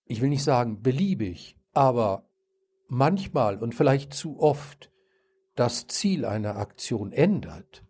ich 0.06 0.22
will 0.22 0.30
nicht 0.30 0.44
sagen 0.44 0.82
beliebig, 0.82 1.58
aber 1.74 2.30
manchmal 2.88 3.58
und 3.58 3.76
vielleicht 3.76 4.14
zu 4.14 4.40
oft 4.40 4.92
das 5.56 5.88
Ziel 5.88 6.26
einer 6.26 6.58
Aktion 6.58 7.12
ändert, 7.12 7.84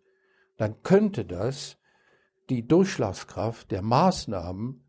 dann 0.56 0.82
könnte 0.82 1.24
das 1.24 1.78
die 2.48 2.66
Durchschlagskraft 2.66 3.70
der 3.70 3.82
Maßnahmen 3.82 4.84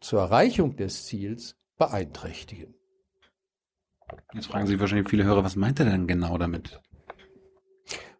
zur 0.00 0.20
Erreichung 0.20 0.76
des 0.76 1.04
Ziels 1.06 1.56
beeinträchtigen. 1.76 2.75
Jetzt 4.34 4.46
fragen 4.46 4.66
sich 4.66 4.78
wahrscheinlich 4.78 5.08
viele 5.08 5.24
Hörer, 5.24 5.44
was 5.44 5.56
meint 5.56 5.80
er 5.80 5.86
denn 5.86 6.06
genau 6.06 6.38
damit? 6.38 6.80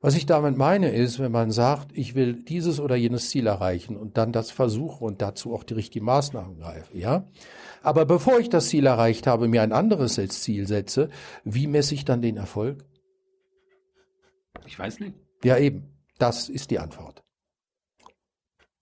Was 0.00 0.14
ich 0.14 0.26
damit 0.26 0.56
meine 0.56 0.90
ist, 0.90 1.18
wenn 1.18 1.32
man 1.32 1.50
sagt, 1.50 1.88
ich 1.92 2.14
will 2.14 2.34
dieses 2.34 2.80
oder 2.80 2.96
jenes 2.96 3.30
Ziel 3.30 3.46
erreichen 3.46 3.96
und 3.96 4.16
dann 4.16 4.30
das 4.30 4.50
versuche 4.50 5.04
und 5.04 5.22
dazu 5.22 5.54
auch 5.54 5.64
die 5.64 5.74
richtigen 5.74 6.04
Maßnahmen 6.04 6.58
greife, 6.58 6.96
ja. 6.96 7.24
Aber 7.82 8.04
bevor 8.04 8.38
ich 8.38 8.48
das 8.48 8.68
Ziel 8.68 8.86
erreicht 8.86 9.26
habe, 9.26 9.48
mir 9.48 9.62
ein 9.62 9.72
anderes 9.72 10.18
als 10.18 10.42
Ziel 10.42 10.66
setze, 10.66 11.08
wie 11.44 11.66
messe 11.66 11.94
ich 11.94 12.04
dann 12.04 12.22
den 12.22 12.36
Erfolg? 12.36 12.84
Ich 14.66 14.78
weiß 14.78 15.00
nicht. 15.00 15.14
Ja, 15.44 15.56
eben. 15.56 15.92
Das 16.18 16.48
ist 16.48 16.70
die 16.70 16.78
Antwort. 16.78 17.25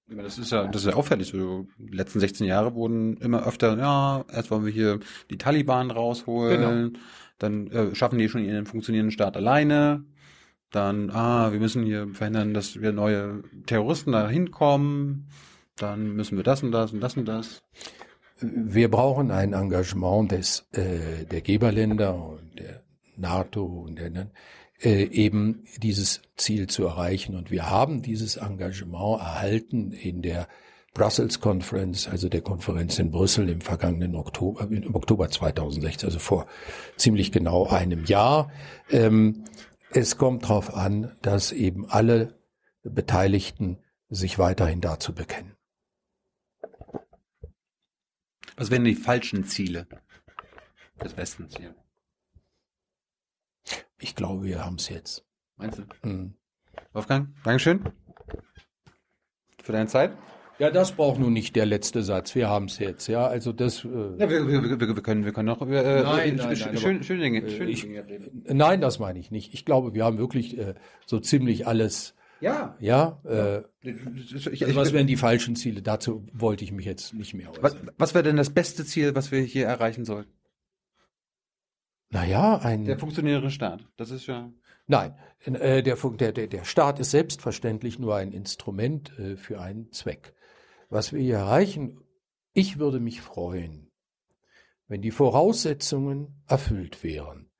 Das 0.06 0.38
ist 0.38 0.52
ja, 0.52 0.66
das 0.66 0.82
ist 0.82 0.90
ja 0.90 0.96
auffällig. 0.96 1.28
So, 1.28 1.66
die 1.78 1.96
letzten 1.96 2.20
16 2.20 2.46
Jahre 2.46 2.74
wurden 2.74 3.16
immer 3.18 3.46
öfter, 3.46 3.78
ja, 3.78 4.24
erst 4.30 4.50
wollen 4.50 4.64
wir 4.64 4.72
hier 4.72 5.00
die 5.30 5.38
Taliban 5.38 5.90
rausholen, 5.90 6.92
genau. 6.92 6.98
dann 7.38 7.66
äh, 7.68 7.94
schaffen 7.94 8.18
die 8.18 8.28
schon 8.28 8.44
ihren 8.44 8.66
funktionierenden 8.66 9.12
Staat 9.12 9.36
alleine, 9.36 10.04
dann, 10.70 11.10
ah, 11.10 11.52
wir 11.52 11.60
müssen 11.60 11.84
hier 11.84 12.08
verhindern, 12.12 12.52
dass 12.52 12.80
wir 12.80 12.92
neue 12.92 13.44
Terroristen 13.66 14.12
da 14.12 14.28
hinkommen, 14.28 15.28
dann 15.76 16.14
müssen 16.14 16.36
wir 16.36 16.44
das 16.44 16.62
und 16.62 16.72
das 16.72 16.92
und 16.92 17.00
das 17.00 17.16
und 17.16 17.26
das. 17.26 17.62
Wir 18.40 18.90
brauchen 18.90 19.30
ein 19.30 19.52
Engagement 19.52 20.32
des, 20.32 20.66
äh, 20.72 21.24
der 21.24 21.40
Geberländer 21.40 22.14
und 22.14 22.58
der 22.58 22.82
NATO 23.16 23.64
und 23.64 23.98
der 23.98 24.10
äh, 24.84 25.04
eben 25.04 25.64
dieses 25.78 26.20
Ziel 26.36 26.66
zu 26.66 26.84
erreichen. 26.84 27.36
Und 27.36 27.50
wir 27.50 27.70
haben 27.70 28.02
dieses 28.02 28.36
Engagement 28.36 29.20
erhalten 29.20 29.92
in 29.92 30.20
der 30.20 30.46
Brussels 30.92 31.40
Conference, 31.40 32.06
also 32.06 32.28
der 32.28 32.42
Konferenz 32.42 32.98
in 32.98 33.10
Brüssel 33.10 33.48
im 33.48 33.60
vergangenen 33.60 34.14
Oktober, 34.14 34.68
im 34.70 34.94
Oktober 34.94 35.28
2016, 35.28 36.06
also 36.06 36.18
vor 36.20 36.46
ziemlich 36.96 37.32
genau 37.32 37.66
einem 37.66 38.04
Jahr. 38.04 38.52
Ähm, 38.90 39.44
es 39.90 40.18
kommt 40.18 40.44
darauf 40.44 40.74
an, 40.74 41.16
dass 41.22 41.50
eben 41.50 41.88
alle 41.88 42.38
Beteiligten 42.82 43.78
sich 44.08 44.38
weiterhin 44.38 44.80
dazu 44.80 45.14
bekennen. 45.14 45.56
Was 48.56 48.70
wären 48.70 48.84
die 48.84 48.94
falschen 48.94 49.44
Ziele 49.44 49.88
des 51.02 51.16
Westens 51.16 51.56
hier? 51.56 51.74
Ich 54.00 54.14
glaube, 54.14 54.44
wir 54.44 54.64
haben 54.64 54.76
es 54.76 54.88
jetzt. 54.88 55.24
Meinst 55.56 55.78
du? 55.78 56.08
Mhm. 56.08 56.34
Wolfgang, 56.92 57.28
Dankeschön 57.44 57.92
für 59.64 59.72
deine 59.72 59.88
Zeit. 59.88 60.12
Ja, 60.58 60.70
das 60.70 60.92
braucht 60.92 61.18
nun 61.18 61.32
nicht 61.32 61.56
der 61.56 61.66
letzte 61.66 62.04
Satz. 62.04 62.36
Wir 62.36 62.48
haben 62.48 62.66
es 62.66 62.78
jetzt, 62.78 63.08
ja. 63.08 63.26
Also 63.26 63.52
das. 63.52 63.84
Äh 63.84 63.88
ja, 63.88 64.30
wir, 64.30 64.46
wir, 64.46 64.62
wir, 64.62 65.02
können, 65.02 65.24
wir 65.24 65.32
können 65.32 65.48
noch 65.48 65.60
äh, 65.62 66.02
nein, 66.02 66.36
nein, 66.36 66.36
nein, 66.36 66.76
schön, 66.76 67.02
schöne 67.02 67.22
Dinge, 67.22 67.42
äh, 67.42 67.50
schöne 67.50 67.70
ich, 67.70 67.80
Dinge 67.80 68.06
reden. 68.06 68.44
Nein, 68.48 68.80
das 68.80 69.00
meine 69.00 69.18
ich 69.18 69.32
nicht. 69.32 69.52
Ich 69.52 69.64
glaube, 69.64 69.94
wir 69.94 70.04
haben 70.04 70.18
wirklich 70.18 70.56
äh, 70.56 70.74
so 71.06 71.18
ziemlich 71.18 71.66
alles. 71.66 72.14
Ja. 72.40 72.76
Ja. 72.78 73.20
Äh, 73.24 73.62
ich, 73.82 74.64
also 74.64 74.76
was 74.76 74.92
wären 74.92 75.08
die 75.08 75.16
falschen 75.16 75.56
Ziele? 75.56 75.82
Dazu 75.82 76.24
wollte 76.32 76.62
ich 76.62 76.70
mich 76.70 76.86
jetzt 76.86 77.14
nicht 77.14 77.34
mehr 77.34 77.50
äußern. 77.50 77.62
Was, 77.62 77.76
was 77.98 78.14
wäre 78.14 78.22
denn 78.22 78.36
das 78.36 78.50
beste 78.50 78.84
Ziel, 78.84 79.16
was 79.16 79.32
wir 79.32 79.40
hier 79.40 79.66
erreichen 79.66 80.04
sollten? 80.04 80.30
Naja, 82.14 82.58
ein. 82.58 82.84
Der 82.84 82.96
funktionierende 82.96 83.50
Staat. 83.50 83.88
Das 83.96 84.12
ist 84.12 84.26
ja. 84.28 84.52
Nein, 84.86 85.16
äh, 85.44 85.82
der, 85.82 85.96
der, 85.96 86.46
der 86.46 86.64
Staat 86.64 87.00
ist 87.00 87.10
selbstverständlich 87.10 87.98
nur 87.98 88.14
ein 88.14 88.30
Instrument 88.30 89.18
äh, 89.18 89.36
für 89.36 89.60
einen 89.60 89.90
Zweck. 89.90 90.32
Was 90.88 91.12
wir 91.12 91.20
hier 91.20 91.38
erreichen, 91.38 91.98
ich 92.52 92.78
würde 92.78 93.00
mich 93.00 93.20
freuen, 93.20 93.90
wenn 94.86 95.02
die 95.02 95.10
Voraussetzungen 95.10 96.40
erfüllt 96.46 97.02
wären, 97.02 97.50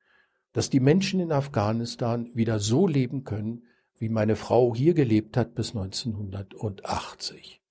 dass 0.53 0.71
die 0.71 0.79
Menschen 0.79 1.19
in 1.19 1.33
Afghanistan 1.33 2.31
wieder 2.35 2.61
so 2.61 2.87
leben 2.87 3.25
können, 3.25 3.65
wie 3.99 4.09
meine 4.09 4.37
Frau 4.37 4.73
hier 4.73 4.95
gelebt 4.95 5.37
hat 5.37 5.57
bis 5.57 5.71
1980 5.75 7.64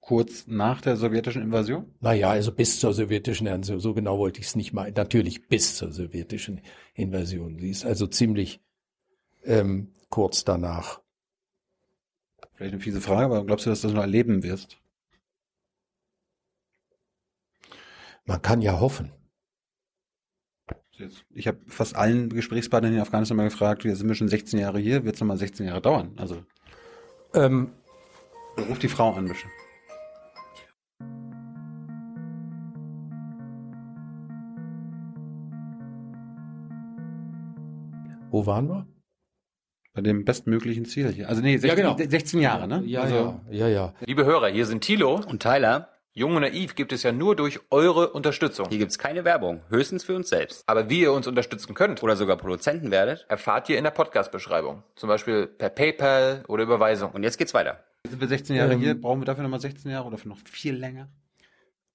kurz 0.00 0.46
nach 0.46 0.80
der 0.80 0.96
sowjetischen 0.96 1.42
Invasion? 1.42 1.94
Naja, 2.00 2.30
also 2.30 2.52
bis 2.52 2.80
zur 2.80 2.92
sowjetischen 2.92 3.46
Invasion, 3.46 3.80
so 3.80 3.94
genau 3.94 4.18
wollte 4.18 4.40
ich 4.40 4.46
es 4.46 4.56
nicht 4.56 4.72
mal. 4.72 4.92
Natürlich 4.92 5.48
bis 5.48 5.76
zur 5.76 5.92
sowjetischen 5.92 6.60
Invasion. 6.94 7.58
Sie 7.58 7.70
ist 7.70 7.84
also 7.84 8.06
ziemlich 8.06 8.60
ähm, 9.44 9.92
kurz 10.10 10.44
danach. 10.44 11.00
Vielleicht 12.54 12.74
eine 12.74 12.82
fiese 12.82 13.00
Frage, 13.00 13.24
aber 13.24 13.44
glaubst 13.44 13.66
du, 13.66 13.70
dass 13.70 13.80
du 13.80 13.88
das 13.88 13.94
noch 13.94 14.02
erleben 14.02 14.42
wirst? 14.42 14.78
Man 18.24 18.40
kann 18.40 18.62
ja 18.62 18.78
hoffen. 18.78 19.10
Ich 21.30 21.48
habe 21.48 21.58
fast 21.66 21.96
allen 21.96 22.28
Gesprächspartnern 22.28 22.94
in 22.94 23.00
Afghanistan 23.00 23.36
mal 23.36 23.44
gefragt, 23.44 23.82
wir 23.82 23.96
sind 23.96 24.14
schon 24.14 24.28
16 24.28 24.60
Jahre 24.60 24.78
hier, 24.78 25.04
wird 25.04 25.16
es 25.16 25.20
nochmal 25.20 25.38
16 25.38 25.66
Jahre 25.66 25.80
dauern? 25.80 26.12
Also 26.16 26.44
ähm, 27.34 27.72
ruf 28.58 28.78
die 28.78 28.88
Frau 28.88 29.12
an, 29.12 29.28
bitte. 29.28 29.46
Wo 38.30 38.46
waren 38.46 38.68
wir? 38.68 38.86
Bei 39.94 40.00
dem 40.00 40.24
bestmöglichen 40.24 40.86
Ziel 40.86 41.12
hier. 41.12 41.28
Also 41.28 41.42
nee, 41.42 41.58
16, 41.58 41.68
ja, 41.68 41.94
genau. 41.94 42.10
16 42.10 42.40
Jahre, 42.40 42.66
ne? 42.66 42.82
Ja, 42.86 43.02
also, 43.02 43.40
ja, 43.50 43.68
ja, 43.68 43.68
ja. 43.68 43.94
Liebe 44.00 44.24
Hörer, 44.24 44.48
hier 44.48 44.64
sind 44.64 44.82
Thilo 44.82 45.20
und 45.28 45.42
Tyler. 45.42 45.90
Jung 46.14 46.36
und 46.36 46.42
Naiv 46.42 46.74
gibt 46.74 46.92
es 46.92 47.02
ja 47.02 47.12
nur 47.12 47.36
durch 47.36 47.60
eure 47.70 48.10
Unterstützung. 48.10 48.68
Hier 48.68 48.78
gibt's 48.78 48.98
keine 48.98 49.24
Werbung, 49.24 49.62
höchstens 49.68 50.04
für 50.04 50.14
uns 50.14 50.28
selbst. 50.28 50.62
Aber 50.66 50.90
wie 50.90 51.00
ihr 51.00 51.12
uns 51.12 51.26
unterstützen 51.26 51.74
könnt, 51.74 52.02
Oder 52.02 52.16
sogar 52.16 52.36
Produzenten 52.36 52.90
werdet. 52.90 53.24
erfahrt 53.28 53.68
ihr 53.70 53.78
in 53.78 53.84
der 53.84 53.92
Podcast-Beschreibung. 53.92 54.82
Zum 54.94 55.08
Beispiel 55.08 55.46
per 55.46 55.70
PayPal 55.70 56.44
oder 56.48 56.62
Überweisung. 56.64 57.12
Und 57.12 57.22
jetzt 57.22 57.38
geht's 57.38 57.54
weiter. 57.54 57.82
Sind 58.08 58.20
wir 58.20 58.28
16 58.28 58.56
Jahre 58.56 58.74
Ähm, 58.74 58.80
hier? 58.80 59.00
Brauchen 59.00 59.20
wir 59.20 59.26
dafür 59.26 59.42
nochmal 59.42 59.60
16 59.60 59.90
Jahre 59.90 60.06
oder 60.08 60.18
für 60.18 60.28
noch 60.28 60.38
viel 60.38 60.74
länger? 60.74 61.08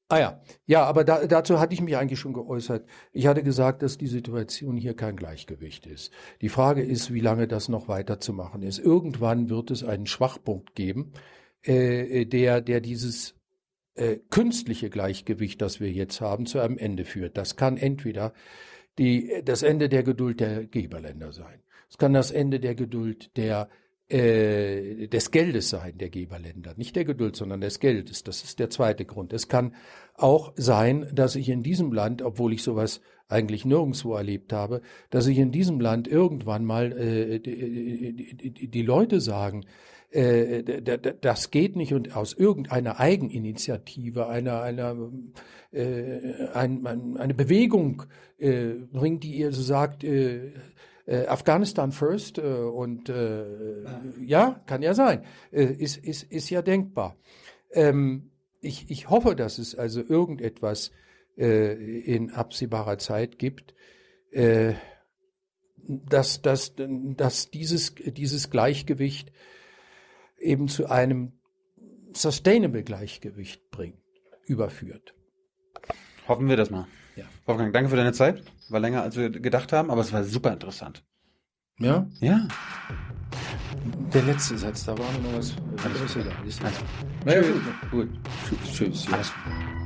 Ah 0.10 0.20
ja, 0.20 0.42
ja, 0.66 0.86
aber 0.86 1.04
da, 1.04 1.28
dazu 1.28 1.60
hatte 1.60 1.74
ich 1.74 1.82
mich 1.82 1.98
eigentlich 1.98 2.20
schon 2.20 2.32
geäußert. 2.32 2.88
Ich 3.12 3.28
hatte 3.28 3.44
gesagt, 3.44 3.82
dass 3.82 3.98
die 3.98 4.08
Situation 4.08 4.78
hier 4.78 4.96
kein 4.96 5.18
Gleichgewicht 5.18 5.86
ist. 5.86 6.14
Die 6.40 6.48
Frage 6.48 6.82
ist, 6.82 7.14
wie 7.14 7.20
lange 7.20 7.46
das 7.46 7.68
noch 7.68 7.90
weiterzumachen 7.90 8.62
ist. 8.62 8.80
Irgendwann 8.80 9.50
wird 9.50 9.70
es 9.70 9.84
einen 9.84 10.06
Schwachpunkt 10.06 10.76
geben, 10.76 11.12
äh, 11.62 12.26
der, 12.26 12.62
der 12.62 12.80
dieses 12.80 13.36
äh, 13.96 14.20
künstliche 14.30 14.90
Gleichgewicht, 14.90 15.62
das 15.62 15.82
wir 15.82 15.92
jetzt 15.92 16.22
haben, 16.22 16.46
zu 16.46 16.60
einem 16.60 16.78
Ende 16.78 17.04
führt. 17.04 17.36
Das 17.36 17.58
kann 17.58 17.76
entweder 17.76 18.32
die, 18.98 19.42
das 19.44 19.62
Ende 19.62 19.90
der 19.90 20.04
Geduld 20.04 20.40
der 20.40 20.68
Geberländer 20.68 21.34
sein. 21.34 21.62
Es 21.90 21.98
kann 21.98 22.14
das 22.14 22.32
Ende 22.32 22.62
der 22.62 22.76
Geduld 22.76 23.36
der 23.36 23.70
äh, 24.10 25.08
des 25.08 25.32
Geldes 25.32 25.70
sein, 25.70 25.98
der 25.98 26.10
Geberländer. 26.10 26.74
Nicht 26.78 26.96
der 26.96 27.06
Geduld, 27.06 27.36
sondern 27.36 27.62
des 27.62 27.80
Geldes. 27.80 28.24
Das 28.24 28.44
ist 28.44 28.60
der 28.60 28.70
zweite 28.70 29.06
Grund. 29.06 29.34
Es 29.34 29.48
kann 29.48 29.76
auch 30.16 30.54
sein, 30.56 31.10
dass 31.14 31.36
ich 31.36 31.50
in 31.50 31.62
diesem 31.62 31.92
Land, 31.92 32.22
obwohl 32.22 32.54
ich 32.54 32.64
sowas 32.64 33.02
eigentlich 33.28 33.66
nirgendwo 33.66 34.16
erlebt 34.16 34.54
habe, 34.54 34.82
dass 35.10 35.28
ich 35.28 35.38
in 35.38 35.52
diesem 35.52 35.80
Land 35.80 36.08
irgendwann 36.08 36.64
mal 36.64 36.92
äh, 36.98 37.40
die, 37.40 38.34
die, 38.36 38.68
die, 38.70 38.82
Leute 38.82 39.20
sagen, 39.20 39.66
äh, 40.12 40.64
das 41.20 41.52
geht 41.52 41.76
nicht 41.76 41.94
und 41.94 42.16
aus 42.16 42.34
irgendeiner 42.34 43.00
Eigeninitiative, 43.00 44.28
einer, 44.28 44.62
einer 44.62 44.96
äh, 45.72 46.48
ein, 46.54 46.88
ein, 46.88 47.18
eine 47.18 47.34
Bewegung 47.34 48.04
äh, 48.38 48.70
bringt, 48.92 49.24
die 49.24 49.36
ihr 49.36 49.52
so 49.52 49.62
sagt, 49.62 50.06
äh, 50.06 50.54
äh, 51.08 51.26
Afghanistan 51.26 51.92
first 51.92 52.38
äh, 52.38 52.42
und 52.42 53.10
äh, 53.10 53.46
ja, 54.24 54.62
kann 54.66 54.82
ja 54.82 54.94
sein, 54.94 55.24
äh, 55.52 55.64
ist, 55.64 55.98
ist, 55.98 56.24
ist 56.24 56.50
ja 56.50 56.62
denkbar. 56.62 57.16
Ähm, 57.72 58.32
ich, 58.60 58.92
ich 58.92 59.10
hoffe, 59.10 59.36
dass 59.36 59.58
es 59.58 59.74
also 59.74 60.02
irgendetwas 60.02 60.92
äh, 61.38 61.74
in 62.02 62.32
absehbarer 62.32 62.98
Zeit 62.98 63.40
gibt, 63.40 63.74
äh, 64.32 64.74
dass, 65.78 66.42
dass, 66.42 66.74
dass 66.76 67.50
dieses, 67.52 67.96
dieses 67.96 68.50
Gleichgewicht 68.50 69.32
eben 70.38 70.68
zu 70.68 70.88
einem 70.88 71.32
sustainable 72.14 72.84
Gleichgewicht 72.84 73.72
bringt, 73.72 74.02
überführt. 74.46 75.14
Hoffen 76.28 76.50
wir 76.50 76.58
das 76.58 76.70
mal. 76.70 76.88
Ja. 77.18 77.26
Wolfgang, 77.46 77.74
danke 77.74 77.90
für 77.90 77.96
deine 77.96 78.14
Zeit. 78.14 78.44
War 78.70 78.80
länger, 78.80 79.02
als 79.02 79.18
wir 79.18 79.30
gedacht 79.30 79.74
haben, 79.74 79.90
aber 79.90 80.02
es 80.02 80.14
war 80.14 80.24
super 80.24 80.54
interessant. 80.54 81.04
Ja? 81.80 82.08
Ja. 82.20 82.48
Der 84.14 84.22
letzte 84.24 84.58
Satz, 84.58 84.86
da 84.86 84.98
war 84.98 85.12
noch 85.24 85.38
was. 85.38 85.56
Alles 85.84 86.02
Alles. 86.02 86.16
Ist 86.46 86.64
Alles 86.64 86.80
Na 87.26 87.34
ja, 87.34 87.42
gut. 87.42 87.92
gut. 87.92 88.10
Tschüss. 88.64 89.12
Alles 89.12 89.34
Thank 89.44 89.77